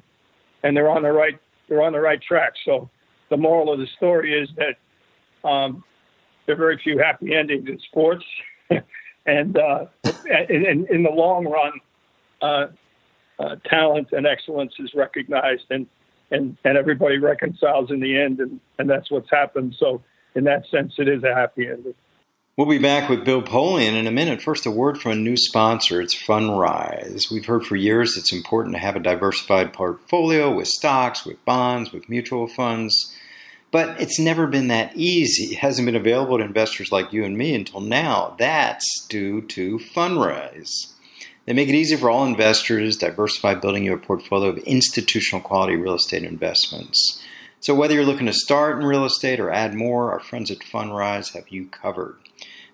and 0.63 0.75
they're 0.75 0.89
on 0.89 1.03
the 1.03 1.11
right 1.11 1.37
they're 1.67 1.81
on 1.81 1.93
the 1.93 1.99
right 1.99 2.21
track. 2.21 2.53
So 2.65 2.89
the 3.29 3.37
moral 3.37 3.71
of 3.71 3.79
the 3.79 3.87
story 3.97 4.33
is 4.33 4.49
that 4.57 5.47
um, 5.47 5.83
there 6.45 6.55
are 6.55 6.57
very 6.57 6.79
few 6.83 6.97
happy 6.97 7.33
endings 7.33 7.67
in 7.67 7.79
sports, 7.79 8.25
and 9.25 9.57
uh, 9.57 9.85
in, 10.49 10.85
in 10.89 11.03
the 11.03 11.09
long 11.09 11.45
run, 11.45 11.73
uh, 12.41 12.67
uh, 13.39 13.55
talent 13.65 14.09
and 14.11 14.27
excellence 14.27 14.73
is 14.79 14.91
recognized, 14.93 15.63
and 15.69 15.87
and 16.31 16.57
and 16.63 16.77
everybody 16.77 17.17
reconciles 17.17 17.91
in 17.91 17.99
the 17.99 18.19
end, 18.19 18.39
and 18.39 18.59
and 18.77 18.89
that's 18.89 19.09
what's 19.09 19.29
happened. 19.29 19.75
So 19.79 20.01
in 20.35 20.43
that 20.45 20.63
sense, 20.69 20.93
it 20.97 21.07
is 21.07 21.23
a 21.23 21.33
happy 21.33 21.67
ending. 21.67 21.93
We'll 22.55 22.69
be 22.69 22.77
back 22.77 23.09
with 23.09 23.25
Bill 23.25 23.41
Polian 23.41 23.97
in 23.97 24.05
a 24.05 24.11
minute. 24.11 24.39
First, 24.39 24.67
a 24.67 24.71
word 24.71 25.01
from 25.01 25.13
a 25.13 25.15
new 25.15 25.35
sponsor. 25.35 25.99
It's 25.99 26.13
Fundrise. 26.13 27.31
We've 27.31 27.47
heard 27.47 27.65
for 27.65 27.75
years 27.75 28.15
it's 28.15 28.31
important 28.31 28.75
to 28.75 28.79
have 28.79 28.95
a 28.95 28.99
diversified 28.99 29.73
portfolio 29.73 30.53
with 30.53 30.67
stocks, 30.67 31.25
with 31.25 31.43
bonds, 31.45 31.91
with 31.91 32.07
mutual 32.09 32.45
funds. 32.45 33.11
But 33.71 33.99
it's 33.99 34.19
never 34.19 34.45
been 34.45 34.67
that 34.67 34.95
easy. 34.95 35.55
It 35.55 35.57
hasn't 35.57 35.87
been 35.87 35.95
available 35.95 36.37
to 36.37 36.43
investors 36.43 36.91
like 36.91 37.11
you 37.11 37.23
and 37.23 37.35
me 37.35 37.55
until 37.55 37.81
now. 37.81 38.35
That's 38.37 38.85
due 39.09 39.41
to 39.47 39.79
Fundrise. 39.79 40.69
They 41.47 41.53
make 41.53 41.69
it 41.69 41.75
easy 41.75 41.95
for 41.95 42.11
all 42.11 42.23
investors 42.23 42.97
to 42.97 43.07
diversify 43.07 43.55
building 43.55 43.83
you 43.83 43.93
a 43.95 43.97
portfolio 43.97 44.51
of 44.51 44.59
institutional 44.59 45.41
quality 45.41 45.75
real 45.75 45.95
estate 45.95 46.23
investments. 46.23 47.19
So, 47.61 47.73
whether 47.73 47.95
you're 47.95 48.05
looking 48.05 48.27
to 48.27 48.33
start 48.33 48.77
in 48.77 48.85
real 48.85 49.05
estate 49.05 49.39
or 49.39 49.49
add 49.49 49.73
more, 49.73 50.11
our 50.11 50.19
friends 50.19 50.51
at 50.51 50.59
Fundrise 50.59 51.33
have 51.33 51.49
you 51.49 51.65
covered. 51.65 52.17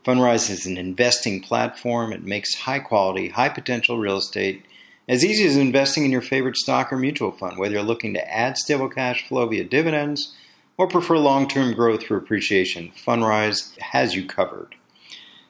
Fundrise 0.05 0.49
is 0.49 0.65
an 0.65 0.77
investing 0.77 1.41
platform. 1.41 2.13
It 2.13 2.23
makes 2.23 2.55
high 2.55 2.79
quality, 2.79 3.29
high 3.29 3.49
potential 3.49 3.97
real 3.97 4.17
estate 4.17 4.65
as 5.07 5.25
easy 5.25 5.45
as 5.45 5.57
investing 5.57 6.05
in 6.05 6.11
your 6.11 6.21
favorite 6.21 6.55
stock 6.55 6.93
or 6.93 6.97
mutual 6.97 7.31
fund, 7.31 7.57
whether 7.57 7.73
you're 7.73 7.83
looking 7.83 8.13
to 8.13 8.33
add 8.33 8.57
stable 8.57 8.89
cash 8.89 9.27
flow 9.27 9.47
via 9.47 9.63
dividends 9.63 10.35
or 10.77 10.87
prefer 10.87 11.17
long 11.17 11.47
term 11.47 11.73
growth 11.73 12.03
through 12.03 12.17
appreciation. 12.17 12.91
Fundrise 13.05 13.77
has 13.79 14.15
you 14.15 14.25
covered. 14.25 14.75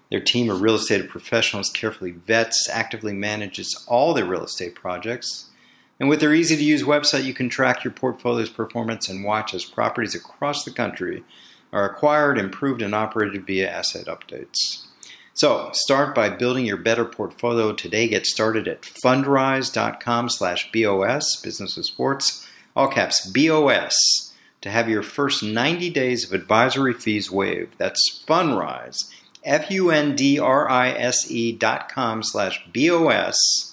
Their 0.10 0.22
team 0.22 0.50
of 0.50 0.62
real 0.62 0.76
estate 0.76 1.08
professionals 1.10 1.70
carefully 1.70 2.12
vets, 2.12 2.68
actively 2.70 3.14
manages 3.14 3.86
all 3.88 4.14
their 4.14 4.26
real 4.26 4.44
estate 4.44 4.76
projects 4.76 5.50
and 6.00 6.08
with 6.08 6.22
their 6.22 6.34
easy 6.34 6.56
to 6.56 6.64
use 6.64 6.84
website, 6.84 7.26
you 7.26 7.34
can 7.34 7.50
track 7.50 7.84
your 7.84 7.92
portfolio's 7.92 8.50
performance 8.50 9.10
and 9.10 9.26
watch 9.26 9.54
as 9.54 9.66
properties 9.66 10.16
across 10.16 10.64
the 10.64 10.72
country 10.72 11.24
are 11.72 11.90
acquired, 11.90 12.38
improved, 12.38 12.82
and 12.82 12.94
operated 12.96 13.46
via 13.46 13.70
asset 13.70 14.08
updates. 14.08 14.86
So 15.34 15.70
start 15.74 16.14
by 16.14 16.30
building 16.30 16.66
your 16.66 16.78
better 16.78 17.06
portfolio 17.06 17.74
today. 17.74 18.08
Get 18.08 18.26
started 18.26 18.68
at 18.68 18.82
fundrise.com 18.82 20.30
slash 20.30 20.72
BOS, 20.72 21.40
business 21.42 21.78
of 21.78 21.86
sports, 21.86 22.48
all 22.76 22.88
caps 22.88 23.26
BOS, 23.26 23.96
to 24.62 24.70
have 24.70 24.90
your 24.90 25.04
first 25.04 25.42
90 25.42 25.90
days 25.92 26.26
of 26.26 26.34
advisory 26.34 26.94
fees 26.94 27.32
waived. 27.32 27.76
That's 27.78 28.24
Fundrise, 28.28 29.10
F-U-N-D-R-I-S-E 29.46 29.92
dot 31.54 31.90
com 31.90 32.22
slash 32.24 32.62
BOS 32.74 33.70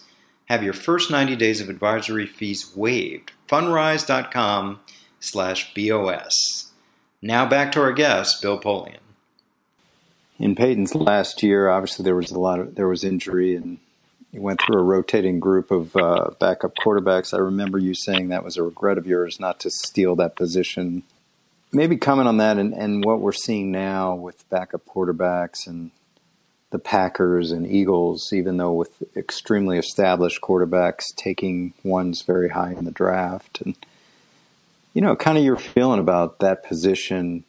have 0.47 0.63
your 0.63 0.73
first 0.73 1.11
90 1.11 1.37
days 1.37 1.61
of 1.61 1.69
advisory 1.69 2.27
fees 2.27 2.73
waived. 2.75 3.33
Fundrise.com 3.49 4.81
slash 5.21 5.75
BOS. 5.75 6.66
Now 7.27 7.45
back 7.45 7.73
to 7.73 7.81
our 7.81 7.93
guest, 7.93 8.41
Bill 8.41 8.61
Polian. 8.61 8.99
In 10.39 10.55
Peyton's 10.55 10.95
last 10.95 11.43
year, 11.43 11.69
obviously 11.69 12.05
there 12.05 12.15
was 12.15 12.31
a 12.31 12.39
lot 12.39 12.61
of 12.61 12.77
there 12.77 12.87
was 12.87 13.03
injury, 13.03 13.57
and 13.57 13.79
he 14.31 14.39
went 14.39 14.61
through 14.63 14.79
a 14.79 14.85
rotating 14.85 15.41
group 15.41 15.73
of 15.73 15.97
uh, 15.97 16.31
backup 16.39 16.77
quarterbacks. 16.77 17.35
I 17.35 17.39
remember 17.39 17.79
you 17.79 17.95
saying 17.95 18.29
that 18.29 18.45
was 18.45 18.57
a 18.57 18.63
regret 18.63 18.97
of 18.97 19.09
yours 19.09 19.41
not 19.41 19.59
to 19.61 19.71
steal 19.73 20.15
that 20.17 20.37
position. 20.37 21.03
Maybe 21.73 21.97
comment 21.97 22.29
on 22.29 22.37
that 22.37 22.59
and, 22.59 22.73
and 22.73 23.05
what 23.05 23.19
we're 23.19 23.33
seeing 23.33 23.73
now 23.73 24.15
with 24.15 24.49
backup 24.49 24.87
quarterbacks 24.87 25.67
and 25.67 25.91
the 26.71 26.79
Packers 26.79 27.51
and 27.51 27.67
Eagles, 27.67 28.33
even 28.33 28.57
though 28.57 28.73
with 28.73 29.03
extremely 29.17 29.79
established 29.79 30.41
quarterbacks 30.43 31.07
taking 31.17 31.75
ones 31.83 32.23
very 32.23 32.51
high 32.51 32.71
in 32.71 32.85
the 32.85 32.93
draft. 32.93 33.61
And, 33.63 33.75
you 34.97 35.03
know, 35.03 35.15
kind 35.15 35.37
of 35.37 35.45
your 35.45 35.59
feeling 35.59 36.01
about 36.01 36.39
that 36.39 36.65
position. 36.65 37.45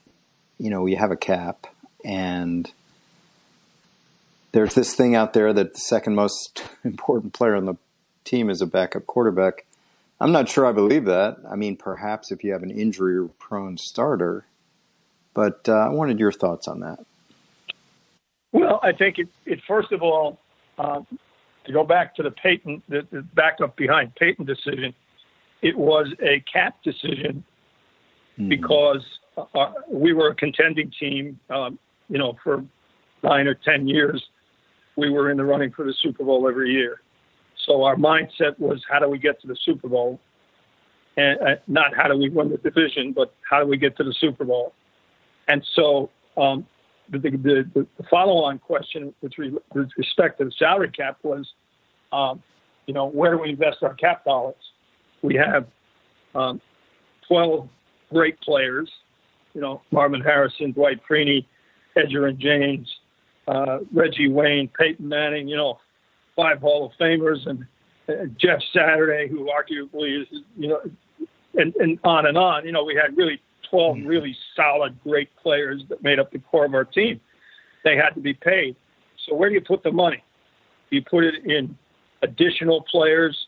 You 0.57 0.69
know, 0.69 0.85
you 0.85 0.97
have 0.97 1.11
a 1.11 1.15
cap, 1.15 1.65
and 2.03 2.69
there's 4.51 4.73
this 4.73 4.93
thing 4.93 5.15
out 5.15 5.31
there 5.31 5.53
that 5.53 5.73
the 5.73 5.79
second 5.79 6.15
most 6.15 6.61
important 6.83 7.31
player 7.31 7.55
on 7.55 7.63
the 7.63 7.75
team 8.25 8.49
is 8.49 8.61
a 8.61 8.65
backup 8.65 9.07
quarterback. 9.07 9.65
I'm 10.19 10.33
not 10.33 10.49
sure 10.49 10.65
I 10.65 10.73
believe 10.73 11.05
that. 11.05 11.37
I 11.49 11.55
mean, 11.55 11.77
perhaps 11.77 12.33
if 12.33 12.43
you 12.43 12.51
have 12.51 12.63
an 12.63 12.71
injury 12.71 13.29
prone 13.39 13.77
starter, 13.77 14.43
but 15.33 15.69
uh, 15.69 15.71
I 15.71 15.87
wanted 15.87 16.19
your 16.19 16.33
thoughts 16.33 16.67
on 16.67 16.81
that. 16.81 16.99
Well, 18.51 18.81
I 18.83 18.91
think 18.91 19.19
it, 19.19 19.29
it 19.45 19.61
first 19.65 19.93
of 19.93 20.01
all, 20.01 20.37
uh, 20.77 20.99
to 21.63 21.71
go 21.71 21.85
back 21.85 22.13
to 22.15 22.23
the 22.23 22.31
Peyton, 22.31 22.83
the, 22.89 23.07
the 23.09 23.21
backup 23.21 23.77
behind 23.77 24.15
Peyton 24.15 24.43
decision, 24.43 24.93
it 25.61 25.77
was 25.77 26.07
a 26.21 26.43
cap 26.51 26.83
decision 26.83 27.43
mm-hmm. 28.37 28.49
because 28.49 29.03
uh, 29.37 29.73
we 29.89 30.13
were 30.13 30.29
a 30.29 30.35
contending 30.35 30.91
team. 30.99 31.39
Um, 31.49 31.79
you 32.09 32.17
know, 32.17 32.37
for 32.43 32.63
nine 33.23 33.47
or 33.47 33.55
ten 33.55 33.87
years, 33.87 34.23
we 34.95 35.09
were 35.09 35.29
in 35.29 35.37
the 35.37 35.43
running 35.43 35.71
for 35.71 35.85
the 35.85 35.93
Super 36.01 36.23
Bowl 36.23 36.47
every 36.47 36.71
year. 36.71 37.01
So 37.65 37.83
our 37.83 37.95
mindset 37.95 38.57
was, 38.59 38.83
how 38.89 38.99
do 38.99 39.09
we 39.09 39.19
get 39.19 39.41
to 39.41 39.47
the 39.47 39.57
Super 39.63 39.89
Bowl? 39.89 40.19
And 41.17 41.39
uh, 41.41 41.55
not 41.67 41.95
how 41.95 42.07
do 42.07 42.17
we 42.17 42.29
win 42.29 42.49
the 42.49 42.57
division, 42.57 43.11
but 43.11 43.33
how 43.49 43.59
do 43.59 43.67
we 43.67 43.77
get 43.77 43.97
to 43.97 44.03
the 44.03 44.13
Super 44.13 44.45
Bowl? 44.45 44.73
And 45.47 45.65
so 45.73 46.09
um, 46.37 46.65
the, 47.09 47.19
the, 47.19 47.69
the 47.73 48.03
follow-on 48.09 48.59
question 48.59 49.13
with, 49.21 49.33
re, 49.37 49.51
with, 49.73 49.89
respect 49.97 50.37
to 50.39 50.45
the 50.45 50.51
salary 50.57 50.91
cap 50.91 51.17
was, 51.23 51.51
um, 52.11 52.41
you 52.85 52.93
know, 52.93 53.07
where 53.07 53.31
do 53.31 53.39
we 53.39 53.49
invest 53.49 53.77
our 53.81 53.95
cap 53.95 54.23
dollars? 54.25 54.55
We 55.27 55.35
have 55.35 55.65
um, 56.35 56.61
12 57.27 57.67
great 58.13 58.39
players, 58.39 58.89
you 59.53 59.59
know, 59.59 59.81
Marvin 59.91 60.21
Harrison, 60.21 60.71
Dwight 60.71 61.01
Freeney, 61.09 61.45
Edgerrin 61.97 62.37
James, 62.37 62.87
uh, 63.49 63.79
Reggie 63.93 64.29
Wayne, 64.29 64.69
Peyton 64.79 65.05
Manning, 65.05 65.49
you 65.49 65.57
know, 65.57 65.79
five 66.33 66.61
Hall 66.61 66.85
of 66.85 66.93
Famers, 66.97 67.45
and 67.45 67.65
uh, 68.07 68.27
Jeff 68.39 68.59
Saturday, 68.73 69.27
who 69.27 69.49
arguably 69.49 70.21
is, 70.21 70.27
you 70.55 70.69
know, 70.69 70.79
and, 71.55 71.75
and 71.75 71.99
on 72.05 72.27
and 72.27 72.37
on. 72.37 72.65
You 72.65 72.71
know, 72.71 72.85
we 72.85 72.95
had 72.95 73.17
really 73.17 73.41
12 73.69 73.97
mm-hmm. 73.97 74.07
really 74.07 74.37
solid, 74.55 74.97
great 75.03 75.29
players 75.35 75.81
that 75.89 76.01
made 76.03 76.19
up 76.19 76.31
the 76.31 76.39
core 76.39 76.63
of 76.63 76.73
our 76.73 76.85
team. 76.85 77.19
They 77.83 77.97
had 77.97 78.11
to 78.11 78.21
be 78.21 78.33
paid. 78.33 78.77
So 79.27 79.35
where 79.35 79.49
do 79.49 79.55
you 79.55 79.61
put 79.61 79.83
the 79.83 79.91
money? 79.91 80.23
Do 80.89 80.95
you 80.95 81.01
put 81.01 81.25
it 81.25 81.43
in 81.43 81.77
additional 82.21 82.85
players 82.89 83.46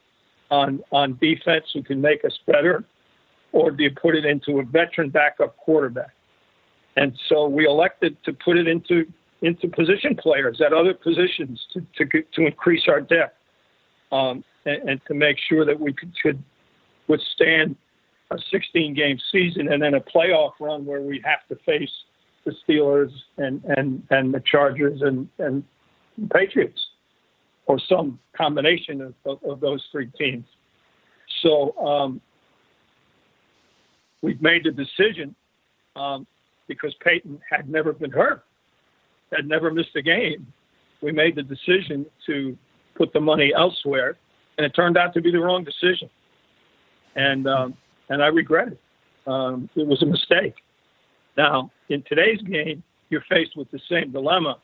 on 0.52 0.82
on 0.91 1.18
defense 1.22 1.66
who 1.74 1.84
can 1.84 2.02
make 2.02 2.26
us 2.26 2.38
better, 2.47 2.84
or 3.52 3.72
do 3.72 3.84
you 3.84 3.91
put 3.91 4.16
it 4.16 4.26
into 4.26 4.60
a 4.60 4.64
veteran 4.64 5.10
backup 5.10 5.58
quarterback? 5.58 6.12
And 6.95 7.18
so 7.28 7.47
we 7.47 7.66
elected 7.66 8.18
to 8.26 8.34
put 8.34 8.58
it 8.58 8.68
into 8.68 9.06
into 9.41 9.68
position 9.68 10.16
players 10.16 10.62
at 10.66 10.74
other 10.74 10.93
positions 10.93 11.64
to 11.74 11.86
to, 11.97 12.24
to 12.34 12.45
increase 12.45 12.84
our 12.88 13.02
depth 13.02 13.38
um, 14.12 14.43
and, 14.66 14.89
and, 14.89 15.02
to 15.08 15.14
make 15.14 15.38
sure 15.47 15.66
that 15.66 15.80
we 15.80 15.93
could, 15.93 16.12
could 16.22 16.43
withstand 17.08 17.76
a 18.32 18.38
16 18.52 18.93
game 18.93 19.18
season 19.32 19.72
and 19.72 19.82
then 19.82 19.93
a 19.93 20.02
playoff 20.02 20.52
run 20.60 20.86
where 20.86 21.02
we 21.02 21.22
have 21.24 21.39
to 21.47 21.56
face 21.64 21.91
the 22.45 22.54
Steelers 22.68 23.12
and 23.38 23.64
and 23.78 24.04
and 24.10 24.34
the 24.34 24.41
Chargers 24.41 25.02
and 25.02 25.28
and 25.38 25.64
Patriots 26.34 26.89
or 27.70 27.80
some 27.88 28.20
combination 28.36 28.99
of, 28.99 29.13
of, 29.26 29.43
of 29.43 29.59
those 29.59 29.86
three 29.91 30.09
teams. 30.17 30.45
So 31.43 31.78
um, 31.78 32.20
we've 34.24 34.41
made 34.41 34.63
the 34.63 34.72
decision 34.72 35.36
um, 35.95 36.26
because 36.67 36.95
Peyton 37.05 37.39
had 37.47 37.70
never 37.70 37.93
been 37.93 38.09
hurt, 38.09 38.43
had 39.32 39.47
never 39.47 39.72
missed 39.72 39.95
a 39.95 40.01
game. 40.01 40.51
We 41.01 41.11
made 41.11 41.36
the 41.36 41.43
decision 41.43 42.07
to 42.26 42.57
put 42.95 43.13
the 43.13 43.22
money 43.22 43.53
elsewhere, 43.55 44.17
and 44.57 44.65
it 44.65 44.72
turned 44.72 44.97
out 44.97 45.13
to 45.13 45.22
be 45.22 45.32
the 45.32 45.39
wrong 45.39 45.63
decision. 45.63 46.09
And 47.15 47.47
um, 47.47 47.76
and 48.09 48.24
I 48.24 48.28
regret 48.28 48.70
it. 48.70 48.80
Um, 49.28 49.70
it 49.76 49.86
was 49.86 50.01
a 50.01 50.07
mistake. 50.07 50.55
Now, 51.38 51.72
in 51.89 52.03
today's 52.09 52.41
game, 52.41 52.82
you're 53.11 53.24
faced 53.30 53.55
with 53.55 53.70
the 53.70 53.80
same 53.88 54.11
dilemma 54.11 54.57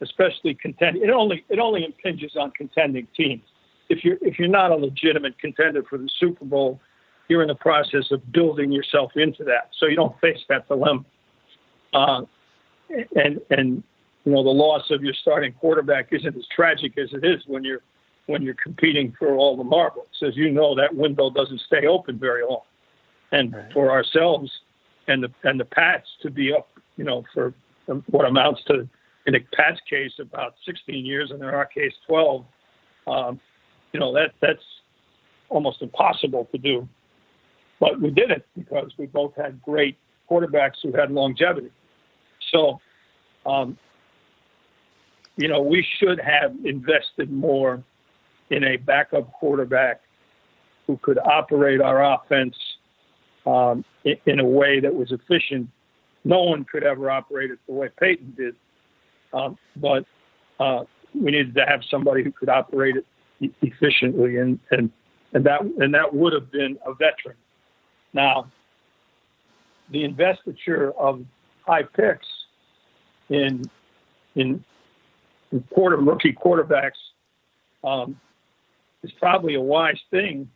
especially 0.00 0.54
contending. 0.54 1.02
It 1.02 1.10
only 1.10 1.44
it 1.48 1.58
only 1.58 1.84
impinges 1.84 2.32
on 2.36 2.50
contending 2.52 3.06
teams. 3.16 3.42
If 3.88 4.04
you're 4.04 4.18
if 4.20 4.38
you're 4.38 4.48
not 4.48 4.70
a 4.70 4.76
legitimate 4.76 5.38
contender 5.38 5.82
for 5.88 5.98
the 5.98 6.08
Super 6.18 6.44
Bowl, 6.44 6.80
you're 7.28 7.42
in 7.42 7.48
the 7.48 7.54
process 7.54 8.10
of 8.10 8.32
building 8.32 8.72
yourself 8.72 9.12
into 9.16 9.44
that, 9.44 9.70
so 9.78 9.86
you 9.86 9.96
don't 9.96 10.18
face 10.20 10.40
that 10.48 10.68
dilemma. 10.68 11.04
Uh, 11.92 12.22
and 12.90 13.40
and 13.50 13.82
you 14.24 14.32
know 14.32 14.42
the 14.42 14.50
loss 14.50 14.90
of 14.90 15.02
your 15.02 15.14
starting 15.14 15.52
quarterback 15.52 16.08
isn't 16.12 16.36
as 16.36 16.44
tragic 16.54 16.98
as 16.98 17.08
it 17.12 17.24
is 17.24 17.42
when 17.46 17.64
you're 17.64 17.82
when 18.26 18.42
you're 18.42 18.54
competing 18.54 19.14
for 19.18 19.36
all 19.36 19.56
the 19.56 19.64
marbles. 19.64 20.08
As 20.26 20.36
you 20.36 20.50
know, 20.50 20.74
that 20.74 20.94
window 20.94 21.30
doesn't 21.30 21.60
stay 21.60 21.86
open 21.86 22.18
very 22.18 22.42
long. 22.44 22.62
And 23.32 23.52
right. 23.52 23.72
for 23.72 23.90
ourselves 23.90 24.50
and 25.08 25.22
the 25.22 25.30
and 25.44 25.58
the 25.58 25.64
Pats 25.64 26.08
to 26.22 26.30
be 26.30 26.52
up, 26.52 26.68
you 26.96 27.04
know, 27.04 27.24
for 27.32 27.54
what 28.10 28.26
amounts 28.26 28.62
to 28.64 28.88
in 29.26 29.34
Pat's 29.54 29.80
case, 29.88 30.12
about 30.20 30.54
16 30.64 31.04
years, 31.04 31.30
and 31.30 31.42
in 31.42 31.48
our 31.48 31.66
case, 31.66 31.92
12. 32.06 32.44
Um, 33.06 33.40
you 33.92 34.00
know 34.00 34.12
that 34.14 34.32
that's 34.40 34.62
almost 35.48 35.80
impossible 35.80 36.48
to 36.52 36.58
do, 36.58 36.88
but 37.80 38.00
we 38.00 38.10
did 38.10 38.30
it 38.30 38.46
because 38.56 38.90
we 38.98 39.06
both 39.06 39.34
had 39.36 39.62
great 39.62 39.96
quarterbacks 40.30 40.74
who 40.82 40.92
had 40.92 41.10
longevity. 41.10 41.70
So, 42.52 42.80
um, 43.44 43.78
you 45.36 45.48
know, 45.48 45.62
we 45.62 45.86
should 45.98 46.20
have 46.20 46.54
invested 46.64 47.30
more 47.30 47.82
in 48.50 48.64
a 48.64 48.76
backup 48.76 49.32
quarterback 49.32 50.00
who 50.86 50.96
could 50.98 51.18
operate 51.18 51.80
our 51.80 52.14
offense 52.14 52.56
um, 53.46 53.84
in, 54.04 54.40
a 54.40 54.44
way 54.44 54.80
that 54.80 54.94
was 54.94 55.12
efficient. 55.12 55.68
No 56.24 56.42
one 56.42 56.64
could 56.64 56.84
ever 56.84 57.10
operate 57.10 57.50
it 57.50 57.58
the 57.66 57.72
way 57.72 57.88
Peyton 57.98 58.34
did. 58.36 58.56
Um, 59.32 59.58
but 59.76 60.04
uh, 60.60 60.84
we 61.14 61.30
needed 61.30 61.54
to 61.54 61.64
have 61.66 61.80
somebody 61.90 62.22
who 62.22 62.32
could 62.32 62.48
operate 62.48 62.96
it 62.96 63.06
e- 63.40 63.50
efficiently, 63.62 64.38
and, 64.38 64.58
and 64.70 64.90
and 65.32 65.44
that 65.44 65.60
and 65.62 65.94
that 65.94 66.14
would 66.14 66.32
have 66.32 66.50
been 66.50 66.78
a 66.86 66.94
veteran. 66.94 67.36
Now, 68.12 68.50
the 69.90 70.04
investiture 70.04 70.92
of 70.92 71.24
high 71.66 71.82
picks 71.82 72.26
in 73.28 73.62
in, 74.34 74.64
in 75.52 75.60
quarter 75.70 75.96
rookie 75.96 76.32
quarterbacks 76.32 76.92
um, 77.84 78.18
is 79.02 79.10
probably 79.18 79.54
a 79.54 79.60
wise 79.60 80.00
thing 80.10 80.48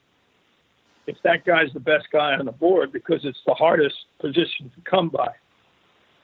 if 1.06 1.16
that 1.24 1.44
guy's 1.44 1.72
the 1.74 1.80
best 1.80 2.06
guy 2.12 2.34
on 2.34 2.46
the 2.46 2.52
board 2.52 2.92
because 2.92 3.20
it's 3.24 3.40
the 3.46 3.54
hardest 3.54 3.96
position 4.20 4.70
to 4.74 4.90
come 4.90 5.08
by. 5.08 5.28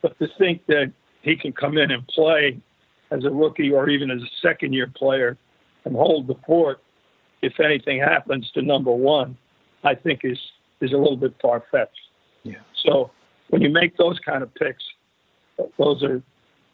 But 0.02 0.18
to 0.18 0.28
think 0.38 0.64
that 0.66 0.92
he 1.26 1.36
can 1.36 1.52
come 1.52 1.76
in 1.76 1.90
and 1.90 2.06
play 2.06 2.58
as 3.10 3.24
a 3.24 3.30
rookie 3.30 3.72
or 3.72 3.90
even 3.90 4.10
as 4.10 4.22
a 4.22 4.30
second 4.40 4.72
year 4.72 4.86
player 4.86 5.36
and 5.84 5.94
hold 5.94 6.28
the 6.28 6.36
fort 6.46 6.80
if 7.42 7.60
anything 7.60 7.98
happens 8.00 8.50
to 8.52 8.62
number 8.62 8.92
one, 8.92 9.36
I 9.84 9.94
think 9.94 10.20
is 10.24 10.38
is 10.80 10.92
a 10.92 10.96
little 10.96 11.16
bit 11.16 11.34
far 11.42 11.64
fetched. 11.70 11.98
Yeah. 12.44 12.60
So 12.84 13.10
when 13.48 13.60
you 13.60 13.70
make 13.70 13.96
those 13.96 14.18
kind 14.20 14.42
of 14.42 14.54
picks, 14.54 14.84
those 15.78 16.02
are 16.02 16.22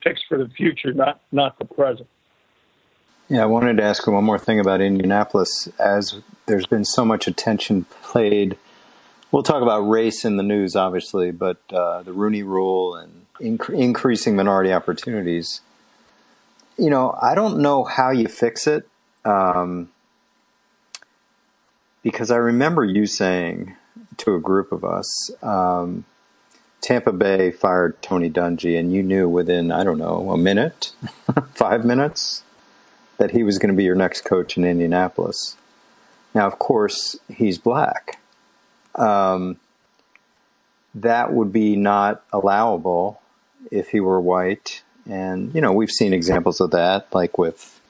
picks 0.02 0.20
for 0.28 0.38
the 0.38 0.48
future, 0.48 0.92
not 0.92 1.20
not 1.32 1.58
the 1.58 1.64
present. 1.64 2.08
Yeah, 3.28 3.42
I 3.42 3.46
wanted 3.46 3.78
to 3.78 3.82
ask 3.82 4.06
you 4.06 4.12
one 4.12 4.24
more 4.24 4.38
thing 4.38 4.60
about 4.60 4.82
Indianapolis. 4.82 5.68
As 5.78 6.20
there's 6.46 6.66
been 6.66 6.84
so 6.84 7.04
much 7.04 7.26
attention 7.26 7.86
played, 8.02 8.58
we'll 9.30 9.42
talk 9.42 9.62
about 9.62 9.80
race 9.80 10.24
in 10.24 10.36
the 10.36 10.42
news, 10.42 10.76
obviously, 10.76 11.30
but 11.30 11.58
uh, 11.72 12.02
the 12.02 12.12
Rooney 12.12 12.42
Rule 12.42 12.94
and 12.94 13.21
inc- 13.42 13.70
increasing 13.70 14.36
minority 14.36 14.72
opportunities. 14.72 15.60
You 16.78 16.90
know, 16.90 17.16
I 17.20 17.34
don't 17.34 17.58
know 17.58 17.84
how 17.84 18.10
you 18.10 18.28
fix 18.28 18.66
it 18.66 18.88
um, 19.24 19.90
because 22.02 22.30
I 22.30 22.36
remember 22.36 22.84
you 22.84 23.06
saying 23.06 23.76
to 24.18 24.34
a 24.34 24.40
group 24.40 24.72
of 24.72 24.84
us, 24.84 25.30
um, 25.42 26.04
Tampa 26.80 27.12
Bay 27.12 27.50
fired 27.50 28.00
Tony 28.02 28.28
Dungy, 28.28 28.78
and 28.78 28.92
you 28.92 29.02
knew 29.02 29.28
within, 29.28 29.70
I 29.70 29.84
don't 29.84 29.98
know, 29.98 30.30
a 30.30 30.36
minute, 30.36 30.92
five 31.54 31.84
minutes, 31.84 32.42
that 33.18 33.30
he 33.30 33.44
was 33.44 33.58
going 33.58 33.72
to 33.72 33.76
be 33.76 33.84
your 33.84 33.94
next 33.94 34.24
coach 34.24 34.56
in 34.56 34.64
Indianapolis. 34.64 35.56
Now, 36.34 36.46
of 36.46 36.58
course, 36.58 37.16
he's 37.28 37.58
black. 37.58 38.18
Um, 38.96 39.58
that 40.94 41.32
would 41.32 41.52
be 41.52 41.76
not 41.76 42.24
allowable 42.32 43.21
if 43.70 43.88
he 43.88 44.00
were 44.00 44.20
white. 44.20 44.82
And 45.08 45.54
you 45.54 45.60
know, 45.60 45.72
we've 45.72 45.90
seen 45.90 46.12
examples 46.12 46.60
of 46.60 46.70
that, 46.72 47.12
like 47.12 47.38
with 47.38 47.80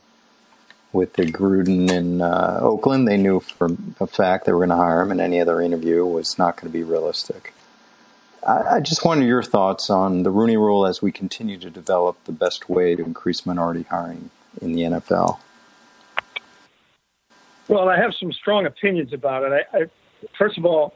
with 0.93 1.15
the 1.15 1.25
Gruden 1.25 1.91
in 1.91 2.21
uh, 2.21 2.59
Oakland. 2.61 3.09
They 3.09 3.17
knew 3.17 3.41
for 3.41 3.71
a 4.01 4.07
fact 4.07 4.45
they 4.45 4.53
were 4.53 4.59
going 4.59 4.71
to 4.71 4.77
hire 4.77 5.03
him, 5.03 5.11
and 5.11 5.21
any 5.21 5.41
other 5.41 5.61
interview 5.61 6.05
was 6.05 6.39
not 6.39 6.57
going 6.57 6.71
to 6.71 6.79
be 6.79 6.83
realistic. 6.83 7.53
I, 8.47 8.77
I 8.77 8.81
just 8.81 9.05
wonder 9.05 9.25
your 9.25 9.43
thoughts 9.43 9.91
on 9.91 10.23
the 10.23 10.31
Rooney 10.31 10.57
Rule 10.57 10.87
as 10.87 11.03
we 11.03 11.13
continue 11.13 11.59
to 11.59 11.71
develop 11.71 12.23
the 12.25 12.33
best 12.33 12.69
way 12.69 12.95
to 12.95 13.03
increase 13.03 13.47
minority 13.47 13.85
hiring 13.85 14.31
in 14.61 14.73
the 14.73 14.83
NFL. 14.83 15.39
Well, 17.69 17.89
I 17.89 17.97
have 17.97 18.13
some 18.19 18.33
strong 18.33 18.67
opinions 18.67 19.13
about 19.13 19.45
it. 19.45 19.67
I, 19.73 19.79
I, 19.79 19.85
first 20.37 20.59
of 20.59 20.67
all, 20.67 20.95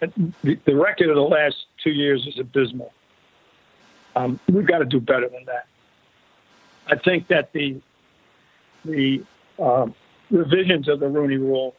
the 0.00 0.74
record 0.74 1.08
of 1.08 1.14
the 1.14 1.22
last 1.22 1.66
two 1.82 1.90
years 1.90 2.26
is 2.26 2.38
abysmal. 2.38 2.92
Um, 4.16 4.38
we've 4.50 4.66
got 4.66 4.78
to 4.78 4.84
do 4.84 5.00
better 5.00 5.28
than 5.28 5.44
that. 5.46 5.66
I 6.86 6.96
think 6.96 7.28
that 7.28 7.52
the 7.52 7.80
the 8.84 9.24
uh, 9.58 9.86
revisions 10.30 10.88
of 10.88 11.00
the 11.00 11.08
Rooney 11.08 11.36
Rule, 11.36 11.74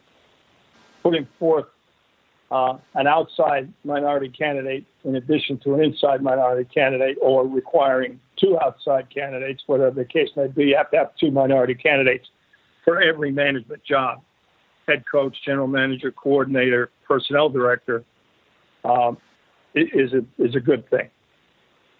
putting 1.03 1.27
forth 1.37 1.65
uh, 2.51 2.77
an 2.95 3.05
outside 3.07 3.71
minority 3.83 4.29
candidate 4.29 4.85
in 5.03 5.15
addition 5.15 5.59
to 5.59 5.75
an 5.75 5.83
inside 5.83 6.21
minority 6.21 6.67
candidate, 6.73 7.17
or 7.21 7.47
requiring 7.47 8.19
two 8.37 8.57
outside 8.59 9.07
candidates, 9.13 9.63
whatever 9.67 9.95
the 9.95 10.05
case 10.05 10.29
may 10.35 10.47
be, 10.47 10.65
you 10.65 10.75
have 10.75 10.89
to 10.91 10.97
have 10.97 11.15
two 11.19 11.31
minority 11.31 11.75
candidates 11.75 12.27
for 12.83 13.01
every 13.01 13.31
management 13.31 13.83
job 13.83 14.21
head 14.87 15.03
coach, 15.11 15.35
general 15.43 15.67
manager, 15.67 16.11
coordinator, 16.11 16.91
personnel 17.07 17.49
director 17.49 18.03
um, 18.83 19.17
is, 19.73 20.13
a, 20.13 20.23
is 20.41 20.55
a 20.55 20.59
good 20.59 20.87
thing. 20.89 21.09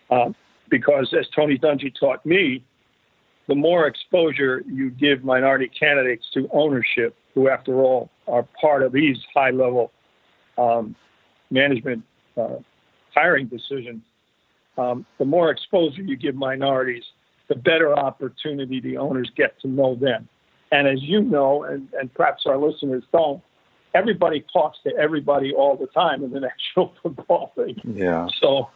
Uh, 0.09 0.31
because 0.69 1.13
as 1.17 1.27
Tony 1.35 1.57
Dungy 1.57 1.93
taught 1.97 2.25
me, 2.25 2.63
the 3.47 3.55
more 3.55 3.85
exposure 3.85 4.63
you 4.67 4.89
give 4.89 5.23
minority 5.23 5.67
candidates 5.67 6.25
to 6.33 6.49
ownership, 6.51 7.15
who 7.33 7.49
after 7.49 7.79
all 7.81 8.09
are 8.27 8.47
part 8.59 8.81
of 8.81 8.91
these 8.91 9.17
high 9.33 9.51
level 9.51 9.91
um, 10.57 10.95
management 11.51 12.03
uh, 12.37 12.55
hiring 13.13 13.47
decisions, 13.47 14.01
um, 14.77 15.05
the 15.19 15.25
more 15.25 15.51
exposure 15.51 16.01
you 16.01 16.15
give 16.15 16.35
minorities, 16.35 17.03
the 17.47 17.55
better 17.55 17.97
opportunity 17.97 18.79
the 18.79 18.97
owners 18.97 19.29
get 19.35 19.59
to 19.61 19.67
know 19.67 19.95
them. 19.95 20.27
And 20.71 20.87
as 20.87 21.01
you 21.01 21.21
know, 21.21 21.63
and, 21.63 21.87
and 21.99 22.13
perhaps 22.13 22.43
our 22.47 22.57
listeners 22.57 23.03
don't, 23.11 23.41
everybody 23.93 24.43
talks 24.51 24.79
to 24.83 24.95
everybody 24.97 25.53
all 25.53 25.77
the 25.77 25.87
time 25.87 26.23
in 26.23 26.31
the 26.31 26.39
National 26.75 26.93
Football 27.01 27.53
League. 27.55 27.79
Yeah. 27.83 28.27
So 28.41 28.69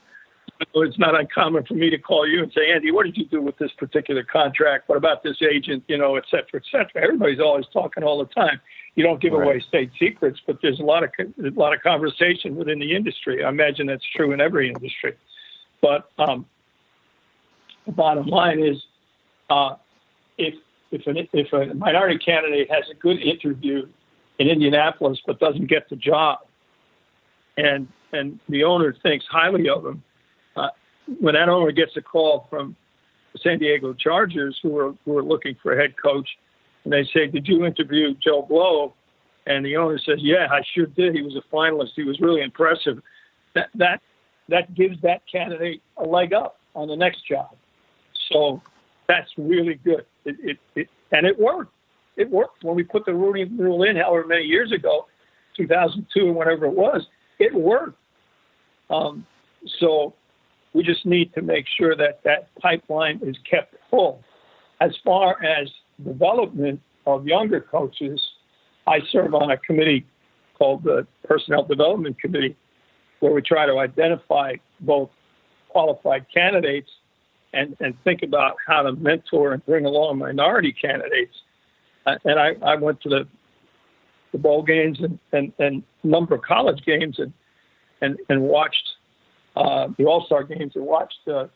it's 0.59 0.99
not 0.99 1.19
uncommon 1.19 1.65
for 1.65 1.73
me 1.73 1.89
to 1.89 1.97
call 1.97 2.27
you 2.27 2.43
and 2.43 2.51
say, 2.51 2.71
Andy, 2.71 2.91
what 2.91 3.05
did 3.05 3.17
you 3.17 3.25
do 3.25 3.41
with 3.41 3.57
this 3.57 3.71
particular 3.77 4.23
contract? 4.23 4.89
What 4.89 4.97
about 4.97 5.23
this 5.23 5.37
agent? 5.41 5.83
You 5.87 5.97
know, 5.97 6.17
et 6.17 6.25
cetera, 6.29 6.55
et 6.55 6.63
cetera. 6.69 7.01
Everybody's 7.01 7.39
always 7.39 7.65
talking 7.71 8.03
all 8.03 8.19
the 8.19 8.33
time. 8.33 8.59
You 8.95 9.03
don't 9.03 9.21
give 9.21 9.33
right. 9.33 9.45
away 9.45 9.63
state 9.67 9.91
secrets, 9.97 10.39
but 10.45 10.59
there's 10.61 10.79
a 10.79 10.83
lot 10.83 11.03
of 11.03 11.11
a 11.19 11.49
lot 11.57 11.73
of 11.73 11.81
conversation 11.81 12.55
within 12.55 12.79
the 12.79 12.95
industry. 12.95 13.43
I 13.43 13.49
imagine 13.49 13.87
that's 13.87 14.03
true 14.15 14.33
in 14.33 14.41
every 14.41 14.67
industry. 14.67 15.15
But 15.81 16.11
um, 16.17 16.45
the 17.85 17.93
bottom 17.93 18.27
line 18.27 18.59
is, 18.59 18.77
uh, 19.49 19.75
if 20.37 20.55
if 20.91 21.07
an, 21.07 21.17
if 21.31 21.53
a 21.53 21.73
minority 21.73 22.17
candidate 22.17 22.69
has 22.69 22.83
a 22.91 22.95
good 22.95 23.19
interview 23.21 23.87
in 24.39 24.47
Indianapolis 24.47 25.19
but 25.25 25.39
doesn't 25.39 25.67
get 25.67 25.89
the 25.89 25.95
job, 25.95 26.39
and 27.55 27.87
and 28.11 28.39
the 28.49 28.65
owner 28.65 28.93
thinks 29.01 29.25
highly 29.29 29.69
of 29.69 29.85
him, 29.85 30.03
uh, 30.55 30.69
when 31.19 31.35
that 31.35 31.49
owner 31.49 31.71
gets 31.71 31.95
a 31.97 32.01
call 32.01 32.47
from 32.49 32.75
the 33.33 33.39
San 33.39 33.59
Diego 33.59 33.93
Chargers, 33.93 34.59
who 34.61 34.77
are 34.77 34.93
who 35.05 35.17
are 35.17 35.23
looking 35.23 35.55
for 35.61 35.73
a 35.73 35.81
head 35.81 35.95
coach, 36.01 36.27
and 36.83 36.93
they 36.93 37.03
say, 37.13 37.27
"Did 37.27 37.47
you 37.47 37.65
interview 37.65 38.13
Joe 38.15 38.41
Blow?" 38.41 38.93
And 39.45 39.65
the 39.65 39.77
owner 39.77 39.97
says, 39.99 40.19
"Yeah, 40.19 40.47
I 40.51 40.61
sure 40.73 40.85
did. 40.85 41.15
He 41.15 41.21
was 41.21 41.35
a 41.35 41.55
finalist. 41.55 41.91
He 41.95 42.03
was 42.03 42.19
really 42.19 42.41
impressive." 42.41 43.01
That 43.55 43.69
that 43.75 44.01
that 44.49 44.73
gives 44.75 45.01
that 45.01 45.21
candidate 45.31 45.81
a 45.97 46.03
leg 46.03 46.33
up 46.33 46.59
on 46.75 46.87
the 46.87 46.95
next 46.95 47.27
job. 47.27 47.55
So 48.31 48.61
that's 49.07 49.29
really 49.37 49.75
good. 49.75 50.05
It, 50.25 50.35
it, 50.39 50.57
it 50.75 50.89
and 51.11 51.25
it 51.25 51.39
worked. 51.39 51.73
It 52.15 52.29
worked 52.29 52.63
when 52.63 52.75
we 52.75 52.83
put 52.83 53.05
the 53.05 53.13
Rooney 53.13 53.45
Rule 53.45 53.83
in, 53.83 53.95
however 53.95 54.27
many 54.27 54.43
years 54.43 54.71
ago, 54.71 55.07
2002 55.55 56.27
or 56.27 56.33
whatever 56.33 56.65
it 56.65 56.73
was. 56.73 57.07
It 57.39 57.53
worked. 57.53 57.97
Um, 58.89 59.25
so 59.79 60.13
we 60.73 60.83
just 60.83 61.05
need 61.05 61.33
to 61.33 61.41
make 61.41 61.65
sure 61.77 61.95
that 61.95 62.21
that 62.23 62.53
pipeline 62.59 63.19
is 63.23 63.35
kept 63.49 63.75
full. 63.89 64.21
As 64.81 64.91
far 65.03 65.43
as 65.43 65.69
development 66.03 66.79
of 67.05 67.25
younger 67.25 67.61
coaches, 67.61 68.21
I 68.87 68.99
serve 69.11 69.33
on 69.33 69.51
a 69.51 69.57
committee 69.57 70.05
called 70.57 70.83
the 70.83 71.07
Personnel 71.23 71.63
Development 71.63 72.19
Committee, 72.19 72.55
where 73.19 73.33
we 73.33 73.41
try 73.41 73.65
to 73.65 73.79
identify 73.79 74.53
both 74.81 75.09
qualified 75.69 76.25
candidates 76.33 76.89
and, 77.53 77.75
and 77.79 77.95
think 78.03 78.21
about 78.23 78.55
how 78.67 78.83
to 78.83 78.93
mentor 78.93 79.53
and 79.53 79.65
bring 79.65 79.85
along 79.85 80.19
minority 80.19 80.71
candidates. 80.71 81.35
Uh, 82.05 82.15
and 82.25 82.39
I, 82.39 82.55
I 82.63 82.75
went 82.75 83.01
to 83.01 83.09
the 83.09 83.27
the 84.31 84.37
bowl 84.37 84.61
games 84.61 84.99
and, 85.01 85.17
and, 85.31 85.51
and 85.57 85.81
number 86.03 86.35
of 86.35 86.43
college 86.43 86.85
games 86.85 87.17
and 87.17 87.33
and, 88.01 88.17
and 88.29 88.41
watched 88.41 88.88
uh, 89.55 89.87
the 89.97 90.05
All 90.05 90.25
Star 90.25 90.43
games 90.43 90.73
and 90.75 90.85
watched 90.85 91.27
uh, 91.27 91.47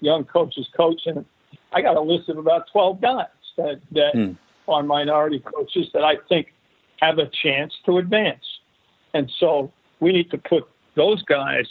young 0.00 0.24
coaches 0.24 0.68
coach. 0.76 1.02
And 1.06 1.24
I 1.72 1.82
got 1.82 1.96
a 1.96 2.00
list 2.00 2.28
of 2.28 2.38
about 2.38 2.66
12 2.72 3.00
guys 3.00 3.26
that, 3.56 3.80
that 3.92 4.12
hmm. 4.14 4.32
are 4.68 4.82
minority 4.82 5.40
coaches 5.40 5.88
that 5.92 6.04
I 6.04 6.14
think 6.28 6.48
have 7.00 7.18
a 7.18 7.30
chance 7.42 7.72
to 7.86 7.98
advance. 7.98 8.44
And 9.12 9.30
so 9.38 9.72
we 10.00 10.12
need 10.12 10.30
to 10.30 10.38
put 10.38 10.64
those 10.96 11.22
guys 11.22 11.66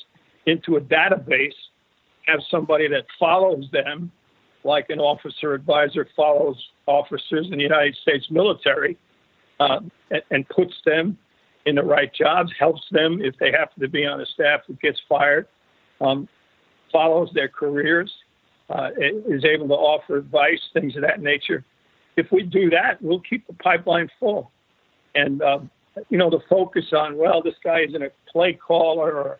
into 0.46 0.76
a 0.76 0.82
database, 0.82 1.54
have 2.28 2.40
somebody 2.50 2.88
that 2.90 3.06
follows 3.20 3.66
them, 3.72 4.12
like 4.64 4.90
an 4.90 5.00
officer 5.00 5.54
advisor 5.54 6.08
follows 6.16 6.56
officers 6.86 7.48
in 7.52 7.58
the 7.58 7.64
United 7.64 7.96
States 8.02 8.26
military, 8.30 8.98
uh, 9.60 9.80
and, 10.12 10.22
and 10.32 10.50
puts 10.50 10.74
them 10.86 11.18
in 11.66 11.76
the 11.76 11.84
right 11.84 12.14
jobs, 12.14 12.52
helps 12.60 12.82
them 12.92 13.22
if 13.22 13.36
they 13.40 13.52
happen 13.52 13.82
to 13.82 13.88
be 13.88 14.06
on 14.06 14.20
a 14.22 14.26
staff 14.26 14.62
who 14.68 14.74
gets 14.82 15.00
fired, 15.08 15.48
um, 16.04 16.28
follows 16.92 17.30
their 17.34 17.48
careers, 17.48 18.14
uh, 18.70 18.90
is 18.98 19.44
able 19.46 19.68
to 19.68 19.74
offer 19.74 20.18
advice, 20.18 20.60
things 20.74 20.96
of 20.96 21.02
that 21.02 21.22
nature. 21.22 21.64
If 22.16 22.32
we 22.32 22.44
do 22.44 22.70
that, 22.70 23.02
we'll 23.02 23.22
keep 23.22 23.48
the 23.48 23.54
pipeline 23.54 24.10
full. 24.20 24.52
And, 25.16 25.42
uh, 25.42 25.60
you 26.10 26.18
know, 26.18 26.30
the 26.30 26.42
focus 26.50 26.86
on, 26.94 27.18
well, 27.18 27.42
this 27.42 27.56
guy 27.64 27.82
isn't 27.82 28.02
a 28.02 28.12
play 28.32 28.54
caller 28.54 29.12
or 29.12 29.40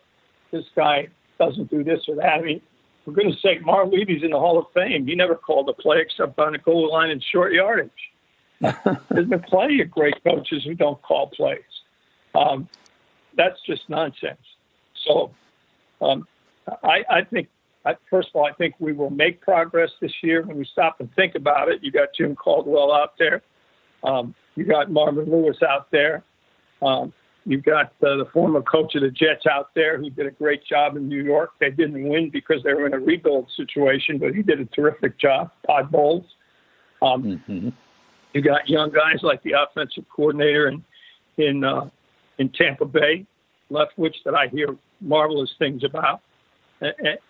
this 0.50 0.64
guy 0.74 1.08
doesn't 1.38 1.70
do 1.70 1.84
this 1.84 2.00
or 2.08 2.16
that. 2.16 2.34
I 2.34 2.40
mean, 2.42 2.60
for 3.04 3.12
goodness 3.12 3.40
sake, 3.42 3.64
Marv 3.64 3.90
Levy's 3.90 4.22
in 4.22 4.30
the 4.30 4.38
Hall 4.38 4.58
of 4.58 4.66
Fame. 4.72 5.06
He 5.06 5.14
never 5.14 5.34
called 5.34 5.68
a 5.68 5.72
play 5.72 5.98
except 6.00 6.38
on 6.38 6.52
the 6.52 6.58
goal 6.58 6.90
line 6.92 7.10
in 7.10 7.20
short 7.20 7.52
yardage. 7.52 7.90
There's 8.60 9.28
been 9.28 9.42
plenty 9.42 9.80
of 9.82 9.90
great 9.90 10.22
coaches 10.24 10.64
who 10.64 10.74
don't 10.74 11.00
call 11.02 11.28
plays. 11.28 11.60
Um, 12.34 12.68
that's 13.36 13.60
just 13.66 13.88
nonsense. 13.88 14.40
So 15.06 15.32
um, 16.00 16.26
I, 16.82 17.04
I 17.10 17.24
think, 17.24 17.48
I, 17.84 17.94
first 18.08 18.28
of 18.28 18.36
all, 18.36 18.46
I 18.46 18.52
think 18.52 18.74
we 18.78 18.92
will 18.92 19.10
make 19.10 19.40
progress 19.40 19.90
this 20.00 20.12
year 20.22 20.42
when 20.42 20.56
we 20.56 20.64
stop 20.64 21.00
and 21.00 21.12
think 21.14 21.34
about 21.34 21.68
it. 21.68 21.82
You 21.82 21.92
got 21.92 22.08
Jim 22.16 22.34
Caldwell 22.34 22.92
out 22.92 23.12
there. 23.18 23.42
Um, 24.02 24.34
you 24.54 24.64
got 24.64 24.90
Marvin 24.90 25.30
Lewis 25.30 25.56
out 25.68 25.90
there. 25.90 26.22
Um, 26.82 27.12
you've 27.44 27.64
got 27.64 27.86
uh, 28.02 28.16
the 28.16 28.26
former 28.32 28.62
coach 28.62 28.94
of 28.94 29.02
the 29.02 29.10
Jets 29.10 29.46
out 29.50 29.70
there 29.74 29.98
who 29.98 30.10
did 30.10 30.26
a 30.26 30.30
great 30.30 30.64
job 30.64 30.96
in 30.96 31.08
New 31.08 31.22
York. 31.22 31.50
They 31.60 31.70
didn't 31.70 32.08
win 32.08 32.30
because 32.30 32.62
they 32.64 32.74
were 32.74 32.86
in 32.86 32.94
a 32.94 32.98
rebuild 32.98 33.50
situation, 33.56 34.18
but 34.18 34.34
he 34.34 34.42
did 34.42 34.60
a 34.60 34.66
terrific 34.66 35.18
job. 35.18 35.50
Todd 35.66 35.90
Bowles. 35.90 36.24
Um, 37.02 37.22
mm-hmm. 37.22 37.68
You 38.32 38.42
got 38.42 38.68
young 38.68 38.90
guys 38.90 39.20
like 39.22 39.42
the 39.42 39.52
offensive 39.52 40.04
coordinator 40.14 40.68
in 40.68 40.84
in 41.36 41.64
uh, 41.64 41.88
in 42.38 42.48
Tampa 42.50 42.84
Bay, 42.84 43.26
Leftwich, 43.70 44.16
that 44.24 44.34
I 44.34 44.48
hear 44.48 44.76
marvelous 45.00 45.50
things 45.58 45.84
about, 45.84 46.20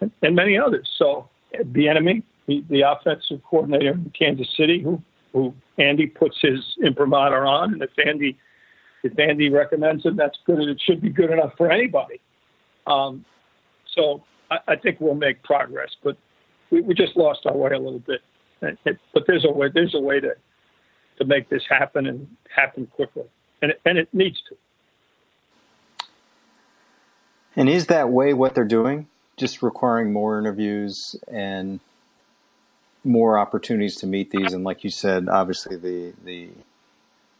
and, 0.01 0.11
and 0.23 0.35
many 0.35 0.59
others. 0.59 0.89
So 0.99 1.29
Bieniemy, 1.55 2.23
the, 2.47 2.65
the 2.69 2.83
offensive 2.83 3.43
coordinator 3.45 3.93
in 3.93 4.13
Kansas 4.19 4.49
City, 4.57 4.83
who 4.83 5.03
who 5.33 5.53
Andy 5.79 6.07
puts 6.07 6.37
his 6.41 6.61
imprimatur 6.83 7.45
on, 7.45 7.75
and 7.75 7.83
if 7.83 7.91
Andy 8.05 8.39
if 9.03 9.19
Andy 9.19 9.51
recommends 9.51 10.07
it, 10.07 10.17
that's 10.17 10.39
good, 10.47 10.69
it 10.69 10.81
should 10.81 11.01
be 11.01 11.11
good 11.11 11.31
enough 11.31 11.53
for 11.59 11.71
anybody. 11.71 12.21
Um, 12.87 13.25
so 13.95 14.25
I, 14.51 14.59
I, 14.69 14.77
think 14.77 15.01
we'll 15.01 15.15
make 15.15 15.43
progress, 15.43 15.91
but 16.03 16.17
we, 16.71 16.81
we, 16.81 16.95
just 16.95 17.17
lost 17.17 17.41
our 17.47 17.57
way 17.57 17.73
a 17.73 17.79
little 17.79 18.01
bit. 18.01 18.21
But 18.61 19.25
there's 19.27 19.45
a 19.45 19.51
way 19.51 19.69
there's 19.73 19.95
a 19.95 20.01
way 20.01 20.21
to 20.21 20.35
to 21.19 21.25
make 21.25 21.49
this 21.51 21.63
happen 21.69 22.07
and 22.07 22.27
happen 22.55 22.87
quickly, 22.87 23.25
and 23.61 23.73
it, 23.73 23.81
and 23.85 23.99
it 23.99 24.09
needs 24.13 24.41
to. 24.49 24.57
And 27.57 27.69
is 27.69 27.87
that 27.87 28.09
way 28.09 28.33
what 28.33 28.55
they're 28.55 28.65
doing? 28.65 29.07
Just 29.37 29.63
requiring 29.63 30.13
more 30.13 30.39
interviews 30.39 31.17
and 31.29 31.81
more 33.05 33.39
opportunities 33.39 33.97
to 33.97 34.07
meet 34.07 34.31
these, 34.31 34.53
and 34.53 34.65
like 34.65 34.85
you 34.85 34.91
said, 34.91 35.29
obviously 35.29 35.77
the 35.77 36.13
the 36.25 36.49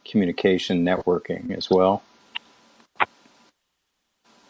communication 0.03 0.85
networking 0.85 1.55
as 1.55 1.69
well. 1.69 2.03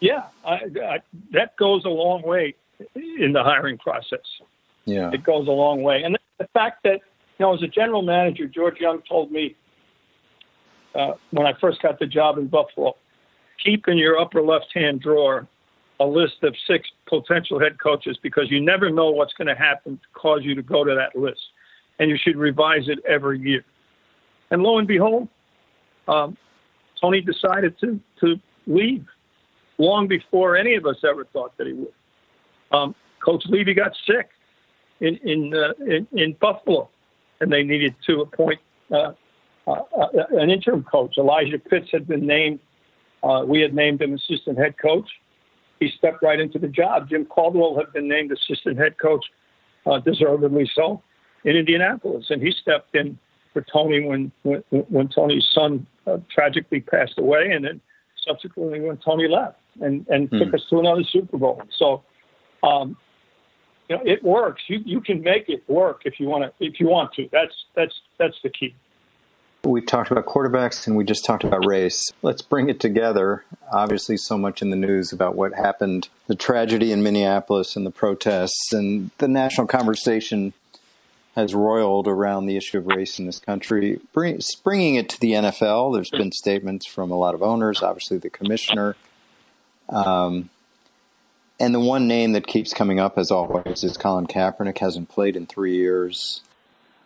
Yeah, 0.01 0.23
I, 0.45 0.55
I, 0.83 1.01
that 1.31 1.55
goes 1.57 1.85
a 1.85 1.89
long 1.89 2.21
way 2.21 2.55
in 2.95 3.31
the 3.31 3.43
hiring 3.43 3.77
process. 3.77 4.19
Yeah, 4.85 5.11
it 5.11 5.23
goes 5.23 5.47
a 5.47 5.51
long 5.51 5.83
way, 5.83 6.03
and 6.03 6.17
the 6.37 6.47
fact 6.53 6.83
that 6.83 7.01
you 7.37 7.45
know, 7.45 7.53
as 7.53 7.61
a 7.63 7.67
general 7.67 8.01
manager, 8.01 8.47
George 8.47 8.79
Young 8.79 9.01
told 9.07 9.31
me 9.31 9.55
uh, 10.93 11.13
when 11.31 11.45
I 11.45 11.53
first 11.59 11.81
got 11.81 11.99
the 11.99 12.05
job 12.05 12.37
in 12.37 12.47
Buffalo, 12.47 12.95
keep 13.63 13.87
in 13.87 13.97
your 13.97 14.19
upper 14.19 14.41
left-hand 14.41 15.01
drawer 15.01 15.47
a 15.99 16.05
list 16.05 16.43
of 16.43 16.55
six 16.67 16.87
potential 17.07 17.59
head 17.59 17.79
coaches 17.81 18.17
because 18.21 18.49
you 18.49 18.59
never 18.59 18.89
know 18.89 19.11
what's 19.11 19.33
going 19.33 19.47
to 19.47 19.55
happen 19.55 19.97
to 19.97 20.19
cause 20.19 20.41
you 20.43 20.55
to 20.55 20.61
go 20.61 20.83
to 20.83 20.95
that 20.95 21.19
list. 21.19 21.41
And 21.99 22.09
you 22.09 22.17
should 22.21 22.35
revise 22.35 22.87
it 22.87 22.99
every 23.07 23.39
year. 23.39 23.63
And 24.51 24.61
lo 24.61 24.77
and 24.77 24.87
behold, 24.87 25.29
um, 26.07 26.37
Tony 26.99 27.21
decided 27.21 27.79
to, 27.79 27.99
to 28.19 28.35
leave 28.67 29.05
long 29.77 30.07
before 30.07 30.57
any 30.57 30.75
of 30.75 30.85
us 30.85 30.97
ever 31.07 31.25
thought 31.25 31.57
that 31.57 31.67
he 31.67 31.73
would. 31.73 31.93
Um, 32.71 32.95
Coach 33.23 33.43
Levy 33.47 33.73
got 33.73 33.91
sick 34.05 34.29
in 34.99 35.17
in, 35.17 35.53
uh, 35.53 35.73
in, 35.85 36.07
in 36.13 36.33
Buffalo, 36.39 36.89
and 37.39 37.51
they 37.51 37.63
needed 37.63 37.95
to 38.07 38.21
appoint 38.21 38.59
uh, 38.91 39.13
uh, 39.67 39.71
uh 39.71 40.07
an 40.31 40.49
interim 40.49 40.83
coach. 40.83 41.17
Elijah 41.17 41.59
Pitts 41.59 41.87
had 41.91 42.07
been 42.07 42.25
named. 42.25 42.59
Uh, 43.23 43.43
we 43.45 43.61
had 43.61 43.73
named 43.73 44.01
him 44.01 44.13
assistant 44.13 44.57
head 44.57 44.75
coach 44.77 45.09
he 45.79 45.91
stepped 45.97 46.23
right 46.23 46.39
into 46.39 46.59
the 46.59 46.67
job. 46.67 47.09
Jim 47.09 47.25
Caldwell 47.25 47.75
had 47.77 47.91
been 47.93 48.07
named 48.07 48.31
assistant 48.31 48.77
head 48.77 48.97
coach, 48.97 49.25
uh, 49.85 49.99
deservedly 49.99 50.69
so, 50.73 51.01
in 51.43 51.55
Indianapolis, 51.55 52.27
and 52.29 52.41
he 52.41 52.51
stepped 52.51 52.95
in 52.95 53.17
for 53.53 53.65
Tony 53.71 54.05
when 54.05 54.31
when, 54.43 54.63
when 54.69 55.07
Tony's 55.07 55.47
son 55.53 55.85
uh, 56.07 56.17
tragically 56.33 56.81
passed 56.81 57.17
away, 57.17 57.51
and 57.51 57.65
then 57.65 57.81
subsequently 58.25 58.81
when 58.81 58.97
Tony 58.97 59.27
left 59.27 59.59
and 59.81 60.05
and 60.09 60.29
hmm. 60.29 60.39
took 60.39 60.53
us 60.53 60.61
to 60.69 60.79
another 60.79 61.03
Super 61.03 61.37
Bowl. 61.37 61.61
So, 61.77 62.03
um, 62.63 62.97
you 63.89 63.95
know, 63.95 64.01
it 64.05 64.23
works. 64.23 64.63
You 64.67 64.79
you 64.85 65.01
can 65.01 65.21
make 65.21 65.49
it 65.49 65.63
work 65.69 66.01
if 66.05 66.19
you 66.19 66.27
want 66.27 66.43
to. 66.43 66.65
If 66.65 66.79
you 66.79 66.87
want 66.87 67.13
to, 67.13 67.29
that's 67.31 67.53
that's 67.75 67.93
that's 68.17 68.37
the 68.43 68.49
key. 68.49 68.75
We 69.65 69.81
talked 69.81 70.11
about 70.11 70.25
quarterbacks 70.25 70.85
and 70.85 70.95
we 70.95 71.03
just 71.03 71.25
talked 71.25 71.43
about 71.43 71.65
race. 71.65 72.11
Let's 72.21 72.43
bring 72.43 72.69
it 72.69 72.79
together. 72.79 73.43
Obviously, 73.71 74.15
so 74.15 74.37
much 74.37 74.61
in 74.61 74.69
the 74.69 74.75
news 74.75 75.11
about 75.11 75.35
what 75.35 75.53
happened, 75.53 76.07
the 76.27 76.35
tragedy 76.35 76.91
in 76.91 77.01
Minneapolis 77.01 77.75
and 77.75 77.85
the 77.85 77.91
protests, 77.91 78.71
and 78.71 79.09
the 79.17 79.27
national 79.27 79.65
conversation 79.65 80.53
has 81.35 81.55
roiled 81.55 82.07
around 82.07 82.45
the 82.45 82.55
issue 82.55 82.77
of 82.77 82.85
race 82.85 83.17
in 83.17 83.25
this 83.25 83.39
country. 83.39 83.99
Bring, 84.13 84.39
bringing 84.63 84.95
it 84.95 85.09
to 85.09 85.19
the 85.19 85.31
NFL, 85.31 85.93
there's 85.93 86.11
been 86.11 86.31
statements 86.31 86.87
from 86.87 87.11
a 87.11 87.17
lot 87.17 87.33
of 87.33 87.41
owners, 87.41 87.81
obviously 87.81 88.17
the 88.17 88.29
commissioner. 88.29 88.95
Um, 89.89 90.49
and 91.59 91.73
the 91.73 91.79
one 91.79 92.07
name 92.07 92.33
that 92.33 92.47
keeps 92.47 92.73
coming 92.73 92.99
up, 92.99 93.17
as 93.17 93.31
always, 93.31 93.83
is 93.83 93.97
Colin 93.97 94.27
Kaepernick. 94.27 94.77
Hasn't 94.77 95.09
played 95.09 95.35
in 95.35 95.45
three 95.45 95.75
years. 95.75 96.41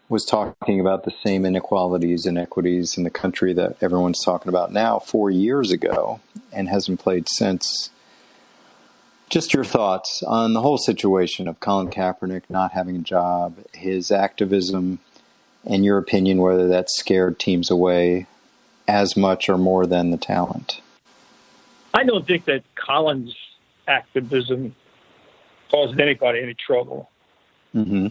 Was 0.10 0.26
talking 0.26 0.80
about 0.80 1.06
the 1.06 1.14
same 1.24 1.46
inequalities, 1.46 2.26
and 2.26 2.36
inequities 2.36 2.98
in 2.98 3.04
the 3.04 3.12
country 3.12 3.54
that 3.54 3.78
everyone's 3.80 4.24
talking 4.26 4.50
about 4.50 4.74
now 4.74 4.98
four 4.98 5.30
years 5.30 5.72
ago, 5.72 6.20
and 6.52 6.68
hasn't 6.68 7.00
played 7.00 7.28
since. 7.30 7.92
Just 9.30 9.54
your 9.54 9.64
thoughts 9.64 10.24
on 10.24 10.54
the 10.54 10.62
whole 10.62 10.80
situation 10.80 11.48
of 11.48 11.60
Colin 11.60 11.90
Kaepernick 11.90 12.42
not 12.50 12.72
having 12.72 12.96
a 12.96 13.00
job, 13.00 13.54
his 13.72 14.12
activism, 14.12 14.98
and 15.64 15.86
your 15.86 16.00
opinion 16.00 16.40
whether 16.40 16.68
that 16.68 16.90
scared 16.90 17.38
teams 17.38 17.70
away 17.70 18.26
as 18.88 19.16
much 19.16 19.48
or 19.48 19.60
more 19.60 19.86
than 19.86 20.10
the 20.10 20.18
talent. 20.18 20.82
I 21.94 22.04
don't 22.04 22.26
think 22.26 22.46
that 22.46 22.64
Colin's 22.76 23.36
activism 23.88 24.76
caused 25.70 26.00
anybody 26.00 26.42
any 26.42 26.56
trouble. 26.56 27.12
Mm-hmm. 27.76 28.08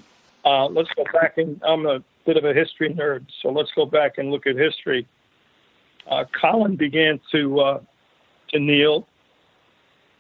Uh, 0.49 0.67
let's 0.69 0.89
go 0.97 1.05
back 1.13 1.37
and 1.37 1.61
I'm 1.63 1.85
a 1.85 2.03
bit 2.25 2.39
of 2.39 2.45
a 2.47 2.55
history 2.55 2.89
nerd, 2.95 3.27
so 3.43 3.51
let's 3.51 3.71
go 3.77 3.85
back 3.85 4.17
and 4.17 4.31
look 4.31 4.47
at 4.47 4.57
history. 4.57 5.07
Uh, 6.11 6.25
Colin 6.41 6.75
began 6.75 7.21
to 7.33 7.61
uh, 7.61 7.81
to 8.49 8.59
kneel 8.59 9.07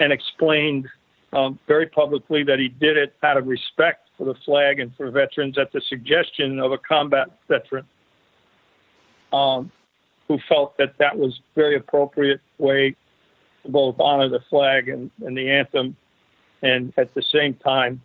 and 0.00 0.12
explained 0.12 0.86
um, 1.32 1.58
very 1.66 1.86
publicly 1.86 2.42
that 2.44 2.58
he 2.58 2.68
did 2.68 2.98
it 2.98 3.14
out 3.22 3.38
of 3.38 3.46
respect 3.46 4.10
for 4.18 4.24
the 4.24 4.34
flag 4.44 4.80
and 4.80 4.94
for 4.96 5.10
veterans 5.10 5.56
at 5.56 5.72
the 5.72 5.80
suggestion 5.88 6.58
of 6.58 6.72
a 6.72 6.78
combat 6.78 7.28
veteran 7.48 7.86
um, 9.32 9.72
who 10.26 10.38
felt 10.46 10.76
that 10.76 10.92
that 10.98 11.16
was 11.16 11.40
very 11.54 11.76
appropriate 11.76 12.42
way 12.58 12.94
to 13.62 13.70
both 13.70 13.96
honor 13.98 14.28
the 14.28 14.40
flag 14.50 14.90
and, 14.90 15.10
and 15.24 15.38
the 15.38 15.50
anthem, 15.50 15.96
and 16.60 16.92
at 16.98 17.14
the 17.14 17.22
same 17.32 17.54
time 17.54 18.02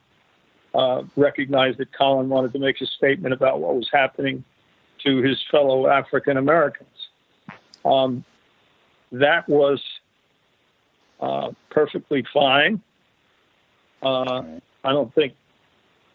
uh, 0.73 1.03
recognize 1.15 1.77
that 1.77 1.93
Colin 1.93 2.29
wanted 2.29 2.53
to 2.53 2.59
make 2.59 2.81
a 2.81 2.85
statement 2.85 3.33
about 3.33 3.59
what 3.59 3.75
was 3.75 3.89
happening 3.91 4.43
to 5.05 5.17
his 5.17 5.41
fellow 5.51 5.87
African 5.87 6.37
Americans. 6.37 6.89
Um, 7.85 8.23
that 9.11 9.47
was 9.47 9.81
uh, 11.19 11.51
perfectly 11.69 12.25
fine. 12.33 12.81
Uh, 14.01 14.43
I 14.83 14.91
don't 14.91 15.13
think 15.13 15.33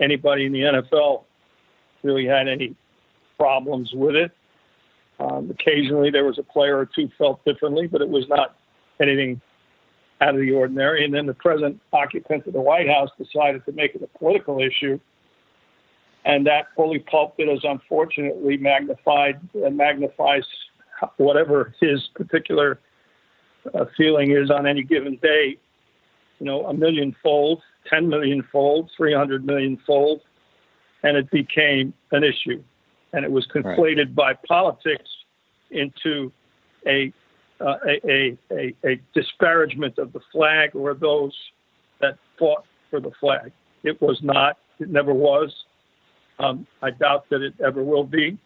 anybody 0.00 0.46
in 0.46 0.52
the 0.52 0.60
NFL 0.60 1.24
really 2.02 2.26
had 2.26 2.48
any 2.48 2.74
problems 3.38 3.92
with 3.92 4.16
it. 4.16 4.32
Um, 5.20 5.50
occasionally, 5.50 6.10
there 6.10 6.24
was 6.24 6.38
a 6.38 6.42
player 6.42 6.78
or 6.78 6.86
two 6.86 7.10
felt 7.18 7.44
differently, 7.44 7.86
but 7.86 8.00
it 8.00 8.08
was 8.08 8.28
not 8.28 8.56
anything 9.00 9.40
out 10.20 10.34
of 10.34 10.40
the 10.40 10.52
ordinary. 10.52 11.04
And 11.04 11.14
then 11.14 11.26
the 11.26 11.34
present 11.34 11.80
occupant 11.92 12.46
of 12.46 12.52
the 12.52 12.60
White 12.60 12.88
House 12.88 13.10
decided 13.18 13.64
to 13.66 13.72
make 13.72 13.94
it 13.94 14.02
a 14.02 14.18
political 14.18 14.60
issue. 14.60 14.98
And 16.24 16.46
that 16.46 16.66
bully 16.76 16.98
pulpit 16.98 17.48
is 17.48 17.60
unfortunately 17.62 18.56
magnified 18.56 19.40
and 19.54 19.76
magnifies 19.76 20.42
whatever 21.16 21.74
his 21.80 22.08
particular 22.14 22.80
uh, 23.74 23.84
feeling 23.96 24.32
is 24.32 24.50
on 24.50 24.66
any 24.66 24.82
given 24.82 25.16
day, 25.22 25.56
you 26.38 26.46
know, 26.46 26.66
a 26.66 26.74
million 26.74 27.14
fold, 27.22 27.62
10 27.88 28.08
million 28.08 28.46
fold, 28.52 28.90
300 28.96 29.44
million 29.44 29.78
fold. 29.86 30.20
And 31.02 31.16
it 31.16 31.30
became 31.30 31.94
an 32.10 32.24
issue. 32.24 32.62
And 33.12 33.24
it 33.24 33.30
was 33.30 33.46
conflated 33.46 33.98
right. 33.98 34.14
by 34.14 34.32
politics 34.46 35.08
into 35.70 36.32
a 36.86 37.12
uh, 37.60 37.76
a, 37.86 38.36
a, 38.52 38.74
a, 38.84 39.00
disparagement 39.14 39.98
of 39.98 40.12
the 40.12 40.20
flag 40.32 40.74
or 40.74 40.94
those 40.94 41.34
that 42.00 42.16
fought 42.38 42.64
for 42.90 43.00
the 43.00 43.10
flag. 43.20 43.52
It 43.82 44.00
was 44.00 44.20
not, 44.22 44.58
it 44.78 44.88
never 44.90 45.12
was. 45.12 45.52
Um, 46.38 46.66
I 46.82 46.90
doubt 46.90 47.28
that 47.30 47.42
it 47.42 47.54
ever 47.64 47.82
will 47.82 48.04
be. 48.04 48.38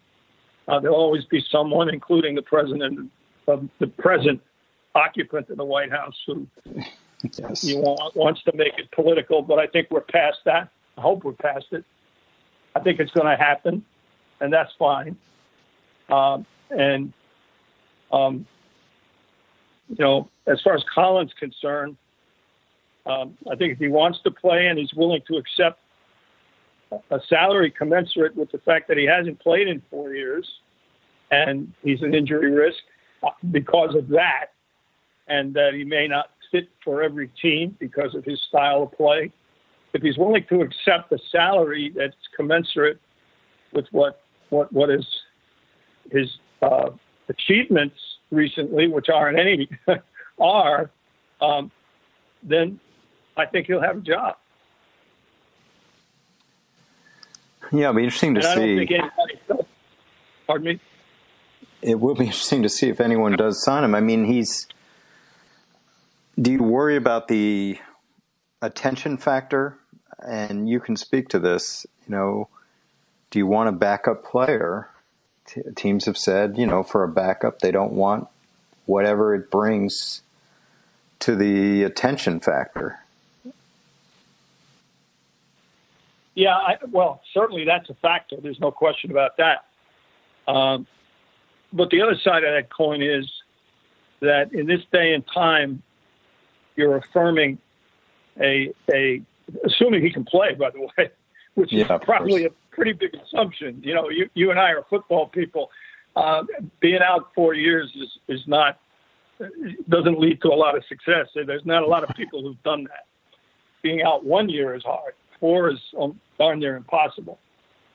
Uh, 0.67 0.81
there'll 0.81 0.97
always 0.97 1.25
be 1.27 1.45
someone, 1.51 1.89
including 1.89 2.35
the 2.35 2.43
president 2.43 3.11
of 3.47 3.69
the 3.81 3.87
present 3.87 4.41
occupant 4.95 5.51
of 5.51 5.57
the 5.57 5.65
White 5.65 5.91
House, 5.91 6.17
who 6.27 6.47
yes. 7.23 7.65
you 7.65 7.79
want, 7.79 8.17
wants 8.17 8.43
to 8.45 8.53
make 8.55 8.79
it 8.79 8.91
political. 8.93 9.43
But 9.43 9.59
I 9.59 9.67
think 9.67 9.89
we're 9.91 10.01
past 10.01 10.39
that. 10.47 10.71
I 10.97 11.01
hope 11.01 11.25
we're 11.25 11.33
past 11.33 11.67
it. 11.73 11.85
I 12.75 12.81
think 12.81 13.01
it's 13.01 13.11
going 13.13 13.27
to 13.27 13.37
happen, 13.37 13.85
and 14.41 14.53
that's 14.53 14.73
fine. 14.79 15.17
Um, 16.09 16.47
and 16.71 17.13
um, 18.11 18.47
you 19.93 20.05
know, 20.05 20.29
as 20.47 20.61
far 20.63 20.75
as 20.75 20.83
Colin's 20.95 21.33
concerned, 21.39 21.97
um, 23.05 23.37
I 23.51 23.57
think 23.57 23.75
if 23.75 23.79
he 23.79 23.89
wants 23.89 24.21
to 24.25 24.31
play 24.31 24.69
and 24.69 24.79
he's 24.79 24.93
willing 24.95 25.21
to 25.29 25.37
accept 25.37 25.81
a 27.11 27.19
salary 27.29 27.71
commensurate 27.71 28.35
with 28.37 28.51
the 28.53 28.59
fact 28.59 28.89
that 28.89 28.97
he 28.97 29.05
hasn't 29.05 29.39
played 29.41 29.69
in 29.69 29.83
four 29.91 30.15
years 30.15 30.49
and 31.31 31.73
he's 31.83 32.01
an 32.03 32.15
injury 32.15 32.51
risk 32.51 32.79
because 33.51 33.95
of 33.95 34.09
that, 34.09 34.47
and 35.29 35.55
that 35.55 35.73
he 35.75 35.85
may 35.85 36.07
not 36.09 36.31
fit 36.51 36.69
for 36.85 37.03
every 37.03 37.29
team 37.41 37.77
because 37.81 38.15
of 38.15 38.25
his 38.25 38.41
style 38.49 38.83
of 38.83 38.93
play. 38.93 39.31
If 39.95 40.03
he's 40.03 40.19
willing 40.19 40.45
to 40.49 40.61
accept 40.61 41.13
a 41.13 41.19
salary 41.31 41.93
that's 41.95 42.17
commensurate 42.37 42.99
with 43.73 43.87
what 43.93 44.23
what 44.51 44.73
what 44.73 44.91
is 44.91 45.07
his 46.11 46.29
uh, 46.61 46.91
achievements 47.29 47.97
recently, 48.33 48.89
which 48.89 49.09
aren't 49.09 49.39
any, 49.39 49.69
are, 50.41 50.91
um, 51.41 51.71
then 52.43 52.81
I 53.37 53.47
think 53.47 53.67
he'll 53.67 53.83
have 53.83 53.99
a 53.99 54.01
job. 54.01 54.37
Yeah, 57.71 57.89
it'll 57.89 57.95
be 57.95 58.05
interesting 58.05 58.35
to 58.35 58.43
see. 58.43 58.49
I 58.49 58.55
don't 58.55 58.77
think 58.79 58.91
anybody. 58.91 59.69
Pardon 60.47 60.67
me. 60.67 60.81
It 61.81 62.01
will 62.01 62.15
be 62.15 62.27
interesting 62.27 62.63
to 62.63 62.69
see 62.69 62.89
if 62.89 63.01
anyone 63.01 63.33
does 63.33 63.63
sign 63.65 63.85
him. 63.85 63.95
I 63.95 64.01
mean, 64.01 64.25
he's. 64.25 64.67
Do 66.41 66.53
you 66.53 66.63
worry 66.63 66.97
about 66.97 67.29
the 67.29 67.79
attention 68.61 69.17
factor? 69.17 69.79
And 70.19 70.69
you 70.69 70.81
can 70.81 70.97
speak 70.97 71.29
to 71.31 71.39
this. 71.39 71.87
You 72.07 72.15
know, 72.15 72.49
do 73.31 73.39
you 73.39 73.47
want 73.47 73.69
a 73.69 73.73
backup 73.73 74.25
player 74.25 74.89
t- 75.53 75.63
teams 75.75 76.07
have 76.07 76.17
said, 76.17 76.57
you 76.57 76.67
know, 76.67 76.83
for 76.83 77.05
a 77.05 77.09
backup, 77.09 77.61
they 77.61 77.71
don't 77.71 77.93
want 77.93 78.29
whatever 78.87 79.35
it 79.35 79.51
brings 79.51 80.23
to 81.21 81.37
the 81.37 81.85
attention 81.85 82.41
factor. 82.41 82.99
Yeah, 86.35 86.57
I, 86.57 86.79
well, 86.91 87.21
certainly 87.35 87.65
that's 87.65 87.91
a 87.91 87.95
factor. 87.95 88.37
There's 88.43 88.59
no 88.59 88.71
question 88.71 89.11
about 89.11 89.37
that. 89.37 89.67
Um, 90.51 90.87
but 91.73 91.91
the 91.91 92.03
other 92.03 92.17
side 92.17 92.45
of 92.45 92.55
that 92.55 92.71
coin 92.71 93.03
is 93.03 93.31
that 94.21 94.53
in 94.53 94.67
this 94.67 94.81
day 94.93 95.15
and 95.15 95.25
time, 95.33 95.83
you're 96.75 96.97
affirming 96.97 97.59
a 98.41 98.73
a 98.93 99.21
assuming 99.65 100.03
he 100.03 100.11
can 100.11 100.25
play, 100.25 100.55
by 100.55 100.71
the 100.71 100.81
way, 100.99 101.11
which 101.55 101.73
yeah, 101.73 101.95
is 101.95 102.01
probably 102.03 102.47
a 102.47 102.51
pretty 102.73 102.93
big 102.93 103.15
assumption. 103.15 103.81
You 103.83 103.95
know, 103.95 104.09
you 104.09 104.29
you 104.35 104.51
and 104.51 104.59
I 104.59 104.71
are 104.71 104.85
football 104.91 105.29
people. 105.29 105.71
Uh, 106.17 106.43
being 106.81 107.01
out 107.03 107.31
four 107.35 107.55
years 107.55 107.91
is 107.95 108.09
is 108.29 108.41
not 108.47 108.79
doesn't 109.89 110.19
lead 110.19 110.41
to 110.43 110.49
a 110.49 110.55
lot 110.55 110.77
of 110.77 110.85
success. 110.89 111.27
There's 111.35 111.65
not 111.65 111.83
a 111.83 111.87
lot 111.87 112.09
of 112.09 112.15
people 112.17 112.43
who've 112.43 112.63
done 112.63 112.85
that. 112.85 113.07
Being 113.83 114.03
out 114.03 114.25
one 114.25 114.49
year 114.49 114.75
is 114.75 114.83
hard. 114.85 115.15
Four 115.41 115.71
is 115.71 115.79
um, 116.01 116.21
darn 116.39 116.61
near 116.61 116.77
impossible. 116.77 117.39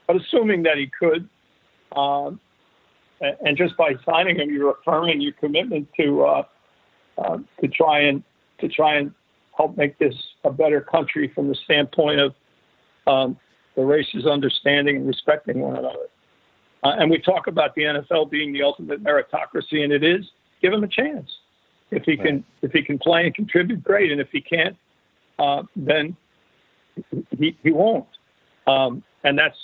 But 0.06 0.18
assuming 0.18 0.64
that 0.64 0.78
he 0.78 0.90
could, 1.00 1.30
um, 1.98 2.40
and 3.22 3.58
just 3.58 3.76
by 3.78 3.94
signing 4.06 4.38
him, 4.38 4.50
you're 4.52 4.72
affirming 4.72 5.22
your 5.22 5.34
commitment 5.34 5.88
to 6.00 6.24
uh, 6.24 6.44
uh, 7.18 7.38
to 7.62 7.68
try 7.68 8.02
and 8.02 8.24
to 8.60 8.68
try 8.68 8.98
and 8.98 9.14
help 9.56 9.78
make 9.78 9.98
this 9.98 10.14
a 10.44 10.52
better 10.52 10.82
country 10.82 11.32
from 11.34 11.48
the 11.48 11.56
standpoint 11.56 12.20
of 12.20 12.36
um, 13.08 13.38
the 13.78 13.86
races 13.86 14.26
understanding 14.26 14.98
and 14.98 15.08
respecting 15.08 15.62
one 15.62 15.78
another. 15.78 16.08
Uh, 16.84 16.96
and 17.00 17.10
we 17.10 17.20
talk 17.20 17.48
about 17.48 17.76
the 17.76 17.84
NFL 17.84 18.30
being 18.30 18.52
the 18.52 18.64
ultimate 18.64 19.02
meritocracy, 19.02 19.84
and 19.84 19.94
it 19.94 20.04
is. 20.04 20.26
Give 20.62 20.74
him 20.74 20.84
a 20.84 20.88
chance. 20.88 21.30
If 21.92 22.04
he 22.04 22.18
can, 22.18 22.44
if 22.62 22.72
he 22.72 22.82
can 22.82 22.98
play 22.98 23.26
and 23.26 23.34
contribute, 23.34 23.84
great. 23.84 24.12
And 24.12 24.20
if 24.20 24.28
he 24.32 24.42
can't, 24.42 24.76
uh, 25.40 25.64
then 25.76 26.18
he, 27.38 27.56
he 27.64 27.72
won't. 27.72 28.08
Um, 28.66 29.04
and 29.24 29.38
that's 29.38 29.58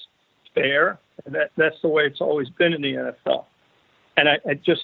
fair. 0.53 0.99
And 1.25 1.33
that, 1.35 1.51
that's 1.57 1.75
the 1.81 1.89
way 1.89 2.03
it's 2.03 2.21
always 2.21 2.49
been 2.49 2.73
in 2.73 2.81
the 2.81 2.93
NFL. 2.93 3.45
And 4.15 4.29
I, 4.29 4.37
I 4.47 4.53
just, 4.53 4.83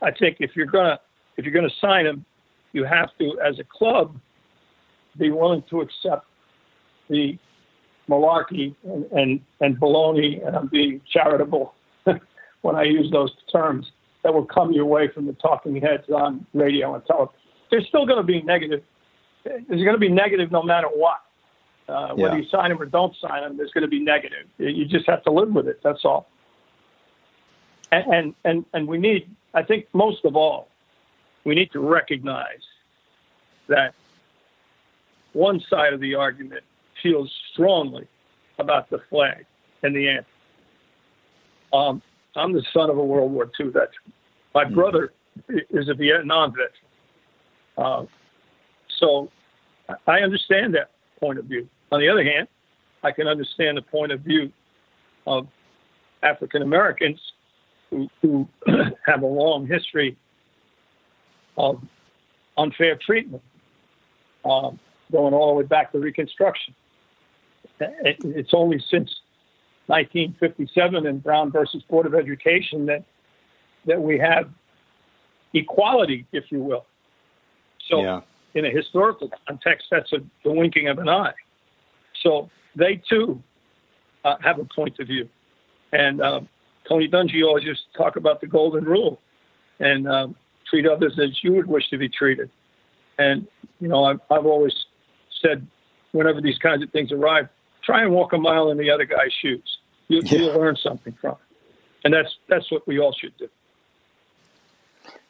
I 0.00 0.10
think 0.10 0.38
if 0.40 0.56
you're 0.56 0.66
gonna, 0.66 0.98
if 1.36 1.44
you're 1.44 1.54
gonna 1.54 1.68
sign 1.80 2.06
him, 2.06 2.24
you 2.72 2.84
have 2.84 3.10
to, 3.18 3.38
as 3.46 3.58
a 3.58 3.64
club, 3.64 4.18
be 5.18 5.30
willing 5.30 5.62
to 5.68 5.82
accept 5.82 6.26
the 7.10 7.38
malarkey 8.12 8.74
and, 8.84 9.04
and, 9.12 9.40
and 9.60 9.80
baloney, 9.80 10.46
and 10.46 10.56
I'm 10.56 10.68
being 10.68 11.00
charitable 11.10 11.74
when 12.62 12.76
I 12.76 12.84
use 12.84 13.10
those 13.10 13.32
terms, 13.50 13.90
that 14.22 14.32
will 14.32 14.44
come 14.44 14.72
your 14.72 14.86
way 14.86 15.08
from 15.08 15.26
the 15.26 15.32
talking 15.34 15.76
heads 15.80 16.08
on 16.10 16.46
radio 16.54 16.94
and 16.94 17.04
television. 17.06 17.34
There's 17.70 17.86
still 17.88 18.06
going 18.06 18.18
to 18.18 18.24
be 18.24 18.42
negative. 18.42 18.82
There's 19.44 19.64
going 19.68 19.94
to 19.94 19.98
be 19.98 20.08
negative 20.08 20.52
no 20.52 20.62
matter 20.62 20.88
what. 20.88 21.22
Uh, 21.88 22.14
yeah. 22.16 22.22
Whether 22.22 22.38
you 22.38 22.48
sign 22.48 22.68
them 22.70 22.80
or 22.80 22.86
don't 22.86 23.14
sign 23.16 23.42
them, 23.42 23.56
there's 23.56 23.72
going 23.72 23.82
to 23.82 23.88
be 23.88 23.98
negative. 23.98 24.46
You 24.58 24.84
just 24.84 25.06
have 25.08 25.24
to 25.24 25.32
live 25.32 25.52
with 25.52 25.66
it. 25.66 25.80
That's 25.82 26.04
all. 26.04 26.28
And, 27.90 28.14
and 28.14 28.34
and 28.44 28.64
and 28.72 28.88
we 28.88 28.98
need, 28.98 29.28
I 29.52 29.62
think, 29.62 29.86
most 29.92 30.24
of 30.24 30.36
all, 30.36 30.68
we 31.44 31.54
need 31.54 31.72
to 31.72 31.80
recognize 31.80 32.62
that 33.66 33.94
one 35.32 35.60
side 35.68 35.92
of 35.92 36.00
the 36.00 36.14
argument 36.14 36.64
feels 37.02 37.30
strongly 37.52 38.06
about 38.58 38.90
the 38.90 38.98
flag 39.10 39.44
and 39.82 39.94
the 39.94 40.08
anthem. 40.08 40.26
Um, 41.72 42.02
I'm 42.36 42.52
the 42.52 42.64
son 42.72 42.90
of 42.90 42.98
a 42.98 43.04
World 43.04 43.32
War 43.32 43.50
II 43.58 43.66
veteran. 43.66 43.90
My 44.54 44.64
mm-hmm. 44.64 44.74
brother 44.74 45.12
is 45.48 45.88
a 45.88 45.94
Vietnam 45.94 46.52
veteran. 46.52 46.72
Uh, 47.76 48.06
so 48.98 49.30
I 50.06 50.20
understand 50.20 50.74
that 50.74 50.90
point 51.18 51.38
of 51.38 51.46
view. 51.46 51.68
On 51.90 52.00
the 52.00 52.08
other 52.08 52.24
hand, 52.24 52.48
I 53.02 53.10
can 53.12 53.26
understand 53.26 53.76
the 53.76 53.82
point 53.82 54.12
of 54.12 54.20
view 54.20 54.52
of 55.26 55.46
African 56.22 56.62
Americans 56.62 57.20
who, 57.90 58.08
who 58.20 58.48
have 59.06 59.22
a 59.22 59.26
long 59.26 59.66
history 59.66 60.16
of 61.56 61.82
unfair 62.56 62.98
treatment, 63.04 63.42
um, 64.44 64.78
going 65.10 65.34
all 65.34 65.48
the 65.48 65.58
way 65.60 65.64
back 65.64 65.92
to 65.92 65.98
Reconstruction. 65.98 66.74
It, 68.04 68.16
it's 68.24 68.54
only 68.54 68.78
since 68.78 69.20
1957 69.86 71.06
and 71.06 71.22
Brown 71.22 71.50
versus 71.50 71.82
Board 71.88 72.06
of 72.06 72.14
Education 72.14 72.86
that 72.86 73.04
that 73.84 74.00
we 74.00 74.18
have 74.18 74.48
equality, 75.54 76.26
if 76.32 76.44
you 76.50 76.60
will. 76.60 76.86
So, 77.88 78.02
yeah. 78.02 78.20
in 78.54 78.64
a 78.64 78.70
historical 78.70 79.30
context, 79.46 79.88
that's 79.90 80.12
a, 80.12 80.18
the 80.44 80.52
winking 80.52 80.88
of 80.88 80.98
an 80.98 81.08
eye. 81.08 81.32
So 82.22 82.48
they 82.76 83.02
too 83.08 83.42
uh, 84.24 84.36
have 84.40 84.60
a 84.60 84.64
point 84.64 84.98
of 85.00 85.08
view, 85.08 85.28
and 85.92 86.20
uh, 86.20 86.40
Tony 86.88 87.08
Dungy 87.08 87.44
always 87.44 87.64
used 87.64 87.82
to 87.92 87.98
talk 87.98 88.16
about 88.16 88.40
the 88.40 88.46
golden 88.46 88.84
rule, 88.84 89.20
and 89.80 90.06
uh, 90.06 90.28
treat 90.70 90.86
others 90.86 91.18
as 91.22 91.42
you 91.42 91.54
would 91.54 91.66
wish 91.66 91.88
to 91.90 91.98
be 91.98 92.08
treated. 92.08 92.50
And 93.18 93.46
you 93.80 93.88
know, 93.88 94.04
I've, 94.04 94.20
I've 94.30 94.46
always 94.46 94.74
said, 95.42 95.66
whenever 96.12 96.40
these 96.40 96.58
kinds 96.58 96.82
of 96.82 96.90
things 96.90 97.10
arrive, 97.10 97.48
try 97.82 98.02
and 98.02 98.12
walk 98.12 98.32
a 98.32 98.38
mile 98.38 98.70
in 98.70 98.78
the 98.78 98.90
other 98.90 99.04
guy's 99.04 99.32
shoes. 99.40 99.78
You, 100.08 100.20
yeah. 100.24 100.38
You'll 100.38 100.58
learn 100.58 100.76
something 100.76 101.14
from 101.20 101.32
it, 101.32 101.56
and 102.04 102.14
that's 102.14 102.36
that's 102.48 102.70
what 102.70 102.86
we 102.86 102.98
all 102.98 103.14
should 103.18 103.36
do. 103.38 103.48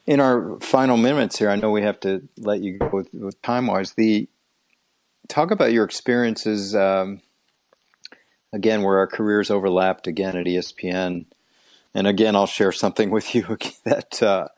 In 0.05 0.19
our 0.19 0.59
final 0.59 0.97
minutes 0.97 1.39
here, 1.39 1.49
I 1.49 1.55
know 1.55 1.71
we 1.71 1.83
have 1.83 1.99
to 2.01 2.27
let 2.37 2.59
you 2.59 2.77
go 2.77 2.89
with, 2.91 3.13
with 3.13 3.41
time 3.41 3.67
wise. 3.67 3.93
The 3.93 4.27
talk 5.29 5.51
about 5.51 5.71
your 5.71 5.85
experiences 5.85 6.75
um, 6.75 7.21
again, 8.51 8.81
where 8.81 8.97
our 8.97 9.07
careers 9.07 9.49
overlapped 9.49 10.07
again 10.07 10.35
at 10.35 10.45
ESPN, 10.45 11.25
and 11.93 12.07
again, 12.07 12.35
I'll 12.35 12.47
share 12.47 12.73
something 12.73 13.09
with 13.09 13.33
you 13.33 13.57
that 13.85 14.21
uh, 14.21 14.49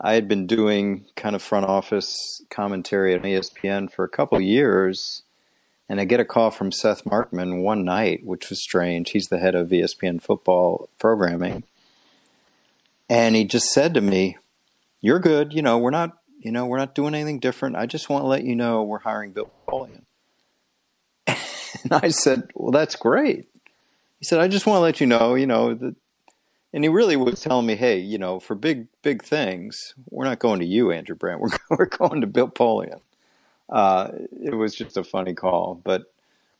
I 0.00 0.14
had 0.14 0.28
been 0.28 0.46
doing 0.46 1.04
kind 1.16 1.34
of 1.36 1.42
front 1.42 1.66
office 1.66 2.42
commentary 2.48 3.14
at 3.14 3.22
ESPN 3.22 3.92
for 3.92 4.04
a 4.04 4.08
couple 4.08 4.38
of 4.38 4.44
years 4.44 5.22
and 5.88 6.00
I 6.00 6.04
get 6.04 6.20
a 6.20 6.24
call 6.24 6.50
from 6.50 6.72
Seth 6.72 7.04
Markman 7.04 7.62
one 7.62 7.84
night, 7.84 8.24
which 8.24 8.50
was 8.50 8.62
strange. 8.62 9.10
He's 9.10 9.28
the 9.28 9.38
head 9.38 9.54
of 9.54 9.68
ESPN 9.68 10.20
football 10.20 10.88
programming. 10.98 11.64
And 13.08 13.36
he 13.36 13.44
just 13.44 13.66
said 13.72 13.94
to 13.94 14.00
me, 14.00 14.36
You're 15.00 15.20
good. 15.20 15.52
You 15.52 15.62
know, 15.62 15.78
we're 15.78 15.90
not, 15.90 16.18
you 16.40 16.50
know, 16.50 16.66
we're 16.66 16.78
not 16.78 16.94
doing 16.94 17.14
anything 17.14 17.38
different. 17.38 17.76
I 17.76 17.86
just 17.86 18.08
want 18.08 18.24
to 18.24 18.28
let 18.28 18.42
you 18.42 18.56
know 18.56 18.82
we're 18.82 18.98
hiring 18.98 19.32
Bill 19.32 19.50
Polian. 19.68 20.02
and 21.26 21.92
I 21.92 22.08
said, 22.08 22.50
Well, 22.54 22.72
that's 22.72 22.96
great. 22.96 23.48
He 24.18 24.24
said, 24.24 24.40
I 24.40 24.48
just 24.48 24.66
want 24.66 24.78
to 24.78 24.82
let 24.82 25.00
you 25.00 25.06
know, 25.06 25.34
you 25.34 25.46
know, 25.46 25.74
that 25.74 25.94
and 26.72 26.84
he 26.84 26.88
really 26.88 27.16
was 27.16 27.40
telling 27.40 27.64
me, 27.64 27.74
hey, 27.74 27.98
you 27.98 28.18
know, 28.18 28.38
for 28.38 28.54
big, 28.54 28.88
big 29.00 29.24
things, 29.24 29.94
we're 30.10 30.26
not 30.26 30.40
going 30.40 30.60
to 30.60 30.66
you, 30.66 30.90
Andrew 30.90 31.16
Brandt. 31.16 31.40
We're, 31.40 31.48
we're 31.70 31.86
going 31.86 32.20
to 32.20 32.26
Bill 32.26 32.48
Polian 32.48 33.00
uh, 33.68 34.10
it 34.32 34.54
was 34.54 34.74
just 34.74 34.96
a 34.96 35.04
funny 35.04 35.34
call. 35.34 35.80
But 35.82 36.04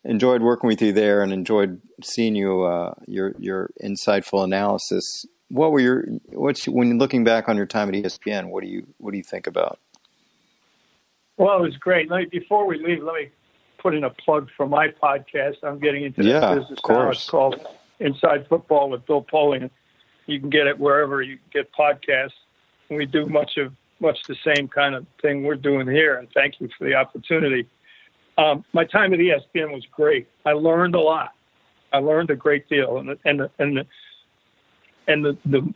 enjoyed 0.05 0.43
working 0.43 0.69
with 0.69 0.81
you 0.81 0.93
there, 0.93 1.23
and 1.23 1.33
enjoyed 1.33 1.81
seeing 2.03 2.35
you 2.35 2.63
uh, 2.63 2.95
your 3.07 3.35
your 3.39 3.71
insightful 3.83 4.45
analysis. 4.45 5.25
What 5.49 5.73
were 5.73 5.81
your 5.81 6.05
what's 6.33 6.67
when 6.67 6.89
you're 6.89 6.97
looking 6.97 7.25
back 7.25 7.49
on 7.49 7.57
your 7.57 7.67
time 7.67 7.89
at 7.89 7.95
ESPN? 7.95 8.51
What 8.51 8.63
do 8.63 8.69
you 8.69 8.87
what 8.99 9.13
do 9.13 9.17
you 9.17 9.25
think 9.25 9.47
about? 9.47 9.79
Well, 11.37 11.59
it 11.59 11.63
was 11.63 11.77
great. 11.77 12.09
Me, 12.09 12.27
before 12.31 12.67
we 12.67 12.79
leave, 12.79 13.03
let 13.03 13.15
me 13.15 13.31
put 13.79 13.95
in 13.95 14.05
a 14.05 14.11
plug 14.11 14.49
for 14.57 14.67
my 14.67 14.89
podcast. 14.89 15.57
I'm 15.63 15.79
getting 15.79 16.05
into 16.05 16.25
yeah, 16.25 16.55
business 16.55 16.79
of 16.79 16.83
course. 16.83 17.19
It's 17.19 17.31
called 17.31 17.61
Inside 18.01 18.47
Football 18.49 18.91
with 18.91 19.07
Bill 19.07 19.23
Polian. 19.23 19.71
You 20.27 20.41
can 20.41 20.51
get 20.51 20.67
it 20.67 20.79
wherever 20.79 21.23
you 21.23 21.39
get 21.53 21.71
podcasts. 21.73 22.33
We 22.89 23.07
do 23.07 23.27
much 23.27 23.59
of 23.59 23.73
much 24.01 24.19
the 24.25 24.37
same 24.45 24.69
kind 24.69 24.95
of 24.95 25.07
thing 25.23 25.45
we're 25.45 25.55
doing 25.55 25.87
here. 25.89 26.17
And 26.17 26.29
thank 26.33 26.61
you 26.61 26.69
for 26.77 26.85
the 26.85 26.95
opportunity. 26.95 27.67
Um, 28.39 28.65
my 28.73 28.85
time 28.85 29.15
at 29.15 29.21
ESPN 29.21 29.73
was 29.73 29.85
great. 29.91 30.29
I 30.45 30.53
learned 30.53 30.95
a 30.95 31.01
lot. 31.01 31.33
I 31.93 31.99
learned 31.99 32.31
a 32.31 32.37
great 32.37 32.69
deal, 32.69 32.99
and 32.99 33.09
the, 33.09 33.19
and 33.25 33.49
and 33.59 33.77
the, 33.77 33.87
and 35.07 35.25
the, 35.25 35.39
the, 35.47 35.75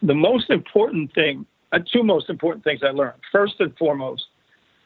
the 0.00 0.14
most 0.14 0.50
important 0.50 1.12
thing, 1.14 1.44
uh, 1.72 1.80
two 1.92 2.02
most 2.02 2.30
important 2.30 2.64
things 2.64 2.80
I 2.82 2.90
learned. 2.90 3.18
First 3.30 3.56
and 3.60 3.76
foremost, 3.76 4.26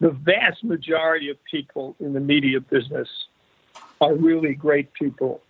the 0.01 0.11
vast 0.11 0.65
majority 0.65 1.31
of 1.31 1.37
people 1.45 1.95
in 2.01 2.13
the 2.15 2.21
media 2.21 2.61
business 2.61 3.09
are 4.01 4.15
really 4.15 4.55
great 4.55 4.93
people 4.95 5.41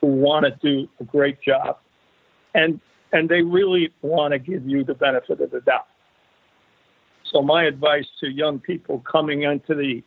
who 0.00 0.08
want 0.08 0.44
to 0.46 0.52
do 0.62 0.88
a 1.00 1.04
great 1.04 1.40
job, 1.42 1.78
and 2.54 2.80
and 3.12 3.28
they 3.28 3.42
really 3.42 3.92
want 4.02 4.32
to 4.32 4.38
give 4.38 4.68
you 4.68 4.84
the 4.84 4.94
benefit 4.94 5.40
of 5.40 5.50
the 5.50 5.60
doubt. 5.60 5.86
So 7.34 7.42
my 7.42 7.64
advice 7.64 8.06
to 8.20 8.28
young 8.28 8.60
people 8.60 9.00
coming 9.00 9.42
into 9.42 9.74
the 9.74 10.02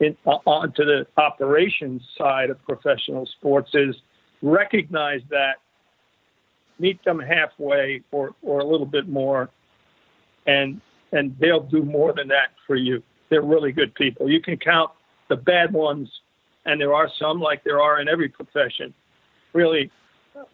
in, 0.00 0.16
uh, 0.26 0.38
onto 0.46 0.84
the 0.84 1.06
operations 1.18 2.02
side 2.16 2.50
of 2.50 2.62
professional 2.64 3.26
sports 3.26 3.70
is 3.74 3.94
recognize 4.42 5.20
that, 5.30 5.56
meet 6.78 7.02
them 7.04 7.18
halfway 7.18 8.02
or, 8.10 8.34
or 8.42 8.60
a 8.60 8.64
little 8.64 8.86
bit 8.86 9.08
more, 9.08 9.50
and 10.46 10.80
and 11.12 11.36
they'll 11.38 11.62
do 11.62 11.82
more 11.82 12.12
than 12.14 12.28
that 12.28 12.48
for 12.66 12.76
you. 12.76 13.02
They're 13.28 13.42
really 13.42 13.72
good 13.72 13.94
people. 13.94 14.30
You 14.30 14.40
can 14.40 14.56
count 14.56 14.90
the 15.28 15.36
bad 15.36 15.72
ones, 15.72 16.08
and 16.64 16.80
there 16.80 16.94
are 16.94 17.10
some, 17.18 17.40
like 17.40 17.64
there 17.64 17.80
are 17.80 18.00
in 18.00 18.08
every 18.08 18.28
profession, 18.28 18.94
really 19.52 19.90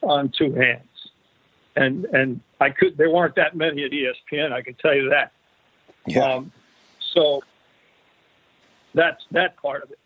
on 0.02 0.32
two 0.36 0.52
hands. 0.52 0.82
And 1.76 2.06
and 2.06 2.40
I 2.60 2.70
could 2.70 2.96
there 2.96 3.10
weren't 3.10 3.36
that 3.36 3.56
many 3.56 3.84
at 3.84 3.92
ESPN. 3.92 4.52
I 4.52 4.62
can 4.62 4.74
tell 4.74 4.96
you 4.96 5.08
that. 5.10 5.32
Yeah. 6.06 6.34
Um, 6.34 6.52
so 7.14 7.42
that's 8.94 9.24
that 9.30 9.56
part 9.56 9.82
of 9.82 9.90
it. 9.90 9.98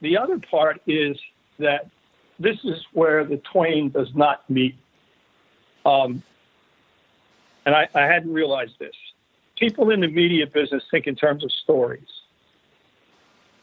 The 0.00 0.18
other 0.18 0.38
part 0.38 0.80
is 0.86 1.16
that 1.58 1.88
this 2.38 2.58
is 2.64 2.84
where 2.92 3.24
the 3.24 3.36
twain 3.52 3.90
does 3.90 4.08
not 4.14 4.48
meet. 4.50 4.76
Um, 5.84 6.22
and 7.64 7.74
I, 7.74 7.88
I 7.94 8.02
hadn't 8.02 8.32
realized 8.32 8.78
this. 8.78 8.94
People 9.56 9.90
in 9.90 10.00
the 10.00 10.08
media 10.08 10.46
business 10.46 10.82
think 10.90 11.06
in 11.06 11.14
terms 11.14 11.44
of 11.44 11.52
stories. 11.52 12.08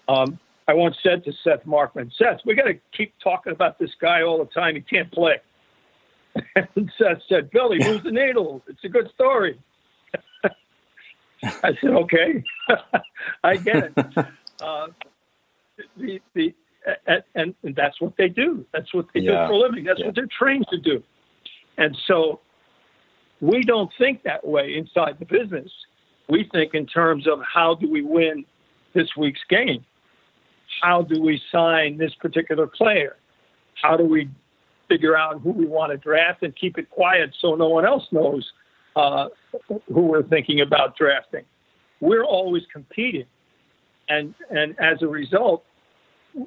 Um, 0.07 0.39
I 0.67 0.73
once 0.73 0.97
said 1.03 1.23
to 1.25 1.33
Seth 1.43 1.65
Markman, 1.65 2.11
Seth, 2.15 2.41
we 2.45 2.55
got 2.55 2.65
to 2.65 2.75
keep 2.95 3.13
talking 3.21 3.51
about 3.51 3.79
this 3.79 3.91
guy 3.99 4.21
all 4.21 4.37
the 4.37 4.45
time. 4.45 4.75
He 4.75 4.81
can't 4.81 5.11
play. 5.11 5.37
and 6.55 6.91
Seth 6.97 7.21
said, 7.27 7.49
Billy, 7.51 7.83
who's 7.83 8.03
the 8.03 8.11
needle? 8.11 8.63
It's 8.67 8.83
a 8.83 8.89
good 8.89 9.09
story. 9.13 9.59
I 11.63 11.71
said, 11.81 11.91
okay, 11.91 12.43
I 13.43 13.57
get 13.57 13.91
it. 13.95 14.25
Uh, 14.61 14.87
the, 15.95 16.19
the, 16.33 16.53
and, 17.33 17.55
and, 17.63 17.73
that's 17.73 18.01
what 18.01 18.11
they 18.17 18.27
do. 18.27 18.65
That's 18.73 18.93
what 18.93 19.05
they 19.13 19.21
yeah. 19.21 19.47
do 19.47 19.47
for 19.47 19.53
a 19.53 19.57
living. 19.57 19.85
That's 19.85 20.01
yeah. 20.01 20.07
what 20.07 20.15
they're 20.15 20.27
trained 20.37 20.65
to 20.69 20.77
do. 20.77 21.01
And 21.77 21.97
so 22.07 22.41
we 23.39 23.63
don't 23.63 23.89
think 23.97 24.23
that 24.23 24.45
way 24.45 24.75
inside 24.75 25.15
the 25.17 25.23
business. 25.23 25.71
We 26.27 26.49
think 26.51 26.73
in 26.73 26.87
terms 26.87 27.25
of 27.25 27.39
how 27.41 27.75
do 27.75 27.89
we 27.89 28.01
win 28.01 28.43
this 28.93 29.07
week's 29.15 29.39
game? 29.49 29.85
how 30.81 31.01
do 31.01 31.21
we 31.21 31.41
sign 31.51 31.97
this 31.97 32.13
particular 32.15 32.67
player? 32.67 33.15
How 33.81 33.97
do 33.97 34.03
we 34.03 34.29
figure 34.87 35.17
out 35.17 35.41
who 35.41 35.51
we 35.51 35.65
want 35.65 35.91
to 35.91 35.97
draft 35.97 36.43
and 36.43 36.55
keep 36.55 36.77
it 36.77 36.89
quiet 36.89 37.35
so 37.39 37.55
no 37.55 37.67
one 37.69 37.85
else 37.85 38.03
knows 38.11 38.51
uh, 38.95 39.27
who 39.67 40.01
we're 40.01 40.23
thinking 40.23 40.61
about 40.61 40.97
drafting? 40.97 41.43
We're 42.01 42.23
always 42.23 42.63
competing, 42.71 43.25
and 44.07 44.33
and 44.49 44.75
as 44.79 45.01
a 45.01 45.07
result, 45.07 45.63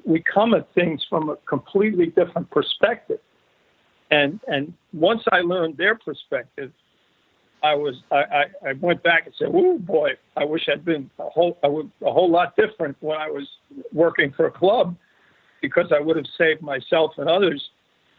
we 0.05 0.21
come 0.21 0.53
at 0.53 0.67
things 0.73 1.05
from 1.09 1.29
a 1.29 1.35
completely 1.47 2.07
different 2.07 2.49
perspective. 2.49 3.19
And 4.11 4.39
and 4.47 4.73
once 4.93 5.21
I 5.31 5.41
learned 5.41 5.77
their 5.77 5.95
perspective, 5.95 6.71
I 7.63 7.75
was 7.75 7.95
I, 8.11 8.15
I, 8.17 8.69
I 8.69 8.73
went 8.73 9.01
back 9.03 9.25
and 9.25 9.33
said, 9.37 9.49
"Oh 9.53 9.77
boy, 9.79 10.11
I 10.35 10.43
wish 10.43 10.67
I'd 10.71 10.83
been 10.83 11.09
a 11.19 11.29
whole 11.29 11.57
I 11.63 11.67
would, 11.67 11.89
a 12.01 12.11
whole 12.11 12.29
lot 12.29 12.55
different 12.55 12.97
when 12.99 13.17
I 13.17 13.29
was 13.29 13.47
working 13.93 14.33
for 14.35 14.47
a 14.47 14.51
club, 14.51 14.95
because 15.61 15.91
I 15.95 15.99
would 15.99 16.17
have 16.17 16.25
saved 16.37 16.61
myself 16.61 17.13
and 17.17 17.29
others 17.29 17.69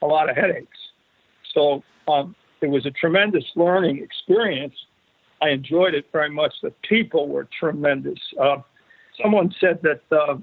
a 0.03 0.07
lot 0.07 0.31
of 0.31 0.37
headaches." 0.37 0.79
So 1.53 1.83
um, 2.09 2.35
it 2.65 2.71
was 2.71 2.87
a 2.87 2.91
tremendous 2.91 3.45
learning 3.55 4.03
experience. 4.03 4.75
I 5.43 5.51
enjoyed 5.51 5.95
it 5.95 6.07
very 6.13 6.31
much. 6.31 6.55
The 6.63 6.73
people 6.89 7.29
were 7.29 7.47
tremendous. 7.59 8.19
Uh, 8.41 8.57
someone 9.23 9.55
said 9.61 9.81
that 9.83 10.01
uh, 10.11 10.37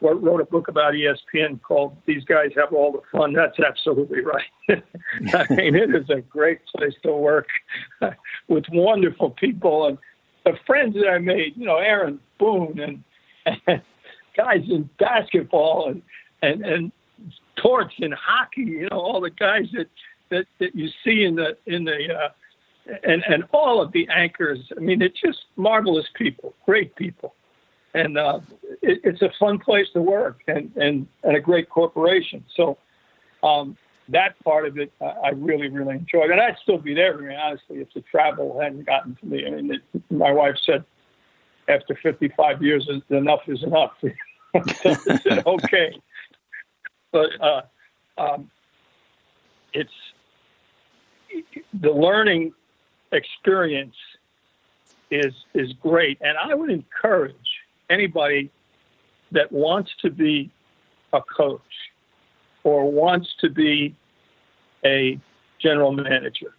wrote 0.00 0.40
a 0.40 0.44
book 0.44 0.68
about 0.68 0.94
ESPN 0.94 1.60
called 1.60 1.96
"These 2.06 2.24
Guys 2.24 2.50
Have 2.56 2.72
All 2.72 2.92
the 2.92 3.02
Fun." 3.12 3.32
That's 3.32 3.58
absolutely 3.60 4.22
right. 4.22 4.46
I 4.70 5.54
mean, 5.54 5.74
it 5.74 5.94
is 5.94 6.08
a 6.08 6.20
great 6.22 6.60
place 6.74 6.94
to 7.02 7.12
work 7.12 7.48
with 8.48 8.64
wonderful 8.72 9.30
people 9.30 9.86
and 9.86 9.98
the 10.44 10.58
friends 10.66 10.94
that 10.94 11.08
I 11.08 11.18
made. 11.18 11.56
You 11.56 11.66
know, 11.66 11.76
Aaron 11.76 12.18
Boone 12.38 12.80
and, 12.80 13.04
and 13.66 13.82
guys 14.36 14.62
in 14.68 14.88
basketball 14.98 15.90
and 15.90 16.02
and 16.42 16.64
and 16.64 16.92
Torts 17.56 17.94
in 17.98 18.12
hockey. 18.12 18.62
You 18.62 18.88
know, 18.90 19.00
all 19.00 19.20
the 19.20 19.30
guys 19.30 19.66
that 19.72 19.88
that 20.30 20.46
that 20.58 20.74
you 20.74 20.88
see 21.04 21.24
in 21.24 21.36
the 21.36 21.56
in 21.66 21.84
the 21.84 22.14
uh, 22.14 22.28
and 23.04 23.22
and 23.28 23.44
all 23.52 23.80
of 23.80 23.92
the 23.92 24.08
anchors. 24.08 24.60
I 24.76 24.80
mean, 24.80 25.02
it's 25.02 25.20
just 25.20 25.44
marvelous 25.56 26.06
people, 26.14 26.54
great 26.64 26.94
people 26.96 27.34
and 27.94 28.18
uh, 28.18 28.40
it, 28.82 29.00
it's 29.04 29.22
a 29.22 29.30
fun 29.38 29.58
place 29.58 29.86
to 29.92 30.00
work 30.00 30.42
and, 30.46 30.70
and, 30.76 31.06
and 31.22 31.36
a 31.36 31.40
great 31.40 31.68
corporation. 31.68 32.44
So 32.54 32.78
um, 33.42 33.76
that 34.08 34.42
part 34.44 34.66
of 34.66 34.78
it, 34.78 34.92
uh, 35.00 35.14
I 35.24 35.30
really, 35.30 35.68
really 35.68 35.96
enjoyed. 35.96 36.30
And 36.30 36.40
I'd 36.40 36.56
still 36.62 36.78
be 36.78 36.94
there, 36.94 37.16
I 37.16 37.20
mean, 37.20 37.36
honestly, 37.36 37.78
if 37.78 37.88
the 37.94 38.02
travel 38.02 38.60
hadn't 38.60 38.86
gotten 38.86 39.16
to 39.16 39.26
me. 39.26 39.46
I 39.46 39.50
mean, 39.50 39.74
it, 39.74 40.02
my 40.10 40.32
wife 40.32 40.56
said 40.64 40.84
after 41.68 41.98
55 42.02 42.62
years, 42.62 42.88
enough 43.10 43.40
is 43.46 43.62
enough. 43.62 43.92
so 44.02 44.10
I 44.54 45.18
said, 45.18 45.46
okay. 45.46 46.00
But 47.10 47.30
uh, 47.40 47.62
um, 48.18 48.50
it's 49.72 49.92
the 51.72 51.90
learning 51.90 52.52
experience 53.12 53.94
is 55.10 55.32
is 55.54 55.72
great, 55.80 56.18
and 56.20 56.36
I 56.36 56.54
would 56.54 56.70
encourage 56.70 57.34
anybody 57.90 58.50
that 59.32 59.50
wants 59.52 59.90
to 60.02 60.10
be 60.10 60.50
a 61.12 61.20
coach 61.22 61.60
or 62.64 62.90
wants 62.90 63.28
to 63.40 63.50
be 63.50 63.94
a 64.84 65.18
general 65.60 65.92
manager. 65.92 66.54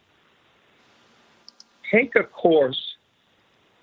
Take 1.92 2.16
a 2.16 2.24
course 2.24 2.96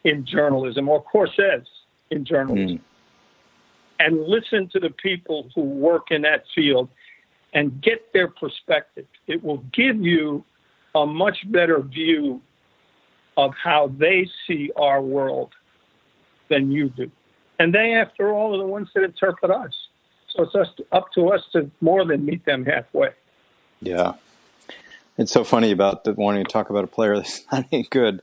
in 0.05 0.25
journalism 0.25 0.89
or 0.89 1.03
courses 1.03 1.67
in 2.11 2.25
journalism 2.25 2.79
mm. 2.79 2.81
and 3.99 4.27
listen 4.27 4.69
to 4.73 4.81
the 4.81 4.91
people 4.91 5.51
who 5.55 5.63
work 5.63 6.11
in 6.11 6.23
that 6.23 6.45
field 6.55 6.89
and 7.55 7.81
get 7.83 8.13
their 8.13 8.29
perspective. 8.29 9.07
It 9.27 9.43
will 9.43 9.65
give 9.73 10.01
you 10.01 10.45
a 10.97 11.07
much 11.07 11.39
better 11.51 11.81
view 11.81 12.41
of 13.37 13.53
how 13.63 13.93
they 13.99 14.29
see 14.47 14.71
our 14.77 15.03
world 15.03 15.53
than 16.49 16.73
you 16.73 16.89
do. 16.89 17.11
And 17.59 17.75
they, 17.75 17.95
after 17.95 18.33
all, 18.33 18.55
are 18.55 18.59
the 18.59 18.67
ones 18.67 18.89
that 18.95 19.05
interpret 19.05 19.51
us. 19.51 19.73
So 20.31 20.43
it's 20.43 20.81
up 20.93 21.13
to 21.15 21.29
us 21.29 21.43
to 21.53 21.71
more 21.81 22.05
than 22.05 22.25
meet 22.25 22.45
them 22.45 22.65
halfway. 22.65 23.11
Yeah. 23.81 24.15
It's 25.19 25.33
so 25.33 25.45
funny 25.45 25.71
about 25.71 26.05
the, 26.05 26.13
wanting 26.13 26.45
to 26.45 26.51
talk 26.51 26.71
about 26.71 26.85
a 26.85 26.89
player 26.89 27.17
that's 27.17 27.45
not 27.53 27.67
any 27.71 27.85
good. 27.85 28.23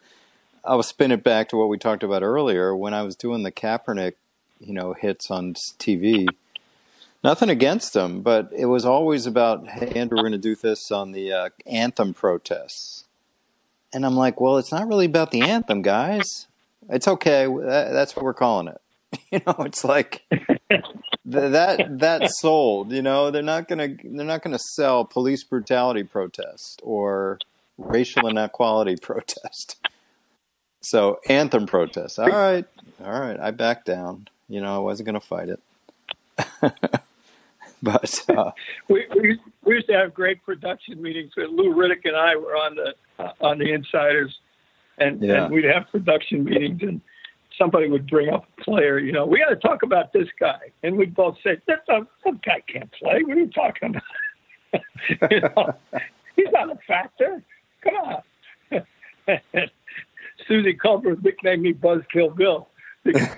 I'll 0.66 0.84
spin 0.84 1.12
it 1.12 1.24
back 1.24 1.50
to 1.50 1.58
what 1.58 1.70
we 1.70 1.78
talked 1.78 2.04
about 2.04 2.24
earlier 2.24 2.76
when 2.76 2.94
I 2.94 3.04
was 3.04 3.16
doing 3.16 3.44
the 3.44 3.52
Kaepernick, 3.52 4.14
you 4.60 4.74
know, 4.74 4.94
hits 4.94 5.30
on 5.30 5.54
TV. 5.54 6.28
Nothing 7.24 7.50
against 7.50 7.94
them, 7.94 8.22
but 8.22 8.52
it 8.54 8.66
was 8.66 8.86
always 8.86 9.26
about, 9.26 9.68
hey, 9.68 9.94
Andrew, 9.96 10.18
we're 10.18 10.24
going 10.24 10.34
to 10.34 10.38
do 10.38 10.56
this 10.56 10.92
on 10.92 11.14
the 11.14 11.32
uh, 11.32 11.50
anthem 11.66 12.14
protests. 12.14 13.06
And 13.94 14.06
I'm 14.06 14.16
like, 14.16 14.42
well, 14.42 14.58
it's 14.58 14.72
not 14.72 14.88
really 14.88 15.06
about 15.06 15.32
the 15.32 15.42
anthem, 15.42 15.82
guys. 15.82 16.48
It's 16.90 17.08
okay. 17.08 17.48
That's 17.48 18.16
what 18.16 18.26
we're 18.26 18.34
calling 18.34 18.68
it. 18.68 18.82
you 19.32 19.42
know, 19.46 19.64
it's 19.64 19.84
like 19.84 20.24
that 21.26 22.00
that 22.00 22.32
sold. 22.32 22.92
You 22.92 23.02
know, 23.02 23.32
they're 23.32 23.44
not 23.44 23.68
gonna 23.68 23.90
they're 24.04 24.26
not 24.26 24.42
gonna 24.42 24.60
sell 24.60 25.06
police 25.06 25.44
brutality 25.44 26.04
protest 26.04 26.82
or 26.84 27.40
racial 27.78 28.28
inequality 28.28 28.96
protest. 29.02 29.78
So 30.82 31.20
anthem 31.30 31.68
protest. 31.68 32.20
All 32.20 32.28
right, 32.28 32.66
all 33.04 33.20
right. 33.20 33.40
I 33.40 33.52
backed 33.52 33.86
down. 33.86 34.28
You 34.50 34.62
know, 34.62 34.76
I 34.76 34.80
wasn't 34.80 35.06
gonna 35.06 35.22
fight 35.22 35.50
it. 35.50 35.60
but 37.92 38.24
uh, 38.30 38.52
we, 38.88 39.06
we 39.14 39.40
we 39.66 39.76
used 39.76 39.88
to 39.88 39.94
have 39.94 40.14
great 40.14 40.44
production 40.44 41.02
meetings. 41.02 41.32
With 41.36 41.50
Lou 41.50 41.74
Riddick 41.76 42.06
and 42.06 42.16
I 42.16 42.36
were 42.36 42.56
on 42.56 42.76
the 42.76 42.96
uh, 43.24 43.34
on 43.42 43.58
the 43.60 43.74
Insiders, 43.74 44.34
and, 44.98 45.22
yeah. 45.22 45.46
and 45.46 45.54
we'd 45.54 45.66
have 45.66 45.88
production 45.92 46.46
meetings 46.46 46.82
and 46.82 47.02
somebody 47.58 47.90
would 47.90 48.08
bring 48.08 48.30
up 48.30 48.46
a 48.58 48.62
player, 48.64 49.00
you 49.00 49.12
know, 49.12 49.26
we 49.26 49.40
got 49.40 49.50
to 49.50 49.56
talk 49.56 49.84
about 49.84 50.14
this 50.14 50.28
guy, 50.40 50.60
and 50.82 50.98
we'd 50.98 51.14
both 51.14 51.36
say, 51.44 51.58
that, 51.68 51.80
that 51.88 52.08
guy 52.44 52.62
can't 52.68 52.92
play. 52.94 53.24
What 53.24 53.38
are 53.38 53.40
you 53.40 53.50
talking 53.50 53.90
about? 53.90 54.82
you 55.32 55.42
know, 55.42 55.74
he's 56.36 56.48
not 56.52 56.72
a 56.72 56.78
factor. 56.88 57.44
Come 57.84 57.96
on. 57.96 58.22
Suzy 60.48 60.74
Kolber 60.74 61.22
nicknamed 61.24 61.62
me 61.62 61.74
Buzzkill 61.74 62.36
Bill 62.36 62.68
because 63.04 63.30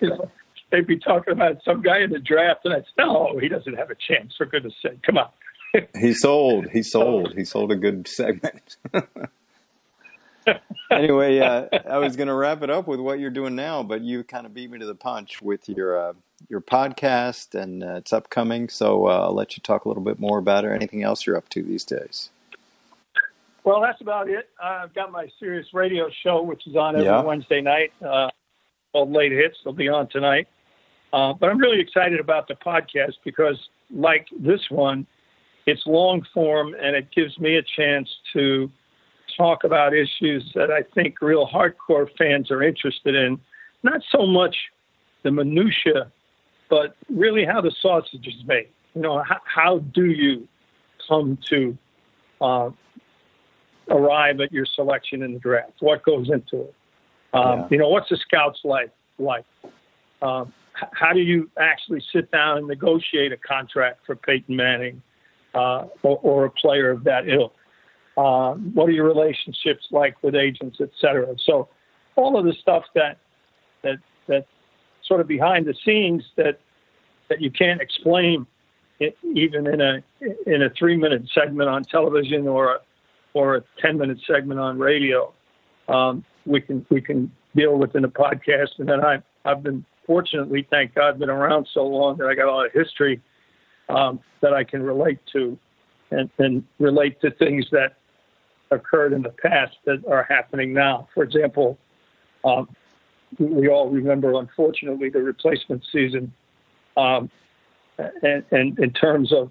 you 0.00 0.08
know 0.08 0.30
they'd 0.72 0.86
be 0.86 0.98
talking 0.98 1.32
about 1.32 1.62
some 1.64 1.82
guy 1.82 2.00
in 2.00 2.10
the 2.10 2.18
draft, 2.18 2.64
and 2.64 2.74
I'd 2.74 2.84
say, 2.84 2.92
no, 2.98 3.38
he 3.38 3.48
doesn't 3.48 3.74
have 3.74 3.90
a 3.90 3.94
chance. 3.94 4.34
For 4.36 4.46
goodness' 4.46 4.74
sake, 4.82 5.02
come 5.02 5.18
on. 5.18 5.28
he 6.00 6.12
sold. 6.12 6.66
He 6.70 6.82
sold. 6.82 7.34
He 7.36 7.44
sold 7.44 7.70
a 7.70 7.76
good 7.76 8.08
segment 8.08 8.76
anyway, 10.90 11.38
uh, 11.38 11.66
I 11.88 11.98
was 11.98 12.16
going 12.16 12.28
to 12.28 12.34
wrap 12.34 12.62
it 12.62 12.70
up 12.70 12.86
with 12.86 13.00
what 13.00 13.18
you're 13.18 13.30
doing 13.30 13.54
now, 13.54 13.82
but 13.82 14.00
you 14.02 14.24
kind 14.24 14.46
of 14.46 14.54
beat 14.54 14.70
me 14.70 14.78
to 14.78 14.86
the 14.86 14.94
punch 14.94 15.40
with 15.42 15.68
your 15.68 16.10
uh, 16.10 16.12
your 16.48 16.60
podcast, 16.60 17.54
and 17.54 17.82
uh, 17.82 17.94
it's 17.94 18.12
upcoming. 18.12 18.68
So 18.68 19.06
uh, 19.06 19.26
I'll 19.26 19.34
let 19.34 19.56
you 19.56 19.62
talk 19.62 19.84
a 19.84 19.88
little 19.88 20.02
bit 20.02 20.18
more 20.18 20.38
about 20.38 20.64
it. 20.64 20.72
Anything 20.72 21.02
else 21.02 21.26
you're 21.26 21.36
up 21.36 21.48
to 21.50 21.62
these 21.62 21.84
days? 21.84 22.30
Well, 23.64 23.80
that's 23.80 24.00
about 24.00 24.28
it. 24.28 24.50
I've 24.60 24.92
got 24.92 25.12
my 25.12 25.28
Sirius 25.38 25.68
radio 25.72 26.08
show, 26.24 26.42
which 26.42 26.66
is 26.66 26.74
on 26.74 26.96
every 26.96 27.06
yeah. 27.06 27.22
Wednesday 27.22 27.60
night. 27.60 27.92
Uh, 28.04 28.28
called 28.92 29.12
Late 29.12 29.32
Hits. 29.32 29.56
They'll 29.64 29.72
be 29.72 29.88
on 29.88 30.08
tonight. 30.08 30.48
Uh, 31.12 31.32
but 31.34 31.50
I'm 31.50 31.58
really 31.58 31.80
excited 31.80 32.20
about 32.20 32.48
the 32.48 32.54
podcast 32.54 33.14
because, 33.24 33.56
like 33.90 34.26
this 34.38 34.60
one, 34.70 35.06
it's 35.66 35.82
long 35.86 36.26
form 36.32 36.74
and 36.80 36.96
it 36.96 37.08
gives 37.14 37.38
me 37.38 37.56
a 37.56 37.62
chance 37.76 38.08
to 38.32 38.70
talk 39.36 39.64
about 39.64 39.94
issues 39.94 40.50
that 40.54 40.70
I 40.70 40.82
think 40.94 41.20
real 41.20 41.46
hardcore 41.46 42.08
fans 42.18 42.50
are 42.50 42.62
interested 42.62 43.14
in. 43.14 43.38
Not 43.82 44.00
so 44.10 44.26
much 44.26 44.56
the 45.22 45.30
minutia, 45.30 46.10
but 46.68 46.96
really 47.08 47.44
how 47.44 47.60
the 47.60 47.72
sausage 47.80 48.26
is 48.26 48.46
made. 48.46 48.68
You 48.94 49.02
know, 49.02 49.22
how, 49.22 49.40
how 49.44 49.78
do 49.94 50.06
you 50.06 50.48
come 51.08 51.38
to 51.50 51.76
uh, 52.40 52.70
arrive 53.90 54.40
at 54.40 54.52
your 54.52 54.66
selection 54.74 55.22
in 55.22 55.34
the 55.34 55.38
draft? 55.38 55.72
What 55.80 56.04
goes 56.04 56.28
into 56.30 56.64
it? 56.64 56.74
Um, 57.32 57.60
yeah. 57.60 57.68
You 57.70 57.78
know, 57.78 57.88
what's 57.88 58.10
a 58.10 58.16
scout's 58.16 58.60
life 58.64 58.90
like? 59.18 59.44
Um, 60.20 60.52
how 60.72 61.12
do 61.12 61.20
you 61.20 61.50
actually 61.58 62.02
sit 62.12 62.30
down 62.30 62.58
and 62.58 62.66
negotiate 62.66 63.32
a 63.32 63.36
contract 63.36 64.00
for 64.06 64.16
Peyton 64.16 64.56
Manning 64.56 65.02
uh, 65.54 65.86
or, 66.02 66.18
or, 66.22 66.44
a 66.46 66.50
player 66.50 66.90
of 66.90 67.04
that 67.04 67.28
ilk? 67.28 67.54
Um, 68.16 68.72
what 68.74 68.88
are 68.88 68.92
your 68.92 69.06
relationships 69.06 69.86
like 69.90 70.22
with 70.22 70.34
agents, 70.34 70.78
et 70.80 70.90
cetera? 71.00 71.34
So 71.44 71.68
all 72.16 72.38
of 72.38 72.44
the 72.44 72.54
stuff 72.60 72.84
that 72.94 73.18
that 73.82 73.96
that 74.28 74.46
sort 75.04 75.20
of 75.20 75.28
behind 75.28 75.66
the 75.66 75.74
scenes 75.84 76.22
that 76.36 76.58
that 77.28 77.40
you 77.40 77.50
can't 77.50 77.80
explain 77.80 78.46
it, 79.00 79.16
even 79.34 79.66
in 79.66 79.80
a 79.80 80.02
in 80.46 80.62
a 80.62 80.70
three 80.70 80.96
minute 80.96 81.22
segment 81.34 81.68
on 81.68 81.84
television 81.84 82.46
or 82.46 82.74
a, 82.74 82.78
or 83.34 83.56
a 83.56 83.62
ten 83.80 83.98
minute 83.98 84.18
segment 84.26 84.60
on 84.60 84.78
radio. 84.78 85.32
Um, 85.88 86.24
we 86.44 86.60
can 86.60 86.84
we 86.90 87.00
can 87.00 87.30
deal 87.56 87.76
with 87.76 87.96
in 87.96 88.04
a 88.04 88.08
podcast, 88.08 88.78
and 88.78 88.88
then 88.88 89.04
I 89.04 89.22
I've 89.44 89.62
been 89.62 89.84
fortunately, 90.06 90.66
thank 90.70 90.94
God, 90.94 91.18
been 91.18 91.30
around 91.30 91.68
so 91.72 91.86
long 91.86 92.18
that 92.18 92.26
I 92.26 92.34
got 92.34 92.48
a 92.48 92.50
lot 92.50 92.66
of 92.66 92.72
history 92.72 93.20
um, 93.88 94.20
that 94.40 94.52
I 94.52 94.64
can 94.64 94.82
relate 94.82 95.18
to 95.32 95.58
and, 96.10 96.30
and 96.38 96.64
relate 96.78 97.20
to 97.22 97.30
things 97.30 97.66
that 97.72 97.96
occurred 98.70 99.12
in 99.12 99.22
the 99.22 99.30
past 99.30 99.76
that 99.84 100.04
are 100.06 100.24
happening 100.24 100.72
now. 100.72 101.08
For 101.14 101.22
example, 101.22 101.78
um, 102.44 102.68
we 103.38 103.68
all 103.68 103.88
remember, 103.88 104.38
unfortunately, 104.38 105.08
the 105.10 105.22
replacement 105.22 105.84
season. 105.90 106.32
Um, 106.96 107.30
and, 107.98 108.44
and 108.50 108.78
in 108.78 108.92
terms 108.92 109.32
of 109.32 109.50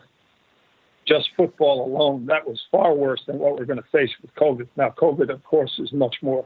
just 1.06 1.30
football 1.36 1.86
alone, 1.86 2.28
that 2.28 2.48
was 2.48 2.62
far 2.72 2.94
worse 2.94 3.24
than 3.26 3.40
what 3.40 3.58
we're 3.58 3.66
going 3.66 3.82
to 3.82 3.90
face 3.92 4.12
with 4.22 4.34
COVID. 4.36 4.68
Now, 4.76 4.90
COVID, 4.90 5.30
of 5.30 5.44
course, 5.44 5.80
is 5.80 5.92
much 5.92 6.18
more 6.22 6.46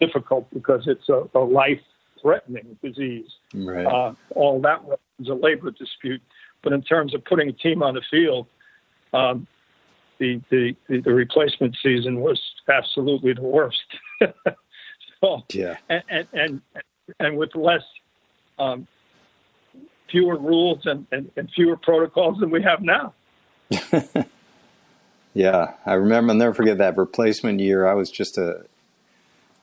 difficult 0.00 0.46
because 0.52 0.86
it's 0.86 1.08
a, 1.08 1.28
a 1.34 1.44
life-threatening 2.24 2.78
disease. 2.82 3.26
Right. 3.54 3.86
Uh, 3.86 4.14
all 4.34 4.60
that 4.62 4.84
was 4.84 4.98
a 5.28 5.34
labor 5.34 5.70
dispute. 5.70 6.22
But 6.62 6.72
in 6.72 6.82
terms 6.82 7.14
of 7.14 7.24
putting 7.24 7.48
a 7.48 7.52
team 7.52 7.82
on 7.82 7.94
the 7.94 8.02
field, 8.10 8.46
um, 9.12 9.46
the, 10.18 10.40
the, 10.50 10.74
the, 10.88 11.12
replacement 11.12 11.76
season 11.82 12.20
was 12.20 12.40
absolutely 12.72 13.34
the 13.34 13.42
worst. 13.42 13.82
so, 15.20 15.42
yeah. 15.52 15.76
And, 15.88 16.02
and, 16.08 16.28
and, 16.32 16.60
and 17.20 17.36
with 17.36 17.54
less, 17.54 17.82
um, 18.58 18.86
fewer 20.10 20.38
rules 20.38 20.82
and, 20.84 21.06
and, 21.12 21.30
and 21.36 21.50
fewer 21.54 21.76
protocols 21.76 22.38
than 22.38 22.50
we 22.50 22.62
have 22.62 22.80
now. 22.80 23.12
yeah, 25.34 25.74
I 25.84 25.94
remember. 25.94 26.32
I'll 26.32 26.38
never 26.38 26.54
forget 26.54 26.78
that 26.78 26.96
replacement 26.96 27.60
year. 27.60 27.86
I 27.86 27.94
was 27.94 28.10
just 28.10 28.38
a 28.38 28.64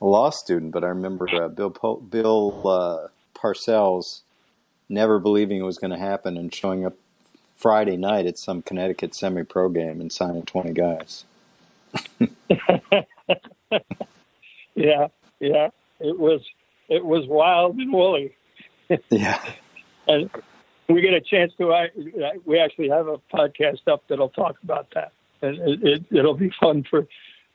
law 0.06 0.30
student, 0.30 0.72
but 0.72 0.84
I 0.84 0.88
remember 0.88 1.28
uh, 1.28 1.48
Bill 1.48 1.70
po- 1.70 1.96
Bill 1.96 2.62
uh, 2.66 3.08
Parcells 3.34 4.22
never 4.88 5.18
believing 5.18 5.58
it 5.58 5.64
was 5.64 5.78
going 5.78 5.90
to 5.90 5.98
happen 5.98 6.36
and 6.36 6.54
showing 6.54 6.84
up 6.84 6.94
Friday 7.56 7.96
night 7.96 8.26
at 8.26 8.38
some 8.38 8.62
Connecticut 8.62 9.14
semi-pro 9.14 9.68
game 9.68 10.00
and 10.00 10.12
signing 10.12 10.42
twenty 10.42 10.72
guys. 10.72 11.24
yeah, 14.74 15.08
yeah, 15.40 15.68
it 16.00 16.18
was 16.18 16.40
it 16.88 17.04
was 17.04 17.26
wild 17.26 17.76
and 17.76 17.92
woolly. 17.92 18.34
yeah, 19.10 19.42
and 20.08 20.30
we 20.88 21.00
get 21.00 21.14
a 21.14 21.20
chance 21.20 21.52
to. 21.58 21.72
I, 21.72 21.88
we 22.44 22.58
actually 22.58 22.88
have 22.88 23.06
a 23.06 23.18
podcast 23.32 23.86
up 23.86 24.02
that'll 24.08 24.30
talk 24.30 24.56
about 24.62 24.88
that, 24.94 25.12
and 25.40 25.58
it, 25.84 26.04
it, 26.10 26.22
will 26.22 26.34
be 26.34 26.50
fun 26.60 26.84
for 26.88 27.06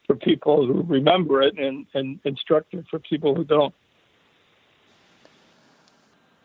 for 0.08 0.16
people 0.16 0.66
who 0.66 0.84
remember 0.84 1.41
it 1.41 1.60
and, 1.60 1.86
and 1.93 2.20
instructive 2.24 2.86
for 2.89 2.97
people 2.97 3.36
who 3.36 3.43
don't. 3.43 3.74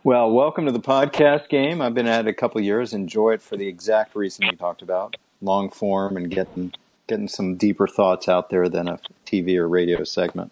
Well, 0.05 0.33
welcome 0.33 0.67
to 0.67 0.73
the 0.73 0.81
podcast 0.81 1.49
game. 1.49 1.81
I've 1.81 1.95
been 1.95 2.09
at 2.09 2.27
it 2.27 2.29
a 2.29 2.35
couple 2.35 2.61
years. 2.61 2.93
Enjoy 2.93 3.35
it 3.35 3.43
for 3.43 3.57
the 3.57 3.69
exact 3.69 4.17
reason 4.17 4.47
you 4.47 4.57
talked 4.57 4.83
about, 4.83 5.17
long 5.41 5.71
form 5.71 6.17
and 6.17 6.29
getting 6.29 6.75
getting 7.07 7.29
some 7.29 7.57
deeper 7.57 7.87
thoughts 7.87 8.29
out 8.29 8.51
there 8.51 8.69
than 8.69 8.89
a 8.89 8.99
TV 9.27 9.57
or 9.57 9.69
radio 9.69 10.03
segment. 10.03 10.51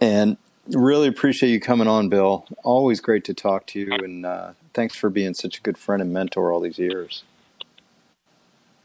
And 0.00 0.38
really 0.70 1.06
appreciate 1.06 1.50
you 1.50 1.60
coming 1.60 1.86
on, 1.86 2.08
Bill. 2.08 2.46
Always 2.64 3.00
great 3.00 3.24
to 3.24 3.34
talk 3.34 3.66
to 3.68 3.80
you, 3.80 3.92
and 3.92 4.26
uh, 4.26 4.52
thanks 4.74 4.96
for 4.96 5.10
being 5.10 5.34
such 5.34 5.58
a 5.58 5.60
good 5.60 5.78
friend 5.78 6.02
and 6.02 6.12
mentor 6.12 6.52
all 6.52 6.60
these 6.60 6.78
years. 6.78 7.22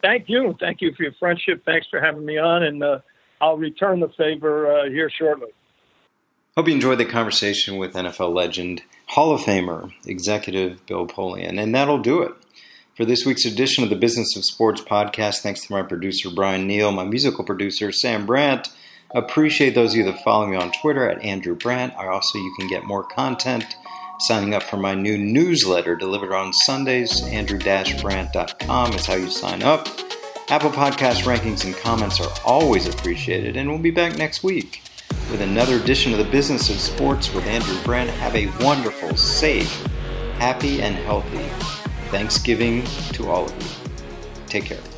Thank 0.04 0.28
you. 0.28 0.56
Thank 0.60 0.82
you 0.82 0.94
for 0.94 1.04
your 1.04 1.14
friendship. 1.14 1.64
Thanks 1.66 1.88
for 1.90 2.00
having 2.00 2.26
me 2.26 2.38
on, 2.38 2.62
and 2.64 2.84
uh, 2.84 3.00
I'll 3.42 3.58
return 3.58 4.02
the 4.02 4.10
favor 4.10 4.72
uh, 4.72 4.90
here 4.90 5.10
shortly. 5.10 5.48
Hope 6.58 6.68
you 6.68 6.74
enjoyed 6.76 7.00
the 7.00 7.06
conversation 7.06 7.78
with 7.78 7.94
NFL 7.94 8.32
legend, 8.36 8.84
Hall 9.08 9.34
of 9.34 9.42
Famer, 9.42 9.92
executive 10.06 10.86
Bill 10.86 11.08
Polian. 11.08 11.60
And 11.60 11.74
that'll 11.74 11.98
do 11.98 12.22
it. 12.22 12.34
For 12.96 13.06
this 13.06 13.26
week's 13.26 13.46
edition 13.46 13.84
of 13.84 13.90
the 13.90 13.96
Business 13.96 14.36
of 14.38 14.46
Sports 14.46 14.82
podcast, 14.82 15.40
thanks 15.40 15.66
to 15.66 15.74
my 15.74 15.82
producer, 15.82 16.30
Brian 16.30 16.68
Neal, 16.68 16.92
my 16.92 17.06
musical 17.06 17.44
producer, 17.44 17.92
Sam 17.92 18.28
Brandt. 18.28 18.70
Appreciate 19.16 19.74
those 19.74 19.94
of 19.94 19.98
you 19.98 20.04
that 20.04 20.24
follow 20.24 20.46
me 20.46 20.56
on 20.56 20.72
Twitter 20.72 21.10
at 21.10 21.24
Andrew 21.24 21.56
Brandt. 21.56 21.96
Also, 21.96 22.38
you 22.38 22.54
can 22.60 22.68
get 22.68 22.84
more 22.84 23.04
content 23.04 23.76
signing 24.24 24.54
up 24.54 24.64
for 24.64 24.78
my 24.78 24.96
new 24.96 25.18
newsletter 25.18 25.96
delivered 25.96 26.34
on 26.34 26.54
Sundays. 26.54 27.22
Andrew-Brandt.com 27.24 28.94
is 28.94 29.06
how 29.06 29.16
you 29.16 29.30
sign 29.30 29.64
up. 29.64 29.88
Apple 30.50 30.72
Podcast 30.72 31.24
rankings 31.24 31.66
and 31.66 31.76
comments 31.76 32.20
are 32.20 32.32
always 32.46 32.88
appreciated, 32.88 33.58
and 33.58 33.70
we'll 33.70 33.80
be 33.80 33.92
back 33.92 34.18
next 34.18 34.44
week 34.44 34.82
with 35.32 35.42
another 35.42 35.78
edition 35.78 36.12
of 36.12 36.20
the 36.20 36.32
Business 36.32 36.70
of 36.70 36.80
Sports 36.80 37.34
with 37.34 37.46
Andrew 37.46 37.82
Brandt. 37.84 38.10
Have 38.12 38.36
a 38.36 38.48
wonderful, 38.64 39.16
safe, 39.16 39.86
happy, 40.38 40.82
and 40.82 40.96
healthy 40.96 41.50
Thanksgiving 42.10 42.84
to 43.14 43.30
all 43.30 43.46
of 43.46 43.52
you. 43.62 43.92
Take 44.48 44.66
care. 44.66 44.93